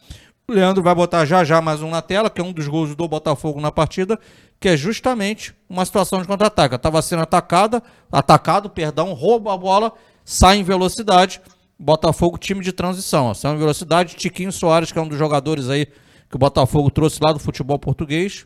Leandro 0.52 0.84
vai 0.84 0.94
botar 0.94 1.26
já 1.26 1.44
já 1.44 1.62
mais 1.62 1.82
um 1.82 1.90
na 1.90 2.02
tela, 2.02 2.30
que 2.30 2.42
é 2.42 2.44
um 2.44 2.52
dos 2.52 2.68
gols 2.68 2.96
do 2.96 3.08
Botafogo 3.08 3.62
na 3.62 3.72
partida, 3.72 4.20
que 4.60 4.68
é 4.68 4.78
justamente 4.78 5.56
uma 5.70 5.86
situação 5.86 6.22
de 6.22 6.28
contra-ataque. 6.28 6.76
Estava 6.76 7.02
sendo 7.02 7.22
atacada, 7.22 7.82
atacado, 8.12 8.70
perdão, 8.70 9.14
rouba 9.14 9.54
a 9.54 9.58
bola, 9.58 9.94
sai 10.26 10.58
em 10.58 10.64
velocidade. 10.64 11.42
Botafogo, 11.78 12.38
time 12.38 12.62
de 12.62 12.74
transição. 12.74 13.28
Ó, 13.28 13.34
sai 13.34 13.54
em 13.54 13.58
velocidade. 13.58 14.16
Tiquinho 14.16 14.52
Soares, 14.52 14.92
que 14.92 15.00
é 15.00 15.02
um 15.02 15.08
dos 15.08 15.18
jogadores 15.18 15.70
aí 15.70 15.86
que 16.30 16.36
o 16.36 16.40
Botafogo 16.40 16.92
trouxe 16.92 17.20
lá 17.22 17.32
do 17.32 17.40
futebol 17.40 17.80
português. 17.80 18.46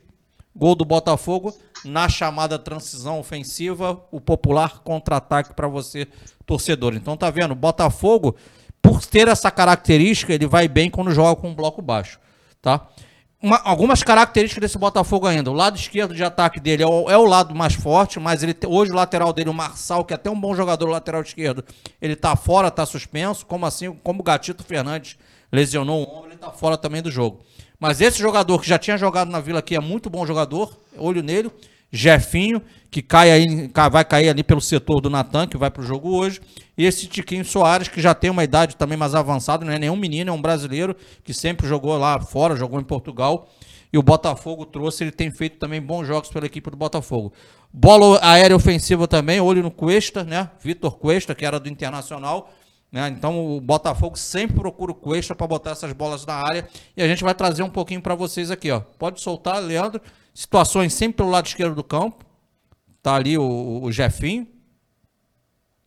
Gol 0.56 0.76
do 0.76 0.86
Botafogo 0.86 1.54
na 1.84 2.08
chamada 2.08 2.60
transição 2.60 3.20
ofensiva, 3.20 4.00
o 4.12 4.22
popular 4.22 4.82
contra-ataque 4.84 5.54
para 5.54 5.68
você, 5.68 6.08
torcedor. 6.46 6.94
Então 6.94 7.18
tá 7.18 7.30
vendo? 7.32 7.56
Botafogo 7.56 8.36
por 8.84 9.04
ter 9.06 9.30
essa 9.30 9.50
característica, 9.50 10.34
ele 10.34 10.46
vai 10.46 10.68
bem 10.68 10.90
quando 10.90 11.10
joga 11.12 11.40
com 11.40 11.50
um 11.50 11.56
bloco 11.56 11.82
baixo, 11.82 12.20
tá? 12.62 12.86
Uma, 13.42 13.62
algumas 13.64 14.04
características 14.04 14.62
desse 14.62 14.78
Botafogo 14.78 15.26
ainda. 15.26 15.50
O 15.50 15.54
lado 15.54 15.78
esquerdo 15.78 16.14
de 16.14 16.24
ataque 16.24 16.60
dele 16.60 16.84
é 16.84 16.88
o, 16.88 17.10
é 17.10 17.18
o 17.18 17.26
lado 17.26 17.56
mais 17.56 17.74
forte, 17.74 18.20
mas 18.20 18.44
ele 18.44 18.56
hoje 18.68 18.92
o 18.92 18.96
lateral 18.96 19.32
dele, 19.32 19.50
o 19.50 19.54
Marçal, 19.54 20.04
que 20.04 20.14
é 20.14 20.16
até 20.16 20.30
um 20.30 20.40
bom 20.40 20.54
jogador 20.54 20.88
lateral 20.90 21.22
esquerdo, 21.22 21.64
ele 22.02 22.16
tá 22.16 22.36
fora, 22.36 22.70
tá 22.70 22.86
suspenso, 22.86 23.46
como 23.46 23.66
assim, 23.66 23.94
como 24.04 24.20
o 24.20 24.24
Gatito 24.24 24.64
Fernandes 24.64 25.18
lesionou 25.52 26.00
o 26.00 26.18
ombro, 26.18 26.32
ele 26.32 26.38
tá 26.38 26.52
fora 26.52 26.78
também 26.78 27.02
do 27.02 27.10
jogo. 27.10 27.40
Mas 27.80 28.02
esse 28.02 28.20
jogador 28.20 28.62
que 28.62 28.68
já 28.68 28.78
tinha 28.78 28.98
jogado 28.98 29.30
na 29.30 29.40
Vila 29.40 29.60
aqui 29.60 29.76
é 29.76 29.80
muito 29.80 30.10
bom 30.10 30.26
jogador, 30.26 30.78
olho 30.98 31.24
nele. 31.24 31.52
Jefinho, 31.96 32.60
que 32.90 33.04
cai 33.04 33.32
aí, 33.32 33.70
vai 33.92 34.04
cair 34.04 34.28
ali 34.28 34.44
pelo 34.44 34.60
setor 34.60 35.00
do 35.00 35.12
Natan, 35.12 35.46
que 35.46 35.56
vai 35.56 35.70
para 35.70 35.84
o 35.84 35.86
jogo 35.86 36.10
hoje. 36.10 36.42
E 36.76 36.86
esse 36.86 37.06
Tiquinho 37.06 37.46
Soares, 37.46 37.88
que 37.88 38.02
já 38.02 38.16
tem 38.16 38.32
uma 38.32 38.44
idade 38.44 38.76
também 38.76 38.98
mais 38.98 39.14
avançada, 39.14 39.64
não 39.64 39.72
é 39.72 39.78
nenhum 39.78 39.96
menino, 39.96 40.32
é 40.32 40.34
um 40.34 40.42
brasileiro 40.42 40.96
que 41.24 41.36
sempre 41.36 41.68
jogou 41.68 41.96
lá 41.96 42.20
fora, 42.20 42.56
jogou 42.56 42.82
em 42.82 42.84
Portugal. 42.84 43.48
E 43.92 43.98
o 43.98 44.02
Botafogo 44.02 44.66
trouxe, 44.66 45.04
ele 45.04 45.12
tem 45.12 45.30
feito 45.32 45.60
também 45.60 45.80
bons 45.80 46.08
jogos 46.08 46.32
pela 46.32 46.48
equipe 46.48 46.68
do 46.72 46.76
Botafogo. 46.76 47.32
Bola 47.72 48.20
aérea 48.24 48.56
ofensiva 48.56 49.08
também, 49.08 49.40
olho 49.40 49.62
no 49.62 49.70
Cuesta, 49.70 50.24
né? 50.24 50.50
Vitor 50.60 50.98
Cuesta, 50.98 51.36
que 51.36 51.46
era 51.46 51.60
do 51.60 51.70
Internacional. 51.70 52.52
Né? 52.92 53.08
Então 53.10 53.56
o 53.56 53.62
Botafogo 53.62 54.18
sempre 54.18 54.56
procura 54.56 54.92
o 54.92 54.96
Cuesta 54.96 55.36
para 55.36 55.46
botar 55.46 55.72
essas 55.72 55.94
bolas 55.94 56.26
na 56.26 56.34
área. 56.34 56.68
E 56.98 57.04
a 57.04 57.08
gente 57.08 57.24
vai 57.24 57.36
trazer 57.36 57.62
um 57.62 57.70
pouquinho 57.70 58.02
para 58.02 58.16
vocês 58.16 58.50
aqui. 58.50 58.72
ó. 58.72 58.80
Pode 58.80 59.22
soltar, 59.22 59.62
Leandro 59.62 60.02
situações 60.34 60.94
sempre 60.94 61.18
pelo 61.18 61.30
lado 61.30 61.46
esquerdo 61.46 61.76
do 61.76 61.84
campo. 61.84 62.26
Tá 63.02 63.16
ali 63.16 63.38
o, 63.38 63.82
o 63.84 63.92
Jefinho. 63.92 64.48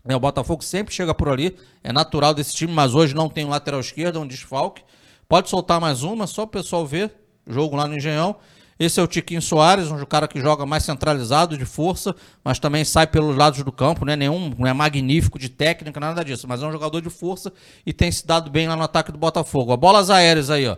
É, 0.05 0.15
o 0.15 0.21
Botafogo 0.21 0.63
sempre 0.63 0.95
chega 0.95 1.15
por 1.15 1.29
ali. 1.29 1.57
É 1.83 1.93
natural 1.93 2.33
desse 2.33 2.55
time, 2.55 2.73
mas 2.73 2.95
hoje 2.95 3.15
não 3.15 3.29
tem 3.29 3.45
um 3.45 3.49
lateral 3.49 3.81
esquerdo, 3.81 4.19
é 4.19 4.23
um 4.23 4.27
desfalque. 4.27 4.83
Pode 5.29 5.49
soltar 5.49 5.81
mais 5.81 6.03
uma, 6.03 6.27
só 6.27 6.45
o 6.45 6.47
pessoal 6.47 6.87
ver. 6.87 7.13
Jogo 7.47 7.77
lá 7.77 7.87
no 7.89 7.97
Engenhão. 7.97 8.37
Esse 8.79 9.01
é 9.01 9.03
o 9.03 9.07
Tiquinho 9.07 9.41
Soares, 9.41 9.91
um 9.91 10.05
cara 10.05 10.29
que 10.29 10.39
joga 10.39 10.67
mais 10.67 10.85
centralizado, 10.85 11.57
de 11.57 11.65
força, 11.65 12.15
mas 12.45 12.59
também 12.59 12.85
sai 12.85 13.07
pelos 13.07 13.35
lados 13.35 13.63
do 13.63 13.73
campo, 13.73 14.05
né? 14.05 14.15
Nenhum, 14.15 14.55
não 14.59 14.67
é 14.67 14.73
magnífico 14.75 15.39
de 15.39 15.49
técnica, 15.49 15.99
nada 15.99 16.23
disso, 16.23 16.47
mas 16.47 16.63
é 16.63 16.67
um 16.67 16.73
jogador 16.73 17.01
de 17.01 17.09
força 17.09 17.51
e 17.87 17.93
tem 17.93 18.13
se 18.13 18.27
dado 18.27 18.51
bem 18.51 18.69
lá 18.69 18.77
no 18.77 18.83
ataque 18.83 19.11
do 19.11 19.17
Botafogo. 19.17 19.73
A 19.73 19.79
bolas 19.79 20.11
aéreas 20.11 20.51
aí, 20.51 20.69
ó. 20.69 20.77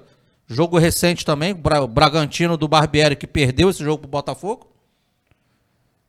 Jogo 0.51 0.79
recente 0.79 1.27
também, 1.27 1.53
o 1.53 1.87
Bragantino 1.87 2.57
do 2.57 2.67
Barbieri 2.67 3.15
que 3.15 3.27
perdeu 3.27 3.69
esse 3.69 3.85
jogo 3.85 3.99
pro 3.99 4.11
Botafogo. 4.11 4.67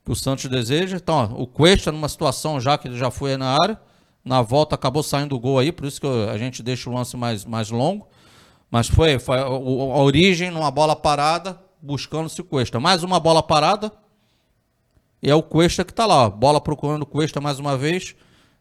Que 0.06 0.12
o 0.14 0.16
Santos 0.16 0.46
deseja. 0.46 0.96
Então, 0.96 1.16
ó, 1.16 1.42
o 1.42 1.46
Cuesta 1.46 1.92
numa 1.92 2.08
situação 2.08 2.60
já 2.60 2.78
que 2.78 2.88
ele 2.88 2.98
já 2.98 3.12
foi 3.12 3.36
na 3.36 3.58
área. 3.62 3.80
Na 4.24 4.42
volta 4.42 4.76
acabou 4.76 5.04
saindo 5.04 5.36
o 5.36 5.40
gol 5.40 5.60
aí, 5.60 5.72
por 5.72 5.86
isso 5.86 6.00
que 6.00 6.08
a 6.08 6.38
gente 6.38 6.64
deixa 6.64 6.90
o 6.90 6.94
lance 6.94 7.18
mais, 7.18 7.44
mais 7.44 7.70
longo. 7.70 8.08
Mas 8.72 8.88
foi, 8.88 9.20
foi 9.20 9.40
a, 9.40 9.50
origem 9.50 10.52
numa 10.52 10.72
bola 10.72 10.96
parada, 10.96 11.60
buscando-se 11.82 12.40
o 12.40 12.44
Cuesta. 12.46 12.80
Mais 12.80 13.04
uma 13.04 13.20
bola 13.20 13.44
parada. 13.44 13.92
E 15.22 15.30
é 15.30 15.36
o 15.36 15.44
Cuesta 15.44 15.84
que 15.84 15.92
está 15.92 16.06
lá, 16.06 16.28
ó. 16.28 16.30
Bola 16.30 16.62
procurando 16.62 17.02
o 17.02 17.06
Cuesta 17.06 17.42
mais 17.42 17.60
uma 17.60 17.76
vez 17.76 18.16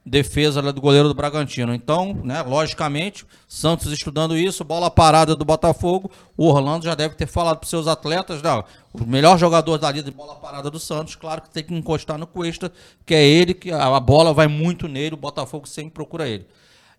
defesa 0.08 0.60
do 0.72 0.80
goleiro 0.80 1.08
do 1.08 1.14
Bragantino. 1.14 1.74
Então, 1.74 2.18
né, 2.24 2.42
logicamente, 2.42 3.26
Santos 3.46 3.92
estudando 3.92 4.36
isso, 4.36 4.64
bola 4.64 4.90
parada 4.90 5.36
do 5.36 5.44
Botafogo, 5.44 6.10
o 6.36 6.48
Orlando 6.48 6.84
já 6.84 6.94
deve 6.94 7.14
ter 7.14 7.26
falado 7.26 7.58
para 7.58 7.68
seus 7.68 7.86
atletas, 7.86 8.42
não, 8.42 8.64
o 8.92 9.04
melhor 9.04 9.38
jogador 9.38 9.78
dali 9.78 10.02
de 10.02 10.10
bola 10.10 10.34
parada 10.36 10.70
do 10.70 10.78
Santos, 10.78 11.14
claro 11.14 11.42
que 11.42 11.50
tem 11.50 11.62
que 11.62 11.74
encostar 11.74 12.18
no 12.18 12.26
Cuesta, 12.26 12.72
que 13.04 13.14
é 13.14 13.22
ele, 13.22 13.54
que 13.54 13.70
a 13.70 14.00
bola 14.00 14.32
vai 14.32 14.48
muito 14.48 14.88
nele, 14.88 15.14
o 15.14 15.18
Botafogo 15.18 15.68
sempre 15.68 15.92
procura 15.92 16.28
ele. 16.28 16.46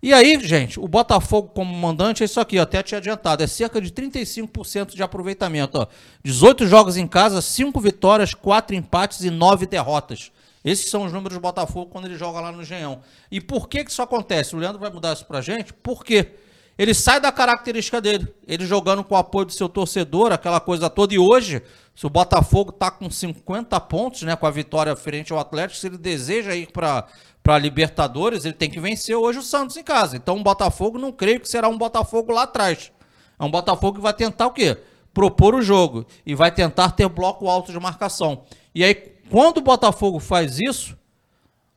E 0.02 0.14
aí, 0.14 0.40
gente, 0.40 0.80
o 0.80 0.88
Botafogo 0.88 1.50
como 1.54 1.76
mandante 1.76 2.22
é 2.22 2.26
isso 2.26 2.40
aqui, 2.40 2.58
ó, 2.58 2.62
até 2.62 2.82
tinha 2.82 2.96
adiantado, 2.96 3.42
é 3.42 3.46
cerca 3.46 3.80
de 3.80 3.90
35% 3.90 4.94
de 4.94 5.02
aproveitamento. 5.02 5.78
Ó. 5.78 5.86
18 6.24 6.66
jogos 6.66 6.96
em 6.96 7.06
casa, 7.06 7.42
5 7.42 7.78
vitórias, 7.80 8.32
4 8.32 8.74
empates 8.74 9.20
e 9.22 9.30
9 9.30 9.66
derrotas. 9.66 10.32
Esses 10.64 10.90
são 10.90 11.04
os 11.04 11.12
números 11.12 11.36
do 11.36 11.40
Botafogo 11.40 11.90
quando 11.90 12.04
ele 12.06 12.16
joga 12.16 12.40
lá 12.40 12.52
no 12.52 12.62
Genhão. 12.62 13.00
E 13.30 13.40
por 13.40 13.68
que, 13.68 13.84
que 13.84 13.90
isso 13.90 14.02
acontece? 14.02 14.54
O 14.54 14.58
Leandro 14.58 14.78
vai 14.78 14.90
mudar 14.90 15.12
isso 15.12 15.24
pra 15.24 15.40
gente. 15.40 15.72
Por 15.72 16.04
quê? 16.04 16.34
Ele 16.78 16.94
sai 16.94 17.20
da 17.20 17.30
característica 17.30 18.00
dele. 18.00 18.26
Ele 18.46 18.64
jogando 18.66 19.04
com 19.04 19.14
o 19.14 19.18
apoio 19.18 19.46
do 19.46 19.52
seu 19.52 19.68
torcedor, 19.68 20.32
aquela 20.32 20.60
coisa 20.60 20.88
toda. 20.88 21.14
E 21.14 21.18
hoje, 21.18 21.62
se 21.94 22.06
o 22.06 22.10
Botafogo 22.10 22.72
tá 22.72 22.90
com 22.90 23.10
50 23.10 23.78
pontos, 23.80 24.22
né, 24.22 24.34
com 24.36 24.46
a 24.46 24.50
vitória 24.50 24.94
frente 24.96 25.32
ao 25.32 25.38
Atlético, 25.38 25.78
se 25.78 25.86
ele 25.86 25.98
deseja 25.98 26.54
ir 26.54 26.70
para 26.72 27.06
para 27.42 27.58
Libertadores, 27.58 28.44
ele 28.44 28.54
tem 28.54 28.68
que 28.68 28.80
vencer 28.80 29.16
hoje 29.16 29.38
o 29.38 29.42
Santos 29.42 29.76
em 29.76 29.82
casa. 29.82 30.16
Então, 30.16 30.36
o 30.36 30.42
Botafogo 30.42 30.98
não 30.98 31.10
creio 31.10 31.40
que 31.40 31.48
será 31.48 31.68
um 31.68 31.78
Botafogo 31.78 32.32
lá 32.32 32.42
atrás. 32.42 32.92
É 33.38 33.44
um 33.44 33.50
Botafogo 33.50 33.96
que 33.96 34.02
vai 34.02 34.12
tentar 34.12 34.46
o 34.46 34.52
quê? 34.52 34.76
Propor 35.12 35.54
o 35.54 35.62
jogo 35.62 36.06
e 36.24 36.34
vai 36.34 36.52
tentar 36.52 36.90
ter 36.92 37.08
bloco 37.08 37.48
alto 37.48 37.72
de 37.72 37.80
marcação. 37.80 38.44
E 38.74 38.84
aí, 38.84 38.94
quando 39.30 39.58
o 39.58 39.62
Botafogo 39.62 40.18
faz 40.18 40.58
isso, 40.58 40.96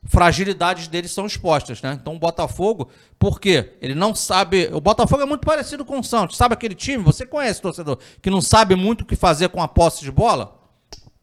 fragilidades 0.06 0.88
deles 0.88 1.10
são 1.10 1.26
expostas, 1.26 1.80
né? 1.80 1.98
Então 2.00 2.14
o 2.14 2.18
Botafogo, 2.18 2.88
por 3.18 3.40
quê? 3.40 3.74
Ele 3.80 3.94
não 3.94 4.14
sabe. 4.14 4.68
O 4.72 4.80
Botafogo 4.80 5.22
é 5.22 5.26
muito 5.26 5.46
parecido 5.46 5.84
com 5.84 5.98
o 5.98 6.04
Santos. 6.04 6.36
Sabe 6.36 6.54
aquele 6.54 6.74
time? 6.74 7.02
Você 7.02 7.24
conhece, 7.26 7.62
torcedor, 7.62 7.98
que 8.20 8.30
não 8.30 8.40
sabe 8.40 8.74
muito 8.74 9.02
o 9.02 9.04
que 9.04 9.16
fazer 9.16 9.48
com 9.48 9.62
a 9.62 9.68
posse 9.68 10.02
de 10.02 10.10
bola? 10.10 10.60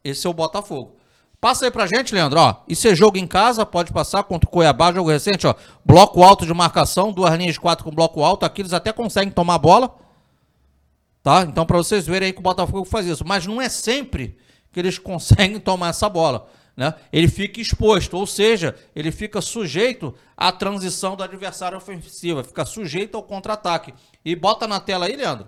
Esse 0.03 0.25
é 0.25 0.29
o 0.29 0.33
Botafogo. 0.33 0.97
Passa 1.39 1.65
aí 1.65 1.71
pra 1.71 1.87
gente, 1.87 2.13
Leandro, 2.13 2.39
ó. 2.39 2.55
Isso 2.67 2.87
é 2.87 2.95
jogo 2.95 3.17
em 3.17 3.25
casa, 3.25 3.65
pode 3.65 3.91
passar 3.91 4.23
contra 4.23 4.47
o 4.47 4.51
Cuiabá, 4.51 4.93
jogo 4.93 5.09
recente, 5.09 5.47
ó. 5.47 5.55
Bloco 5.83 6.21
alto 6.21 6.45
de 6.45 6.53
marcação, 6.53 7.11
duas 7.11 7.33
linhas 7.35 7.53
de 7.53 7.59
quatro 7.59 7.83
com 7.83 7.91
bloco 7.91 8.23
alto. 8.23 8.45
Aqui 8.45 8.61
eles 8.61 8.73
até 8.73 8.93
conseguem 8.93 9.31
tomar 9.31 9.57
bola. 9.57 9.95
Tá? 11.23 11.41
Então, 11.41 11.65
para 11.65 11.77
vocês 11.77 12.05
verem 12.05 12.27
aí 12.27 12.33
que 12.33 12.39
o 12.39 12.43
Botafogo 12.43 12.85
faz 12.85 13.05
isso. 13.07 13.25
Mas 13.25 13.45
não 13.45 13.59
é 13.59 13.69
sempre 13.69 14.37
que 14.71 14.79
eles 14.79 14.97
conseguem 14.99 15.59
tomar 15.59 15.89
essa 15.89 16.07
bola. 16.09 16.47
Né? 16.75 16.93
Ele 17.11 17.27
fica 17.27 17.59
exposto, 17.59 18.17
ou 18.17 18.25
seja, 18.25 18.75
ele 18.95 19.11
fica 19.11 19.41
sujeito 19.41 20.15
à 20.35 20.51
transição 20.51 21.15
do 21.15 21.23
adversário 21.23 21.77
ofensiva, 21.77 22.43
fica 22.43 22.65
sujeito 22.65 23.15
ao 23.15 23.23
contra-ataque. 23.23 23.93
E 24.23 24.35
bota 24.35 24.67
na 24.67 24.79
tela 24.79 25.05
aí, 25.05 25.15
Leandro. 25.15 25.47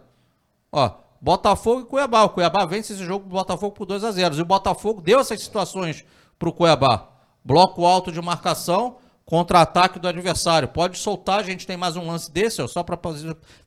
Ó, 0.71 0.91
Botafogo 1.21 1.81
e 1.81 1.85
Cuiabá. 1.85 2.23
O 2.23 2.29
Cuiabá 2.29 2.65
vence 2.65 2.93
esse 2.93 3.05
jogo 3.05 3.25
do 3.25 3.31
Botafogo 3.31 3.73
por 3.73 3.85
2 3.85 4.03
a 4.03 4.11
0 4.11 4.35
E 4.35 4.41
o 4.41 4.45
Botafogo 4.45 5.01
deu 5.01 5.21
essas 5.21 5.41
situações 5.41 6.03
para 6.37 6.49
o 6.49 6.53
Cuiabá. 6.53 7.09
Bloco 7.45 7.85
alto 7.85 8.11
de 8.11 8.21
marcação, 8.21 8.97
contra-ataque 9.25 9.99
do 9.99 10.07
adversário. 10.07 10.67
Pode 10.67 10.97
soltar, 10.97 11.39
a 11.39 11.43
gente 11.43 11.65
tem 11.65 11.77
mais 11.77 11.95
um 11.95 12.07
lance 12.07 12.31
desse, 12.31 12.61
ó, 12.61 12.67
só 12.67 12.83
para 12.83 12.99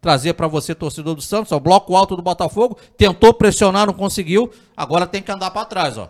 trazer 0.01 0.35
para 0.35 0.47
você, 0.47 0.75
torcedor 0.75 1.15
do 1.15 1.23
Santos. 1.23 1.53
Ó, 1.53 1.59
bloco 1.59 1.97
alto 1.97 2.17
do 2.17 2.23
Botafogo, 2.23 2.79
tentou 2.97 3.33
pressionar, 3.33 3.87
não 3.87 3.95
conseguiu, 3.95 4.51
agora 4.77 5.07
tem 5.07 5.23
que 5.23 5.33
andar 5.33 5.51
para 5.51 5.65
trás. 5.65 5.99
ó. 5.99 6.09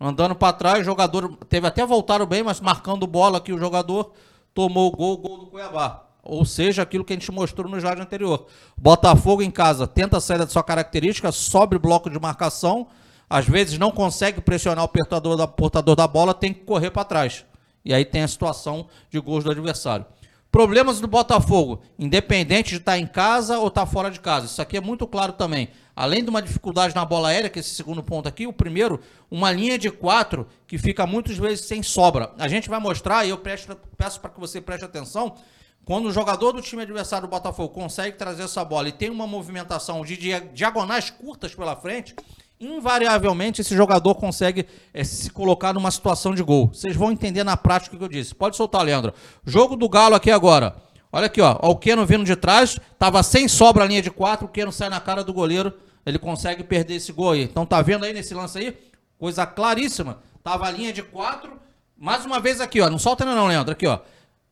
Andando 0.00 0.34
para 0.34 0.52
trás, 0.52 0.80
o 0.80 0.84
jogador 0.84 1.36
teve 1.48 1.66
até 1.66 1.84
voltaram 1.84 2.24
bem, 2.24 2.42
mas 2.42 2.60
marcando 2.60 3.06
bola 3.06 3.38
aqui 3.38 3.52
o 3.52 3.58
jogador 3.58 4.12
tomou 4.54 4.88
o 4.88 4.96
gol, 4.96 5.18
gol 5.18 5.38
do 5.38 5.46
Cuiabá. 5.46 6.06
Ou 6.22 6.44
seja, 6.44 6.82
aquilo 6.82 7.04
que 7.04 7.12
a 7.12 7.16
gente 7.16 7.30
mostrou 7.30 7.68
no 7.68 7.76
slide 7.78 8.00
anterior. 8.00 8.46
Botafogo 8.76 9.42
em 9.42 9.50
casa 9.50 9.86
tenta 9.86 10.20
sair 10.20 10.38
da 10.38 10.46
sua 10.46 10.62
característica, 10.62 11.30
sobe 11.32 11.78
bloco 11.78 12.10
de 12.10 12.18
marcação, 12.18 12.86
às 13.28 13.46
vezes 13.46 13.78
não 13.78 13.90
consegue 13.90 14.40
pressionar 14.40 14.84
o 14.84 14.88
portador 14.88 15.36
da, 15.36 15.46
portador 15.46 15.94
da 15.94 16.06
bola, 16.06 16.34
tem 16.34 16.52
que 16.52 16.60
correr 16.60 16.90
para 16.90 17.04
trás. 17.04 17.44
E 17.84 17.94
aí 17.94 18.04
tem 18.04 18.22
a 18.22 18.28
situação 18.28 18.88
de 19.10 19.18
gols 19.18 19.44
do 19.44 19.50
adversário. 19.50 20.06
Problemas 20.50 21.00
do 21.00 21.06
Botafogo, 21.06 21.80
independente 21.96 22.70
de 22.70 22.76
estar 22.78 22.92
tá 22.92 22.98
em 22.98 23.06
casa 23.06 23.58
ou 23.58 23.68
estar 23.68 23.86
tá 23.86 23.86
fora 23.86 24.10
de 24.10 24.18
casa. 24.18 24.46
Isso 24.46 24.60
aqui 24.60 24.76
é 24.76 24.80
muito 24.80 25.06
claro 25.06 25.32
também. 25.32 25.68
Além 25.94 26.24
de 26.24 26.30
uma 26.30 26.42
dificuldade 26.42 26.94
na 26.94 27.04
bola 27.04 27.28
aérea, 27.28 27.48
que 27.48 27.58
é 27.58 27.60
esse 27.60 27.74
segundo 27.74 28.02
ponto 28.02 28.28
aqui, 28.28 28.46
o 28.46 28.52
primeiro, 28.52 29.00
uma 29.30 29.52
linha 29.52 29.78
de 29.78 29.90
quatro 29.90 30.48
que 30.66 30.76
fica 30.76 31.06
muitas 31.06 31.36
vezes 31.36 31.66
sem 31.66 31.82
sobra. 31.82 32.32
A 32.36 32.48
gente 32.48 32.68
vai 32.68 32.80
mostrar, 32.80 33.24
e 33.24 33.30
eu 33.30 33.38
peço 33.38 34.20
para 34.20 34.30
que 34.30 34.40
você 34.40 34.60
preste 34.60 34.84
atenção, 34.84 35.36
quando 35.84 36.06
o 36.06 36.12
jogador 36.12 36.52
do 36.52 36.60
time 36.60 36.82
adversário 36.82 37.28
do 37.28 37.30
Botafogo 37.30 37.68
consegue 37.72 38.16
trazer 38.16 38.44
essa 38.44 38.64
bola 38.64 38.88
e 38.88 38.92
tem 38.92 39.10
uma 39.10 39.26
movimentação 39.26 40.04
de 40.04 40.16
diagonais 40.52 41.10
curtas 41.10 41.54
pela 41.54 41.76
frente, 41.76 42.14
invariavelmente 42.60 43.62
esse 43.62 43.74
jogador 43.74 44.14
consegue 44.16 44.66
é, 44.92 45.02
se 45.02 45.30
colocar 45.30 45.72
numa 45.72 45.90
situação 45.90 46.34
de 46.34 46.42
gol. 46.42 46.68
Vocês 46.72 46.94
vão 46.94 47.10
entender 47.10 47.42
na 47.42 47.56
prática 47.56 47.96
o 47.96 47.98
que 47.98 48.04
eu 48.04 48.08
disse. 48.08 48.34
Pode 48.34 48.56
soltar, 48.56 48.82
Leandro. 48.82 49.14
Jogo 49.46 49.76
do 49.76 49.88
Galo 49.88 50.14
aqui 50.14 50.30
agora. 50.30 50.76
Olha 51.10 51.26
aqui, 51.26 51.40
ó. 51.40 51.58
O 51.62 51.74
Keno 51.74 52.04
vindo 52.04 52.24
de 52.24 52.36
trás, 52.36 52.78
tava 52.98 53.22
sem 53.22 53.48
sobra 53.48 53.84
a 53.84 53.86
linha 53.86 54.02
de 54.02 54.10
quatro, 54.10 54.46
o 54.46 54.48
Keno 54.48 54.70
sai 54.70 54.88
na 54.88 55.00
cara 55.00 55.24
do 55.24 55.32
goleiro, 55.32 55.72
ele 56.04 56.18
consegue 56.18 56.62
perder 56.62 56.96
esse 56.96 57.12
gol 57.12 57.32
aí. 57.32 57.42
Então 57.42 57.64
tá 57.64 57.80
vendo 57.82 58.04
aí 58.04 58.12
nesse 58.12 58.34
lance 58.34 58.58
aí? 58.58 58.76
Coisa 59.18 59.44
claríssima. 59.46 60.18
Tava 60.42 60.66
a 60.66 60.70
linha 60.70 60.92
de 60.92 61.02
quatro, 61.02 61.58
mais 61.98 62.24
uma 62.24 62.38
vez 62.40 62.60
aqui, 62.60 62.80
ó. 62.80 62.88
Não 62.88 62.98
solta 62.98 63.24
não, 63.24 63.46
Leandro. 63.46 63.72
Aqui, 63.72 63.86
ó. 63.86 63.98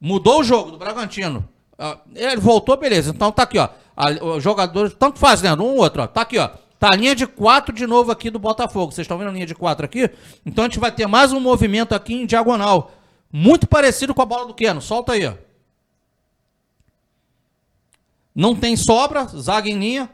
Mudou 0.01 0.41
o 0.41 0.45
jogo 0.45 0.71
do 0.71 0.79
Bragantino. 0.79 1.49
Ele 2.15 2.41
voltou, 2.41 2.77
beleza. 2.77 3.11
Então 3.11 3.31
tá 3.31 3.45
aqui, 3.45 3.59
ó. 3.59 3.69
O 4.21 4.41
jogador, 4.41 4.91
tanto 4.93 5.19
faz, 5.19 5.41
Leandro, 5.41 5.65
um 5.65 5.71
ou 5.71 5.79
outro, 5.79 6.03
ó. 6.03 6.07
Tá 6.07 6.23
aqui, 6.23 6.39
ó. 6.39 6.51
Tá 6.79 6.91
a 6.93 6.97
linha 6.97 7.15
de 7.15 7.27
4 7.27 7.75
de 7.75 7.87
novo 7.87 8.13
aqui 8.13 8.31
do 8.31 8.39
Botafogo. 8.39 8.93
Vocês 8.93 9.05
estão 9.05 9.19
vendo 9.19 9.29
a 9.29 9.33
linha 9.33 9.47
de 9.47 9.55
4 9.55 9.85
aqui? 9.85 10.11
Então 10.47 10.65
a 10.65 10.69
gente 10.69 10.79
vai 10.79 10.93
ter 10.93 11.07
mais 11.07 11.33
um 11.33 11.41
movimento 11.41 11.95
aqui 11.95 12.15
em 12.15 12.27
diagonal. 12.27 12.93
Muito 13.33 13.67
parecido 13.67 14.15
com 14.15 14.23
a 14.23 14.27
bola 14.27 14.47
do 14.47 14.55
Keno. 14.55 14.81
Solta 14.81 15.13
aí. 15.13 15.37
Não 18.35 18.55
tem 18.55 18.77
sobra, 18.77 19.25
zaga 19.27 19.69
em 19.69 19.79
linha. 19.79 20.11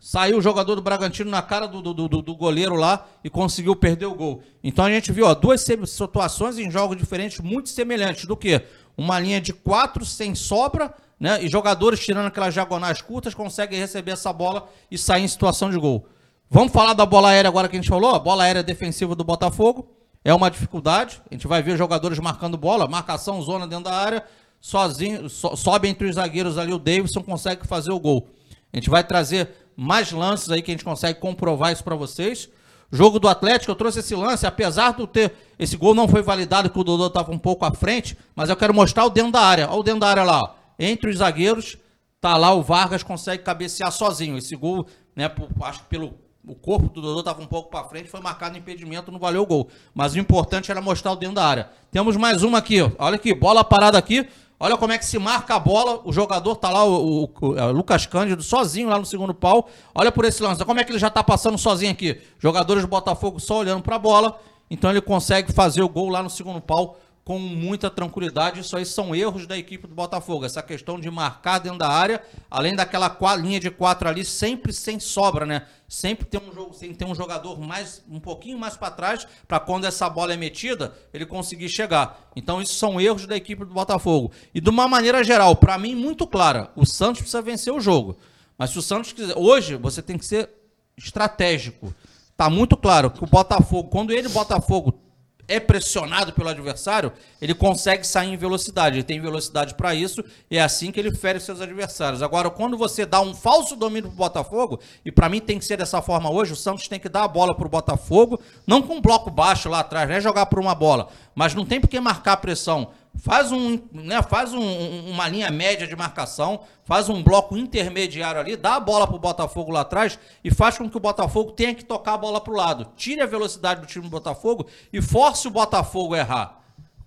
Saiu 0.00 0.38
o 0.38 0.42
jogador 0.42 0.74
do 0.74 0.82
Bragantino 0.82 1.30
na 1.30 1.42
cara 1.42 1.66
do, 1.66 1.80
do, 1.80 2.08
do, 2.08 2.22
do, 2.22 2.34
goleiro 2.34 2.74
lá 2.74 3.06
e 3.22 3.30
conseguiu 3.30 3.74
perder 3.74 4.06
o 4.06 4.14
gol. 4.14 4.42
Então 4.62 4.84
a 4.84 4.90
gente 4.90 5.10
viu 5.12 5.26
ó, 5.26 5.34
duas 5.34 5.64
situações 5.86 6.58
em 6.58 6.70
jogos 6.70 6.96
diferentes 6.96 7.40
muito 7.40 7.68
semelhantes 7.68 8.24
do 8.24 8.36
que 8.36 8.62
uma 8.96 9.18
linha 9.18 9.40
de 9.40 9.52
quatro 9.52 10.04
sem 10.04 10.34
sobra 10.36 10.94
né? 11.18 11.42
E 11.42 11.48
jogadores 11.48 12.00
tirando 12.00 12.26
aquelas 12.26 12.54
diagonais 12.54 13.02
curtas 13.02 13.34
conseguem 13.34 13.78
receber 13.78 14.12
essa 14.12 14.32
bola 14.32 14.68
e 14.90 14.96
sair 14.96 15.24
em 15.24 15.28
situação 15.28 15.70
de 15.70 15.78
gol. 15.78 16.06
Vamos 16.50 16.72
falar 16.72 16.94
da 16.94 17.04
bola 17.04 17.30
aérea 17.30 17.48
agora 17.48 17.68
que 17.68 17.76
a 17.76 17.80
gente 17.80 17.88
falou? 17.88 18.14
A 18.14 18.18
bola 18.18 18.44
aérea 18.44 18.62
defensiva 18.62 19.14
do 19.14 19.24
Botafogo 19.24 19.90
é 20.24 20.32
uma 20.32 20.50
dificuldade. 20.50 21.20
A 21.30 21.34
gente 21.34 21.46
vai 21.46 21.62
ver 21.62 21.76
jogadores 21.76 22.18
marcando 22.18 22.56
bola, 22.56 22.88
marcação, 22.88 23.42
zona 23.42 23.66
dentro 23.66 23.84
da 23.84 23.94
área, 23.94 24.24
sozinho, 24.60 25.28
so, 25.28 25.54
sobe 25.56 25.88
entre 25.88 26.08
os 26.08 26.14
zagueiros 26.14 26.56
ali 26.56 26.72
o 26.72 26.78
Davidson 26.78 27.22
consegue 27.22 27.66
fazer 27.66 27.90
o 27.90 28.00
gol. 28.00 28.28
A 28.72 28.76
gente 28.76 28.88
vai 28.88 29.02
trazer 29.02 29.50
mais 29.76 30.12
lances 30.12 30.50
aí 30.50 30.62
que 30.62 30.70
a 30.70 30.74
gente 30.74 30.84
consegue 30.84 31.18
comprovar 31.18 31.72
isso 31.72 31.84
para 31.84 31.96
vocês. 31.96 32.48
Jogo 32.90 33.18
do 33.18 33.28
Atlético, 33.28 33.70
eu 33.70 33.76
trouxe 33.76 33.98
esse 33.98 34.14
lance, 34.14 34.46
apesar 34.46 34.92
do 34.92 35.06
ter. 35.06 35.34
Esse 35.58 35.76
gol 35.76 35.94
não 35.94 36.08
foi 36.08 36.22
validado, 36.22 36.70
que 36.70 36.78
o 36.78 36.84
Dodô 36.84 37.08
estava 37.08 37.30
um 37.30 37.38
pouco 37.38 37.66
à 37.66 37.72
frente, 37.72 38.16
mas 38.34 38.48
eu 38.48 38.56
quero 38.56 38.72
mostrar 38.72 39.04
o 39.04 39.10
dentro 39.10 39.32
da 39.32 39.40
área. 39.40 39.68
Olha 39.68 39.80
o 39.80 39.82
dentro 39.82 40.00
da 40.00 40.08
área 40.08 40.22
lá. 40.22 40.42
Ó 40.42 40.57
entre 40.78 41.10
os 41.10 41.18
zagueiros, 41.18 41.76
tá 42.20 42.36
lá 42.36 42.52
o 42.52 42.62
Vargas 42.62 43.02
consegue 43.02 43.42
cabecear 43.42 43.90
sozinho. 43.90 44.38
Esse 44.38 44.54
gol, 44.54 44.86
né, 45.14 45.28
por, 45.28 45.48
acho 45.62 45.80
que 45.80 45.86
pelo 45.86 46.14
o 46.48 46.54
corpo 46.54 46.88
do 46.88 47.02
Dodô 47.02 47.20
estava 47.20 47.42
um 47.42 47.46
pouco 47.46 47.70
para 47.70 47.84
frente, 47.84 48.08
foi 48.08 48.20
marcado 48.20 48.52
no 48.52 48.58
impedimento, 48.58 49.12
não 49.12 49.18
valeu 49.18 49.42
o 49.42 49.46
gol. 49.46 49.68
Mas 49.94 50.14
o 50.14 50.18
importante 50.18 50.70
era 50.70 50.80
mostrar 50.80 51.12
o 51.12 51.16
dentro 51.16 51.34
da 51.34 51.44
área. 51.44 51.70
Temos 51.90 52.16
mais 52.16 52.42
uma 52.42 52.58
aqui, 52.58 52.80
olha 52.98 53.16
aqui, 53.16 53.34
bola 53.34 53.62
parada 53.62 53.98
aqui. 53.98 54.26
Olha 54.60 54.76
como 54.76 54.92
é 54.92 54.98
que 54.98 55.06
se 55.06 55.18
marca 55.20 55.54
a 55.54 55.58
bola. 55.58 56.00
O 56.04 56.12
jogador 56.12 56.56
tá 56.56 56.68
lá, 56.70 56.84
o, 56.84 57.24
o, 57.24 57.30
o, 57.40 57.56
é, 57.56 57.66
Lucas 57.66 58.06
Cândido, 58.06 58.42
sozinho 58.42 58.88
lá 58.88 58.98
no 58.98 59.06
segundo 59.06 59.32
pau. 59.32 59.68
Olha 59.94 60.10
por 60.10 60.24
esse 60.24 60.42
lance. 60.42 60.64
Como 60.64 60.80
é 60.80 60.84
que 60.84 60.90
ele 60.90 60.98
já 60.98 61.08
tá 61.08 61.22
passando 61.22 61.56
sozinho 61.56 61.92
aqui? 61.92 62.20
Jogadores 62.40 62.82
do 62.82 62.88
Botafogo 62.88 63.38
só 63.38 63.58
olhando 63.58 63.82
para 63.82 63.94
a 63.94 63.98
bola. 64.00 64.40
Então 64.68 64.90
ele 64.90 65.00
consegue 65.00 65.52
fazer 65.52 65.82
o 65.82 65.88
gol 65.88 66.08
lá 66.08 66.22
no 66.22 66.30
segundo 66.30 66.60
pau 66.60 66.98
com 67.28 67.38
muita 67.38 67.90
tranquilidade. 67.90 68.60
Isso 68.60 68.74
aí 68.74 68.86
são 68.86 69.14
erros 69.14 69.46
da 69.46 69.54
equipe 69.54 69.86
do 69.86 69.94
Botafogo. 69.94 70.46
Essa 70.46 70.62
questão 70.62 70.98
de 70.98 71.10
marcar 71.10 71.58
dentro 71.58 71.76
da 71.76 71.86
área, 71.86 72.22
além 72.50 72.74
daquela 72.74 73.14
linha 73.36 73.60
de 73.60 73.70
quatro 73.70 74.08
ali, 74.08 74.24
sempre 74.24 74.72
sem 74.72 74.98
sobra, 74.98 75.44
né? 75.44 75.66
Sempre 75.86 76.24
tem 76.24 76.40
um 76.40 76.50
jogo, 76.50 76.74
ter 76.74 77.04
um 77.04 77.14
jogador 77.14 77.60
mais 77.60 78.02
um 78.08 78.18
pouquinho 78.18 78.56
mais 78.56 78.78
para 78.78 78.90
trás, 78.90 79.28
para 79.46 79.60
quando 79.60 79.84
essa 79.84 80.08
bola 80.08 80.32
é 80.32 80.38
metida, 80.38 80.94
ele 81.12 81.26
conseguir 81.26 81.68
chegar. 81.68 82.30
Então, 82.34 82.62
isso 82.62 82.76
são 82.76 82.98
erros 82.98 83.26
da 83.26 83.36
equipe 83.36 83.62
do 83.62 83.74
Botafogo. 83.74 84.32
E 84.54 84.58
de 84.58 84.70
uma 84.70 84.88
maneira 84.88 85.22
geral, 85.22 85.54
para 85.54 85.76
mim, 85.76 85.94
muito 85.94 86.26
clara: 86.26 86.70
o 86.74 86.86
Santos 86.86 87.20
precisa 87.20 87.42
vencer 87.42 87.74
o 87.74 87.78
jogo. 87.78 88.16
Mas 88.56 88.70
se 88.70 88.78
o 88.78 88.82
Santos 88.82 89.12
quiser. 89.12 89.36
Hoje, 89.36 89.76
você 89.76 90.00
tem 90.00 90.16
que 90.16 90.24
ser 90.24 90.48
estratégico. 90.96 91.94
Tá 92.34 92.48
muito 92.48 92.74
claro 92.74 93.10
que 93.10 93.22
o 93.22 93.26
Botafogo, 93.26 93.90
quando 93.90 94.12
ele, 94.12 94.30
Botafogo, 94.30 95.07
é 95.48 95.58
pressionado 95.58 96.32
pelo 96.32 96.50
adversário, 96.50 97.10
ele 97.40 97.54
consegue 97.54 98.06
sair 98.06 98.28
em 98.28 98.36
velocidade. 98.36 98.96
Ele 98.96 99.02
tem 99.02 99.18
velocidade 99.18 99.74
para 99.74 99.94
isso 99.94 100.22
e 100.50 100.58
é 100.58 100.62
assim 100.62 100.92
que 100.92 101.00
ele 101.00 101.10
fere 101.10 101.40
seus 101.40 101.62
adversários. 101.62 102.22
Agora, 102.22 102.50
quando 102.50 102.76
você 102.76 103.06
dá 103.06 103.20
um 103.20 103.34
falso 103.34 103.74
domínio 103.74 104.10
para 104.10 104.14
o 104.14 104.16
Botafogo, 104.16 104.78
e 105.04 105.10
para 105.10 105.28
mim 105.28 105.40
tem 105.40 105.58
que 105.58 105.64
ser 105.64 105.78
dessa 105.78 106.02
forma 106.02 106.30
hoje, 106.30 106.52
o 106.52 106.56
Santos 106.56 106.86
tem 106.86 107.00
que 107.00 107.08
dar 107.08 107.24
a 107.24 107.28
bola 107.28 107.54
para 107.54 107.66
o 107.66 107.70
Botafogo, 107.70 108.38
não 108.66 108.82
com 108.82 108.96
um 108.96 109.00
bloco 109.00 109.30
baixo 109.30 109.70
lá 109.70 109.80
atrás, 109.80 110.06
não 110.08 110.16
é 110.16 110.20
jogar 110.20 110.46
por 110.46 110.58
uma 110.58 110.74
bola, 110.74 111.08
mas 111.34 111.54
não 111.54 111.64
tem 111.64 111.80
por 111.80 111.88
que 111.88 111.98
marcar 111.98 112.36
pressão. 112.36 112.90
Faz, 113.18 113.50
um, 113.50 113.80
né, 113.92 114.22
faz 114.22 114.54
um, 114.54 115.10
uma 115.10 115.28
linha 115.28 115.50
média 115.50 115.86
de 115.86 115.96
marcação, 115.96 116.60
faz 116.84 117.08
um 117.08 117.22
bloco 117.22 117.56
intermediário 117.56 118.40
ali, 118.40 118.56
dá 118.56 118.76
a 118.76 118.80
bola 118.80 119.06
para 119.06 119.16
o 119.16 119.18
Botafogo 119.18 119.72
lá 119.72 119.80
atrás 119.80 120.18
e 120.42 120.50
faz 120.52 120.78
com 120.78 120.88
que 120.88 120.96
o 120.96 121.00
Botafogo 121.00 121.52
tenha 121.52 121.74
que 121.74 121.84
tocar 121.84 122.14
a 122.14 122.18
bola 122.18 122.40
para 122.40 122.52
o 122.52 122.56
lado. 122.56 122.92
Tire 122.96 123.20
a 123.20 123.26
velocidade 123.26 123.80
do 123.80 123.86
time 123.86 124.04
do 124.04 124.10
Botafogo 124.10 124.66
e 124.92 125.02
force 125.02 125.48
o 125.48 125.50
Botafogo 125.50 126.14
a 126.14 126.18
errar 126.18 126.57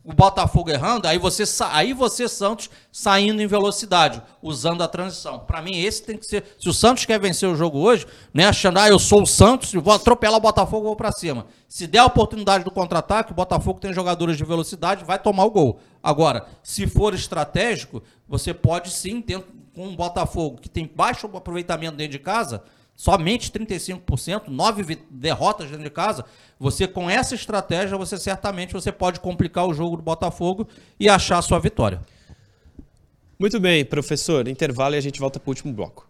o 0.03 0.13
Botafogo 0.13 0.71
errando, 0.71 1.07
aí 1.07 1.19
você, 1.19 1.43
aí 1.69 1.93
você, 1.93 2.27
Santos, 2.27 2.71
saindo 2.91 3.39
em 3.39 3.45
velocidade, 3.45 4.21
usando 4.41 4.81
a 4.81 4.87
transição. 4.87 5.39
Para 5.39 5.61
mim, 5.61 5.77
esse 5.77 6.01
tem 6.01 6.17
que 6.17 6.25
ser. 6.25 6.43
Se 6.59 6.67
o 6.67 6.73
Santos 6.73 7.05
quer 7.05 7.19
vencer 7.19 7.47
o 7.47 7.55
jogo 7.55 7.77
hoje, 7.77 8.07
né, 8.33 8.45
achando, 8.45 8.79
ah, 8.79 8.89
eu 8.89 8.97
sou 8.97 9.21
o 9.21 9.27
Santos, 9.27 9.71
vou 9.73 9.93
atropelar 9.93 10.37
o 10.37 10.41
Botafogo, 10.41 10.87
vou 10.87 10.95
para 10.95 11.11
cima. 11.11 11.45
Se 11.69 11.85
der 11.85 11.99
a 11.99 12.05
oportunidade 12.05 12.63
do 12.63 12.71
contra-ataque, 12.71 13.31
o 13.31 13.35
Botafogo 13.35 13.79
tem 13.79 13.93
jogadores 13.93 14.37
de 14.37 14.43
velocidade, 14.43 15.05
vai 15.05 15.19
tomar 15.19 15.45
o 15.45 15.51
gol. 15.51 15.79
Agora, 16.01 16.47
se 16.63 16.87
for 16.87 17.13
estratégico, 17.13 18.01
você 18.27 18.55
pode 18.55 18.89
sim, 18.89 19.21
ter, 19.21 19.43
com 19.75 19.87
um 19.87 19.95
Botafogo 19.95 20.59
que 20.59 20.67
tem 20.67 20.89
baixo 20.93 21.29
aproveitamento 21.31 21.95
dentro 21.95 22.13
de 22.13 22.19
casa, 22.19 22.63
somente 23.01 23.51
35%, 23.51 24.49
nove 24.49 24.95
derrotas 25.09 25.71
dentro 25.71 25.83
de 25.83 25.89
casa, 25.89 26.23
você 26.59 26.87
com 26.87 27.09
essa 27.09 27.33
estratégia, 27.33 27.97
você 27.97 28.15
certamente 28.15 28.73
você 28.73 28.91
pode 28.91 29.19
complicar 29.19 29.65
o 29.65 29.73
jogo 29.73 29.97
do 29.97 30.03
Botafogo 30.03 30.67
e 30.99 31.09
achar 31.09 31.39
a 31.39 31.41
sua 31.41 31.59
vitória. 31.59 31.99
Muito 33.39 33.59
bem, 33.59 33.83
professor. 33.83 34.47
Intervalo 34.47 34.93
e 34.93 34.99
a 34.99 35.01
gente 35.01 35.19
volta 35.19 35.39
para 35.39 35.49
o 35.49 35.49
último 35.49 35.73
bloco. 35.73 36.07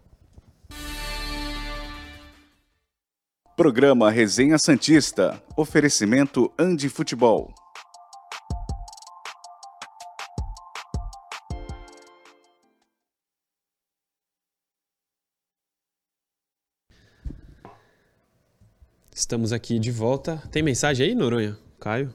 Programa 3.56 4.10
Resenha 4.10 4.58
Santista. 4.58 5.42
Oferecimento 5.56 6.52
Andi 6.58 6.90
Futebol. 6.90 7.54
Estamos 19.22 19.52
aqui 19.52 19.78
de 19.78 19.92
volta. 19.92 20.42
Tem 20.50 20.64
mensagem 20.64 21.06
aí, 21.06 21.14
Noronha? 21.14 21.56
Caio? 21.78 22.12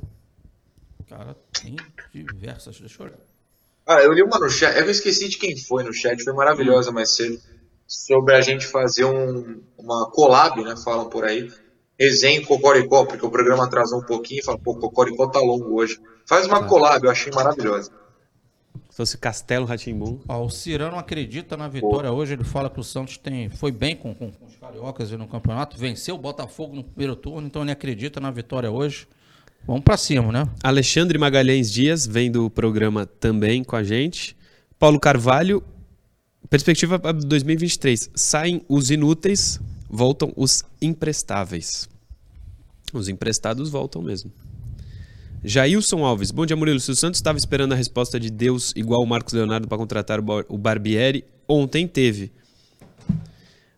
Cara, 1.07 1.37
tem 1.53 1.77
diversas. 2.13 2.77
Deixa 2.81 3.01
eu 3.01 3.05
olhar. 3.05 3.19
Ah, 3.85 4.01
eu 4.03 4.11
li 4.11 4.21
uma 4.21 4.37
no 4.37 4.49
chat. 4.49 4.77
Eu 4.77 4.91
esqueci 4.91 5.29
de 5.29 5.37
quem 5.37 5.55
foi 5.55 5.83
no 5.83 5.93
chat. 5.93 6.21
Foi 6.21 6.33
maravilhosa 6.33 6.91
mais 6.91 7.15
cedo. 7.15 7.39
Sobre 7.87 8.35
a 8.35 8.41
gente 8.41 8.67
fazer 8.67 9.05
um, 9.05 9.61
uma 9.77 10.11
collab, 10.11 10.61
né? 10.61 10.75
Falam 10.83 11.07
por 11.07 11.23
aí. 11.23 11.49
Resenha 11.97 12.45
Cocoricó, 12.45 13.05
porque 13.05 13.25
o 13.25 13.31
programa 13.31 13.63
atrasou 13.63 13.99
um 13.99 14.05
pouquinho. 14.05 14.43
Fala, 14.43 14.59
pô, 14.59 14.75
Cocoricó 14.75 15.27
tá 15.27 15.39
longo 15.39 15.79
hoje. 15.79 15.97
Faz 16.27 16.45
uma 16.45 16.57
ah. 16.57 16.65
collab, 16.65 17.05
eu 17.05 17.09
achei 17.09 17.31
maravilhosa. 17.31 17.89
Se 18.97 19.01
fosse 19.01 19.17
Castelo 19.19 19.63
Ratimbum. 19.63 20.21
o 20.27 20.49
Cirano 20.49 20.97
acredita 20.97 21.55
na 21.55 21.67
vitória 21.67 22.11
hoje. 22.11 22.33
Ele 22.33 22.43
fala 22.43 22.67
que 22.67 22.79
o 22.79 22.83
Santos 22.83 23.15
tem, 23.15 23.47
foi 23.47 23.71
bem 23.71 23.95
com, 23.95 24.11
com, 24.15 24.31
com 24.31 24.45
os 24.47 24.55
cariocas 24.55 25.11
no 25.11 25.27
campeonato. 25.27 25.77
Venceu 25.77 26.15
o 26.15 26.17
Botafogo 26.17 26.75
no 26.75 26.83
primeiro 26.83 27.15
turno, 27.15 27.45
então 27.45 27.61
ele 27.61 27.69
acredita 27.69 28.19
na 28.19 28.31
vitória 28.31 28.71
hoje. 28.71 29.07
Vamos 29.67 29.83
para 29.83 29.97
cima, 29.97 30.31
né? 30.31 30.49
Alexandre 30.63 31.15
Magalhães 31.19 31.71
Dias 31.71 32.07
vem 32.07 32.31
do 32.31 32.49
programa 32.49 33.05
também 33.05 33.63
com 33.63 33.75
a 33.75 33.83
gente. 33.83 34.35
Paulo 34.79 34.99
Carvalho, 34.99 35.63
perspectiva 36.49 36.97
para 36.97 37.11
2023. 37.13 38.09
Saem 38.15 38.63
os 38.67 38.89
inúteis, 38.89 39.59
voltam 39.87 40.33
os 40.35 40.65
imprestáveis. 40.81 41.87
Os 42.91 43.07
emprestados 43.07 43.69
voltam 43.69 44.01
mesmo. 44.01 44.31
Jailson 45.43 46.03
Alves, 46.03 46.31
bom 46.31 46.45
dia 46.45 46.55
Murilo. 46.55 46.79
Se 46.79 46.91
o 46.91 46.95
Santos 46.95 47.19
estava 47.19 47.37
esperando 47.37 47.73
a 47.73 47.75
resposta 47.75 48.19
de 48.19 48.29
Deus 48.29 48.73
igual 48.75 49.01
o 49.01 49.05
Marcos 49.05 49.33
Leonardo 49.33 49.67
para 49.67 49.77
contratar 49.77 50.19
o 50.19 50.57
Barbieri, 50.57 51.23
ontem 51.47 51.87
teve. 51.87 52.31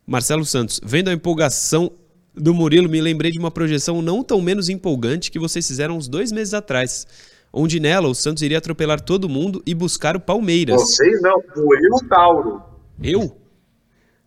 Marcelo 0.07 0.45
Santos, 0.45 0.79
vendo 0.83 1.09
a 1.09 1.13
empolgação 1.13 1.91
do 2.33 2.53
Murilo, 2.53 2.89
me 2.89 3.01
lembrei 3.01 3.31
de 3.31 3.37
uma 3.37 3.51
projeção 3.51 4.01
não 4.01 4.23
tão 4.23 4.41
menos 4.41 4.69
empolgante 4.69 5.29
que 5.29 5.37
vocês 5.37 5.67
fizeram 5.67 5.97
uns 5.97 6.07
dois 6.07 6.31
meses 6.31 6.53
atrás, 6.53 7.05
onde 7.51 7.79
nela 7.79 8.07
o 8.07 8.15
Santos 8.15 8.41
iria 8.41 8.57
atropelar 8.57 9.01
todo 9.01 9.27
mundo 9.27 9.61
e 9.65 9.75
buscar 9.75 10.15
o 10.15 10.19
Palmeiras. 10.19 10.79
Vocês 10.81 11.21
não, 11.21 11.41
foi 11.53 11.77
eu, 11.77 12.07
Tauro. 12.07 12.63
Eu? 13.03 13.37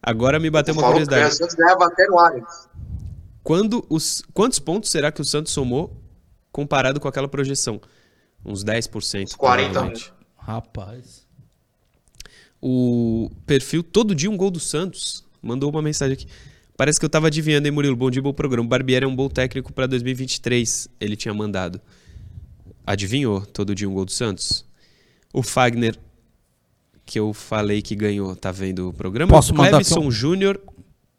Agora 0.03 0.39
me 0.39 0.51
bateu 0.51 0.75
uma 0.75 0.83
curiosidade. 0.83 1.29
Que 1.29 1.35
o 1.35 1.37
Santos 1.37 1.55
ganhava 1.55 1.87
até 1.87 2.07
no. 2.07 2.47
Quando 3.43 3.85
os, 3.89 4.23
quantos 4.35 4.59
pontos 4.59 4.91
será 4.91 5.11
que 5.11 5.21
o 5.21 5.25
Santos 5.25 5.53
somou 5.53 6.02
comparado 6.53 7.01
com 7.01 7.09
aquela 7.09 7.27
projeção? 7.27 7.81
Uns 8.45 8.65
10%. 8.65 9.25
Uns 9.25 9.35
40. 9.35 10.13
Rapaz. 10.37 11.27
O 12.61 13.31
perfil 13.47 13.83
Todo 13.83 14.15
Dia 14.15 14.31
um 14.31 14.37
Gol 14.37 14.51
do 14.51 14.61
Santos 14.61 15.25
mandou 15.41 15.71
uma 15.71 15.83
mensagem 15.83 16.15
aqui. 16.15 16.27
Parece 16.77 16.99
que 16.99 17.05
eu 17.05 17.11
tava 17.11 17.27
adivinhando, 17.27 17.67
hein, 17.67 17.73
Murilo? 17.73 17.97
Bom 17.97 18.11
dia, 18.11 18.23
bom 18.23 18.33
programa. 18.33 18.69
Barbieri 18.69 19.05
é 19.05 19.09
um 19.09 19.15
bom 19.15 19.29
técnico 19.29 19.73
para 19.73 19.87
2023, 19.87 20.89
ele 21.01 21.17
tinha 21.17 21.35
mandado. 21.35 21.81
Adivinhou? 22.87 23.45
Todo 23.47 23.75
dia 23.75 23.89
um 23.89 23.95
gol 23.95 24.05
do 24.05 24.13
Santos? 24.13 24.65
O 25.33 25.43
Fagner, 25.43 25.99
que 27.07 27.19
eu 27.19 27.33
falei 27.33 27.83
que 27.83 27.95
ganhou, 27.95 28.35
tá 28.35 28.51
vendo 28.51 28.89
o 28.89 28.93
programa? 28.93 29.31
Posso 29.31 29.55
mandar 29.55 29.71
Clevison 29.71 30.11
Júnior 30.11 30.61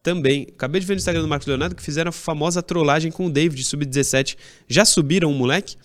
também. 0.03 0.47
Acabei 0.51 0.81
de 0.81 0.85
ver 0.85 0.93
no 0.93 0.97
Instagram 0.97 1.21
do 1.21 1.27
Marcos 1.27 1.47
Leonardo 1.47 1.73
que 1.73 1.81
fizeram 1.81 2.09
a 2.09 2.11
famosa 2.11 2.61
trollagem 2.61 3.11
com 3.11 3.25
o 3.25 3.31
David, 3.31 3.63
sub-17. 3.63 4.37
Já 4.67 4.83
subiram 4.83 5.31
o 5.31 5.33
moleque? 5.33 5.77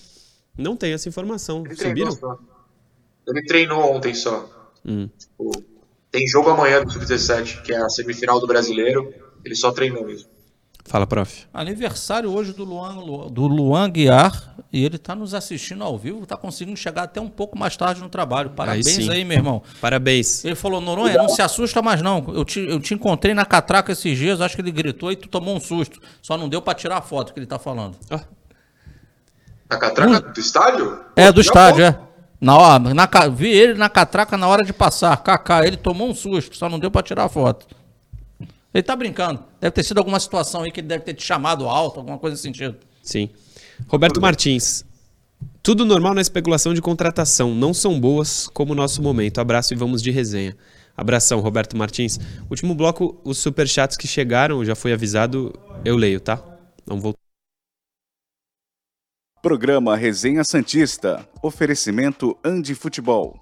Não 0.57 0.77
tem 0.77 0.93
essa 0.93 1.09
informação. 1.09 1.65
Ele 1.65 1.77
subiram? 1.77 2.11
Só. 2.11 2.37
Ele 3.29 3.43
treinou 3.45 3.95
ontem 3.95 4.13
só. 4.13 4.75
Hum. 4.85 5.09
Tipo, 5.17 5.51
tem 6.11 6.27
jogo 6.27 6.51
amanhã 6.51 6.83
do 6.83 6.91
sub-17, 6.91 7.63
que 7.63 7.73
é 7.73 7.77
a 7.77 7.89
semifinal 7.89 8.41
do 8.41 8.47
brasileiro. 8.47 9.15
Ele 9.45 9.55
só 9.55 9.71
treinou 9.71 10.05
mesmo. 10.05 10.29
Fala, 10.89 11.07
prof. 11.07 11.45
Aniversário 11.53 12.33
hoje 12.33 12.55
do 12.55 12.65
Luan, 12.65 12.97
do 13.31 13.47
Luan 13.47 13.91
Guiar 13.91 14.55
e 14.73 14.83
ele 14.83 14.97
está 14.97 15.15
nos 15.15 15.35
assistindo 15.35 15.85
ao 15.85 15.99
vivo, 15.99 16.23
está 16.23 16.35
conseguindo 16.35 16.79
chegar 16.79 17.03
até 17.03 17.21
um 17.21 17.29
pouco 17.29 17.59
mais 17.59 17.77
tarde 17.77 18.01
no 18.01 18.09
trabalho. 18.09 18.51
Parabéns 18.51 18.99
aí, 18.99 19.11
aí 19.11 19.25
meu 19.25 19.37
irmão. 19.37 19.63
Parabéns. 19.83 20.47
Ele 20.47 20.55
falou, 20.55 20.81
Noronha, 20.81 21.15
não 21.15 21.29
se 21.29 21.43
assusta 21.43 21.83
mais 21.83 22.01
não. 22.01 22.25
Eu 22.29 22.43
te, 22.43 22.61
eu 22.61 22.81
te 22.81 22.95
encontrei 22.95 23.35
na 23.35 23.45
catraca 23.45 23.93
esses 23.93 24.17
dias, 24.17 24.41
acho 24.41 24.55
que 24.55 24.63
ele 24.63 24.73
gritou 24.73 25.13
e 25.13 25.17
tu 25.17 25.29
tomou 25.29 25.55
um 25.55 25.61
susto. 25.61 26.01
Só 26.23 26.39
não 26.39 26.49
deu 26.49 26.63
para 26.63 26.73
tirar 26.73 26.97
a 26.97 27.03
foto 27.03 27.35
que 27.35 27.39
ele 27.39 27.45
está 27.45 27.59
falando. 27.59 27.95
Ah. 28.11 28.21
Na 29.69 29.77
catraca 29.77 30.21
do 30.21 30.41
estádio? 30.41 31.05
É, 31.15 31.31
do 31.31 31.43
estádio, 31.43 31.85
é. 31.85 31.99
Na 32.41 32.57
hora, 32.57 32.95
na, 32.95 33.07
vi 33.31 33.51
ele 33.51 33.75
na 33.75 33.91
catraca 33.91 34.39
na 34.39 34.49
hora 34.49 34.65
de 34.65 34.73
passar. 34.73 35.17
Kaká, 35.19 35.67
ele 35.67 35.77
tomou 35.77 36.09
um 36.09 36.15
susto, 36.15 36.57
só 36.57 36.67
não 36.67 36.79
deu 36.79 36.91
para 36.91 37.03
tirar 37.03 37.25
a 37.25 37.29
foto. 37.29 37.67
Ele 38.73 38.83
tá 38.83 38.95
brincando. 38.95 39.43
Deve 39.61 39.73
ter 39.73 39.83
sido 39.83 39.99
alguma 39.99 40.21
situação 40.21 40.63
aí 40.63 40.71
que 40.71 40.81
ele 40.81 40.89
deve 40.89 41.05
ter 41.05 41.15
te 41.15 41.25
chamado 41.25 41.69
alto, 41.69 42.01
alguma 42.01 42.19
coisa 42.19 42.35
nesse 42.35 42.43
sentido. 42.43 42.77
Sim. 43.03 43.31
Roberto 43.87 44.21
Martins. 44.21 44.85
Tudo 45.63 45.85
normal 45.85 46.15
na 46.15 46.21
especulação 46.21 46.75
de 46.75 46.83
contratação. 46.83 47.55
Não 47.55 47.73
são 47.73 47.99
boas 47.99 48.49
como 48.49 48.73
o 48.73 48.77
nosso 48.77 49.03
momento. 49.03 49.41
Abraço 49.41 49.73
e 49.73 49.77
vamos 49.77 50.03
de 50.03 50.11
resenha. 50.11 50.57
Abração, 50.97 51.41
Roberto 51.41 51.77
Martins. 51.77 52.19
Último 52.51 52.75
bloco, 52.75 53.21
os 53.25 53.39
superchats 53.39 53.97
que 53.97 54.09
chegaram, 54.09 54.65
já 54.65 54.75
foi 54.75 54.93
avisado, 54.93 55.53
eu 55.85 55.97
leio, 55.97 56.21
tá? 56.21 56.43
Não 56.87 57.01
vou. 57.01 57.15
Programa 59.41 59.97
Resenha 59.97 60.43
Santista. 60.43 61.29
Oferecimento 61.41 62.37
Andi 62.45 62.75
Futebol. 62.75 63.39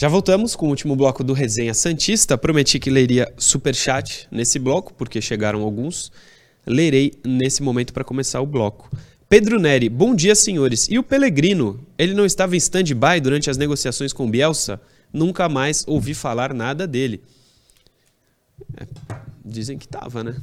Já 0.00 0.08
voltamos 0.08 0.56
com 0.56 0.64
o 0.64 0.70
último 0.70 0.96
bloco 0.96 1.22
do 1.22 1.34
Resenha 1.34 1.74
Santista. 1.74 2.38
Prometi 2.38 2.78
que 2.78 2.88
leria 2.88 3.30
super 3.36 3.74
chat 3.74 4.26
nesse 4.30 4.58
bloco, 4.58 4.94
porque 4.94 5.20
chegaram 5.20 5.60
alguns. 5.60 6.10
Lerei 6.66 7.12
nesse 7.22 7.62
momento 7.62 7.92
para 7.92 8.02
começar 8.02 8.40
o 8.40 8.46
bloco. 8.46 8.90
Pedro 9.28 9.60
Neri, 9.60 9.90
bom 9.90 10.14
dia, 10.14 10.34
senhores. 10.34 10.88
E 10.88 10.98
o 10.98 11.02
Pelegrino? 11.02 11.86
Ele 11.98 12.14
não 12.14 12.24
estava 12.24 12.54
em 12.54 12.56
stand-by 12.56 13.20
durante 13.20 13.50
as 13.50 13.58
negociações 13.58 14.10
com 14.10 14.30
Bielsa? 14.30 14.80
Nunca 15.12 15.50
mais 15.50 15.84
ouvi 15.86 16.14
falar 16.14 16.54
nada 16.54 16.86
dele. 16.86 17.22
É, 18.78 18.86
dizem 19.44 19.76
que 19.76 19.84
estava, 19.84 20.24
né? 20.24 20.34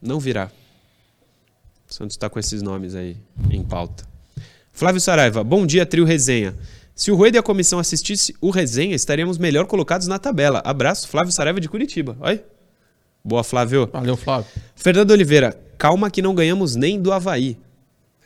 Não 0.00 0.18
virá. 0.18 0.50
Santos 1.86 2.14
está 2.14 2.30
com 2.30 2.38
esses 2.38 2.62
nomes 2.62 2.94
aí 2.94 3.14
em 3.50 3.62
pauta. 3.62 4.06
Flávio 4.72 5.02
Saraiva, 5.02 5.44
bom 5.44 5.66
dia, 5.66 5.84
trio 5.84 6.06
Resenha. 6.06 6.54
Se 6.94 7.10
o 7.10 7.16
Rueda 7.16 7.36
e 7.36 7.40
a 7.40 7.42
comissão 7.42 7.78
assistisse 7.78 8.36
o 8.40 8.50
resenha, 8.50 8.94
estaríamos 8.94 9.36
melhor 9.36 9.66
colocados 9.66 10.06
na 10.06 10.18
tabela. 10.18 10.62
Abraço, 10.64 11.08
Flávio 11.08 11.32
Saraiva 11.32 11.60
de 11.60 11.68
Curitiba. 11.68 12.16
Oi. 12.20 12.42
Boa, 13.24 13.42
Flávio. 13.42 13.88
Valeu, 13.92 14.16
Flávio. 14.16 14.46
Fernando 14.76 15.10
Oliveira, 15.10 15.58
calma 15.76 16.10
que 16.10 16.22
não 16.22 16.34
ganhamos 16.34 16.76
nem 16.76 17.00
do 17.00 17.12
Havaí. 17.12 17.58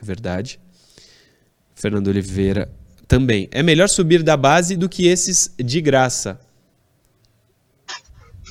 É 0.00 0.04
verdade. 0.04 0.60
Fernando 1.74 2.08
Oliveira 2.08 2.70
também. 3.06 3.48
É 3.50 3.62
melhor 3.62 3.88
subir 3.88 4.22
da 4.22 4.36
base 4.36 4.76
do 4.76 4.88
que 4.88 5.06
esses 5.06 5.54
de 5.56 5.80
graça. 5.80 6.38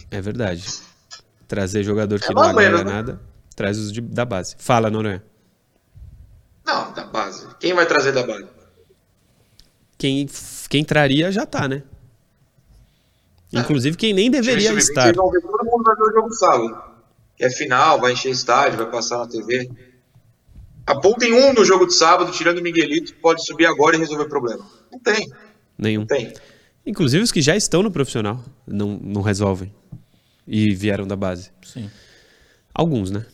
É 0.09 0.19
verdade. 0.19 0.65
Trazer 1.47 1.83
jogador 1.83 2.19
que 2.19 2.31
é 2.31 2.33
não 2.33 2.41
agrega 2.41 2.83
né? 2.83 2.91
nada, 2.91 3.21
traz 3.55 3.77
os 3.77 3.91
de, 3.91 4.01
da 4.01 4.25
base. 4.25 4.55
Fala, 4.57 4.89
Noronha. 4.89 5.23
Não, 6.65 6.91
da 6.93 7.05
base. 7.05 7.47
Quem 7.59 7.73
vai 7.73 7.85
trazer 7.85 8.11
da 8.11 8.25
base? 8.25 8.56
Quem, 9.97 10.29
quem 10.69 10.83
traria 10.83 11.31
já 11.31 11.45
tá, 11.45 11.67
né? 11.67 11.83
Inclusive 13.51 13.95
quem 13.95 14.13
nem 14.13 14.29
deveria 14.29 14.73
estar. 14.73 15.13
Vão 15.15 15.31
ver, 15.31 15.41
todo 15.41 15.65
mundo 15.65 15.83
vai 15.83 15.95
ver 15.95 16.03
o 16.03 16.13
jogo 16.13 16.33
sábado. 16.33 16.77
É 17.39 17.49
final, 17.49 17.99
vai 17.99 18.13
encher 18.13 18.31
estádio, 18.31 18.77
vai 18.77 18.89
passar 18.89 19.19
na 19.19 19.27
TV. 19.27 19.69
Apontem 20.85 21.33
um 21.33 21.53
no 21.53 21.63
jogo 21.63 21.85
de 21.85 21.93
sábado, 21.93 22.31
tirando 22.31 22.59
o 22.59 22.61
Miguelito, 22.61 23.13
pode 23.15 23.45
subir 23.45 23.65
agora 23.65 23.95
e 23.95 23.99
resolver 23.99 24.23
o 24.23 24.29
problema. 24.29 24.65
Não 24.91 24.99
tem. 24.99 25.29
Nenhum. 25.77 26.01
Não 26.01 26.07
tem. 26.07 26.33
Inclusive 26.85 27.23
os 27.23 27.31
que 27.31 27.41
já 27.41 27.55
estão 27.55 27.83
no 27.83 27.91
profissional 27.91 28.43
não, 28.65 28.97
não 29.01 29.21
resolvem. 29.21 29.73
E 30.47 30.73
vieram 30.73 31.05
da 31.05 31.15
base. 31.15 31.51
Sim. 31.61 31.89
Alguns, 32.73 33.11
né? 33.11 33.25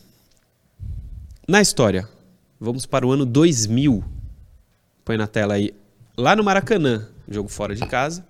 Na 1.46 1.60
história, 1.60 2.08
vamos 2.58 2.86
para 2.86 3.06
o 3.06 3.12
ano 3.12 3.24
2000. 3.24 4.02
Põe 5.04 5.16
na 5.16 5.26
tela 5.26 5.54
aí 5.54 5.72
lá 6.16 6.34
no 6.36 6.44
Maracanã, 6.44 7.08
jogo 7.28 7.48
fora 7.48 7.74
de 7.74 7.86
casa. 7.86 8.26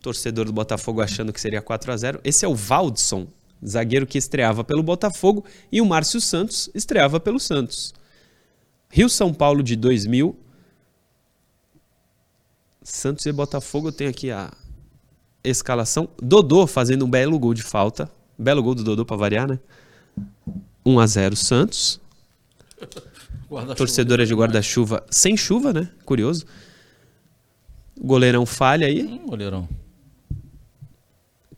Torcedor 0.00 0.46
do 0.46 0.52
Botafogo 0.52 1.02
achando 1.02 1.32
que 1.32 1.40
seria 1.40 1.60
4 1.60 1.92
a 1.92 1.96
0 1.96 2.20
Esse 2.24 2.44
é 2.44 2.48
o 2.48 2.54
Valdson, 2.54 3.26
zagueiro 3.66 4.06
que 4.06 4.16
estreava 4.16 4.64
pelo 4.64 4.82
Botafogo, 4.82 5.44
e 5.70 5.80
o 5.80 5.86
Márcio 5.86 6.20
Santos 6.20 6.70
estreava 6.74 7.20
pelo 7.20 7.38
Santos. 7.38 7.92
Rio-São 8.88 9.32
Paulo 9.32 9.62
de 9.62 9.76
2000. 9.76 10.36
Santos 12.82 13.26
e 13.26 13.32
Botafogo 13.32 13.92
tem 13.92 14.08
aqui 14.08 14.30
a 14.30 14.50
escalação. 15.44 16.08
Dodô 16.20 16.66
fazendo 16.66 17.04
um 17.04 17.10
belo 17.10 17.38
gol 17.38 17.54
de 17.54 17.62
falta. 17.62 18.10
Belo 18.36 18.62
gol 18.62 18.74
do 18.74 18.82
Dodô 18.82 19.04
para 19.04 19.16
variar, 19.16 19.46
né? 19.46 19.60
1 20.84 20.98
a 20.98 21.06
0 21.06 21.36
Santos. 21.36 22.00
Torcedora 23.76 24.24
de 24.24 24.34
guarda-chuva 24.34 25.04
sem 25.10 25.36
chuva, 25.36 25.72
né? 25.72 25.90
Curioso. 26.04 26.46
O 28.00 28.06
goleirão 28.06 28.46
falha 28.46 28.86
aí. 28.86 29.02
Hum, 29.02 29.26
goleirão. 29.26 29.68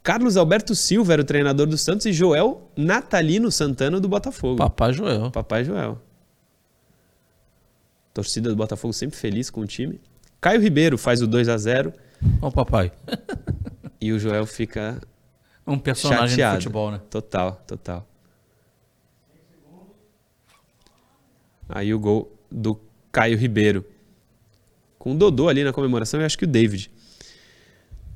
Carlos 0.03 0.37
Alberto 0.37 0.75
Silva 0.75 1.13
era 1.13 1.23
o 1.23 1.25
treinador 1.25 1.69
do 1.69 1.79
Santos 1.79 2.05
e 2.07 2.13
Joel 2.13 2.69
Natalino 2.77 3.53
Santana 3.53 4.01
do 4.01 4.09
Botafogo. 4.09 4.57
Papai 4.57 4.93
Joel. 4.93 5.31
Papai 5.31 5.65
Joel. 5.65 6.03
Torcida 8.13 8.51
do 8.51 8.57
Botafogo 8.57 8.93
sempre 8.93 9.17
feliz 9.17 9.49
com 9.49 9.61
o 9.61 9.67
time. 9.67 10.01
Caio 10.41 10.61
Ribeiro 10.61 10.99
faz 10.99 11.23
o 11.23 11.27
2 11.29 11.49
a 11.49 11.57
0 11.57 11.93
Ó 12.41 12.49
o 12.49 12.53
papai. 12.53 12.91
e 14.01 14.13
o 14.13 14.19
Joel 14.19 14.45
fica 14.45 15.01
um 15.65 15.79
personagem 15.79 16.31
chateado. 16.31 16.59
de 16.59 16.65
futebol, 16.65 16.91
né? 16.91 17.01
Total, 17.09 17.63
total. 17.65 18.05
Aí 21.69 21.95
o 21.95 21.99
gol 22.01 22.37
do 22.51 22.79
Caio 23.13 23.39
Ribeiro 23.39 23.85
com 25.03 25.11
o 25.11 25.17
Dodô 25.17 25.49
ali 25.49 25.65
na 25.65 25.73
comemoração 25.73 26.21
e 26.21 26.25
acho 26.25 26.39
que 26.39 26.45
o 26.45 26.47
David. 26.47 26.89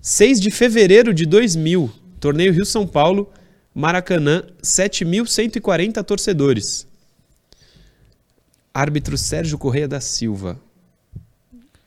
6 0.00 0.40
de 0.40 0.52
fevereiro 0.52 1.12
de 1.12 1.26
2000, 1.26 1.90
torneio 2.20 2.52
Rio-São 2.52 2.86
Paulo, 2.86 3.28
Maracanã, 3.74 4.44
7.140 4.62 6.04
torcedores. 6.04 6.86
Árbitro 8.72 9.18
Sérgio 9.18 9.58
Correia 9.58 9.88
da 9.88 10.00
Silva. 10.00 10.60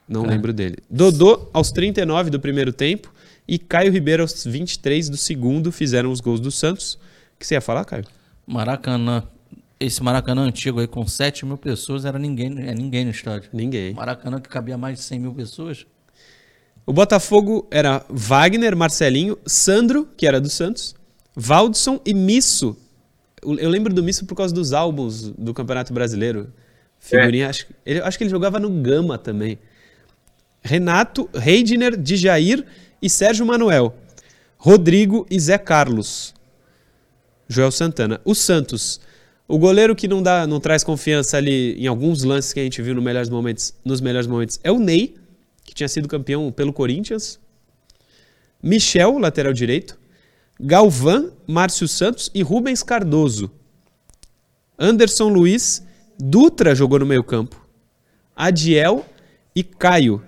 Não 0.06 0.26
lembro 0.26 0.52
dele. 0.52 0.80
Dodô 0.90 1.48
aos 1.54 1.72
39 1.72 2.30
do 2.30 2.40
primeiro 2.40 2.74
tempo 2.74 3.14
E 3.48 3.58
Caio 3.58 3.94
Ribeiro, 3.94 4.24
aos 4.24 4.44
23 4.44 5.08
do 5.08 5.16
segundo, 5.16 5.72
fizeram 5.72 6.12
os 6.12 6.20
gols 6.20 6.42
do 6.42 6.52
Santos. 6.52 6.96
O 6.96 7.40
que 7.40 7.48
você 7.48 7.54
ia 7.54 7.62
falar, 7.62 7.86
Caio? 7.86 8.04
Maracanã. 8.46 9.24
Esse 9.80 10.04
Maracanã 10.04 10.42
antigo 10.42 10.82
aí 10.82 10.88
com 10.88 11.08
7 11.08 11.46
mil 11.46 11.58
pessoas 11.58 12.04
era 12.04 12.20
ninguém, 12.20 12.68
é 12.68 12.74
ninguém 12.74 13.06
no 13.06 13.12
estádio. 13.12 13.50
Ninguém. 13.54 13.94
Maracanã 13.94 14.42
que 14.42 14.50
cabia 14.50 14.78
mais 14.78 14.98
de 14.98 15.06
100 15.06 15.20
mil 15.20 15.34
pessoas. 15.34 15.86
O 16.86 16.92
Botafogo 16.92 17.68
era 17.72 18.04
Wagner, 18.10 18.76
Marcelinho, 18.76 19.38
Sandro, 19.46 20.10
que 20.18 20.28
era 20.28 20.42
do 20.42 20.50
Santos, 20.50 20.96
Valdson 21.36 22.02
e 22.06 22.14
Misso. 22.14 22.76
Eu 23.42 23.70
lembro 23.70 23.94
do 23.94 24.04
Misso 24.04 24.26
por 24.26 24.36
causa 24.36 24.54
dos 24.54 24.74
álbuns 24.74 25.30
do 25.32 25.54
Campeonato 25.54 25.94
Brasileiro. 25.94 26.52
Figurinha, 27.00 27.46
é. 27.46 27.50
acho, 27.50 27.68
ele, 27.86 28.02
acho 28.02 28.18
que 28.18 28.24
ele 28.26 28.32
jogava 28.32 28.60
no 28.60 28.70
Gama 28.82 29.18
também. 29.18 29.60
Renato, 30.62 31.30
Reidner, 31.34 31.96
Djair 31.96 32.66
e 33.02 33.10
Sérgio 33.10 33.46
Manuel. 33.46 33.96
Rodrigo 34.58 35.26
e 35.32 35.40
Zé 35.40 35.58
Carlos. 35.58 36.34
Joel 37.48 37.72
Santana. 37.72 38.20
O 38.26 38.36
Santos. 38.36 39.00
O 39.52 39.58
goleiro 39.58 39.96
que 39.96 40.08
não 40.08 40.22
dá, 40.22 40.46
não 40.46 40.60
traz 40.60 40.84
confiança 40.84 41.36
ali 41.36 41.74
em 41.74 41.88
alguns 41.88 42.24
lances 42.24 42.54
que 42.54 42.60
a 42.60 42.64
gente 42.64 42.84
viu 42.84 43.02
melhores 43.02 43.30
momentos, 43.30 43.74
nos 43.84 44.00
melhores 44.00 44.28
momentos 44.28 44.60
é 44.64 44.72
o 44.72 44.78
Ney, 44.78 45.16
que 45.66 45.74
tinha 45.74 45.90
sido 45.90 46.08
campeão 46.08 46.52
pelo 46.52 46.72
Corinthians. 46.72 47.40
Michel, 48.62 49.18
lateral 49.18 49.52
direito. 49.52 49.98
Galvão, 50.60 51.32
Márcio 51.48 51.88
Santos 51.88 52.30
e 52.32 52.44
Rubens 52.44 52.84
Cardoso. 52.84 53.50
Anderson 54.78 55.30
Luiz, 55.30 55.84
Dutra 56.20 56.76
jogou 56.76 57.00
no 57.00 57.08
meio-campo. 57.08 57.60
Adiel 58.36 59.04
e 59.56 59.64
Caio. 59.64 60.22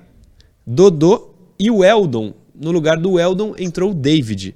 Dodô 0.66 1.36
e 1.60 1.70
o 1.70 1.84
Eldon. 1.84 2.34
No 2.56 2.72
lugar 2.72 2.98
do 2.98 3.20
Eldon 3.20 3.54
entrou 3.60 3.92
o 3.92 3.94
David. 3.94 4.56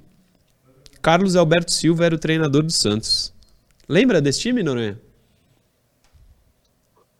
Carlos 1.03 1.35
Alberto 1.35 1.71
Silva 1.71 2.05
era 2.05 2.15
o 2.15 2.19
treinador 2.19 2.63
do 2.63 2.73
Santos. 2.73 3.34
Lembra 3.87 4.21
desse 4.21 4.39
time, 4.39 4.63
Noronha? 4.63 4.99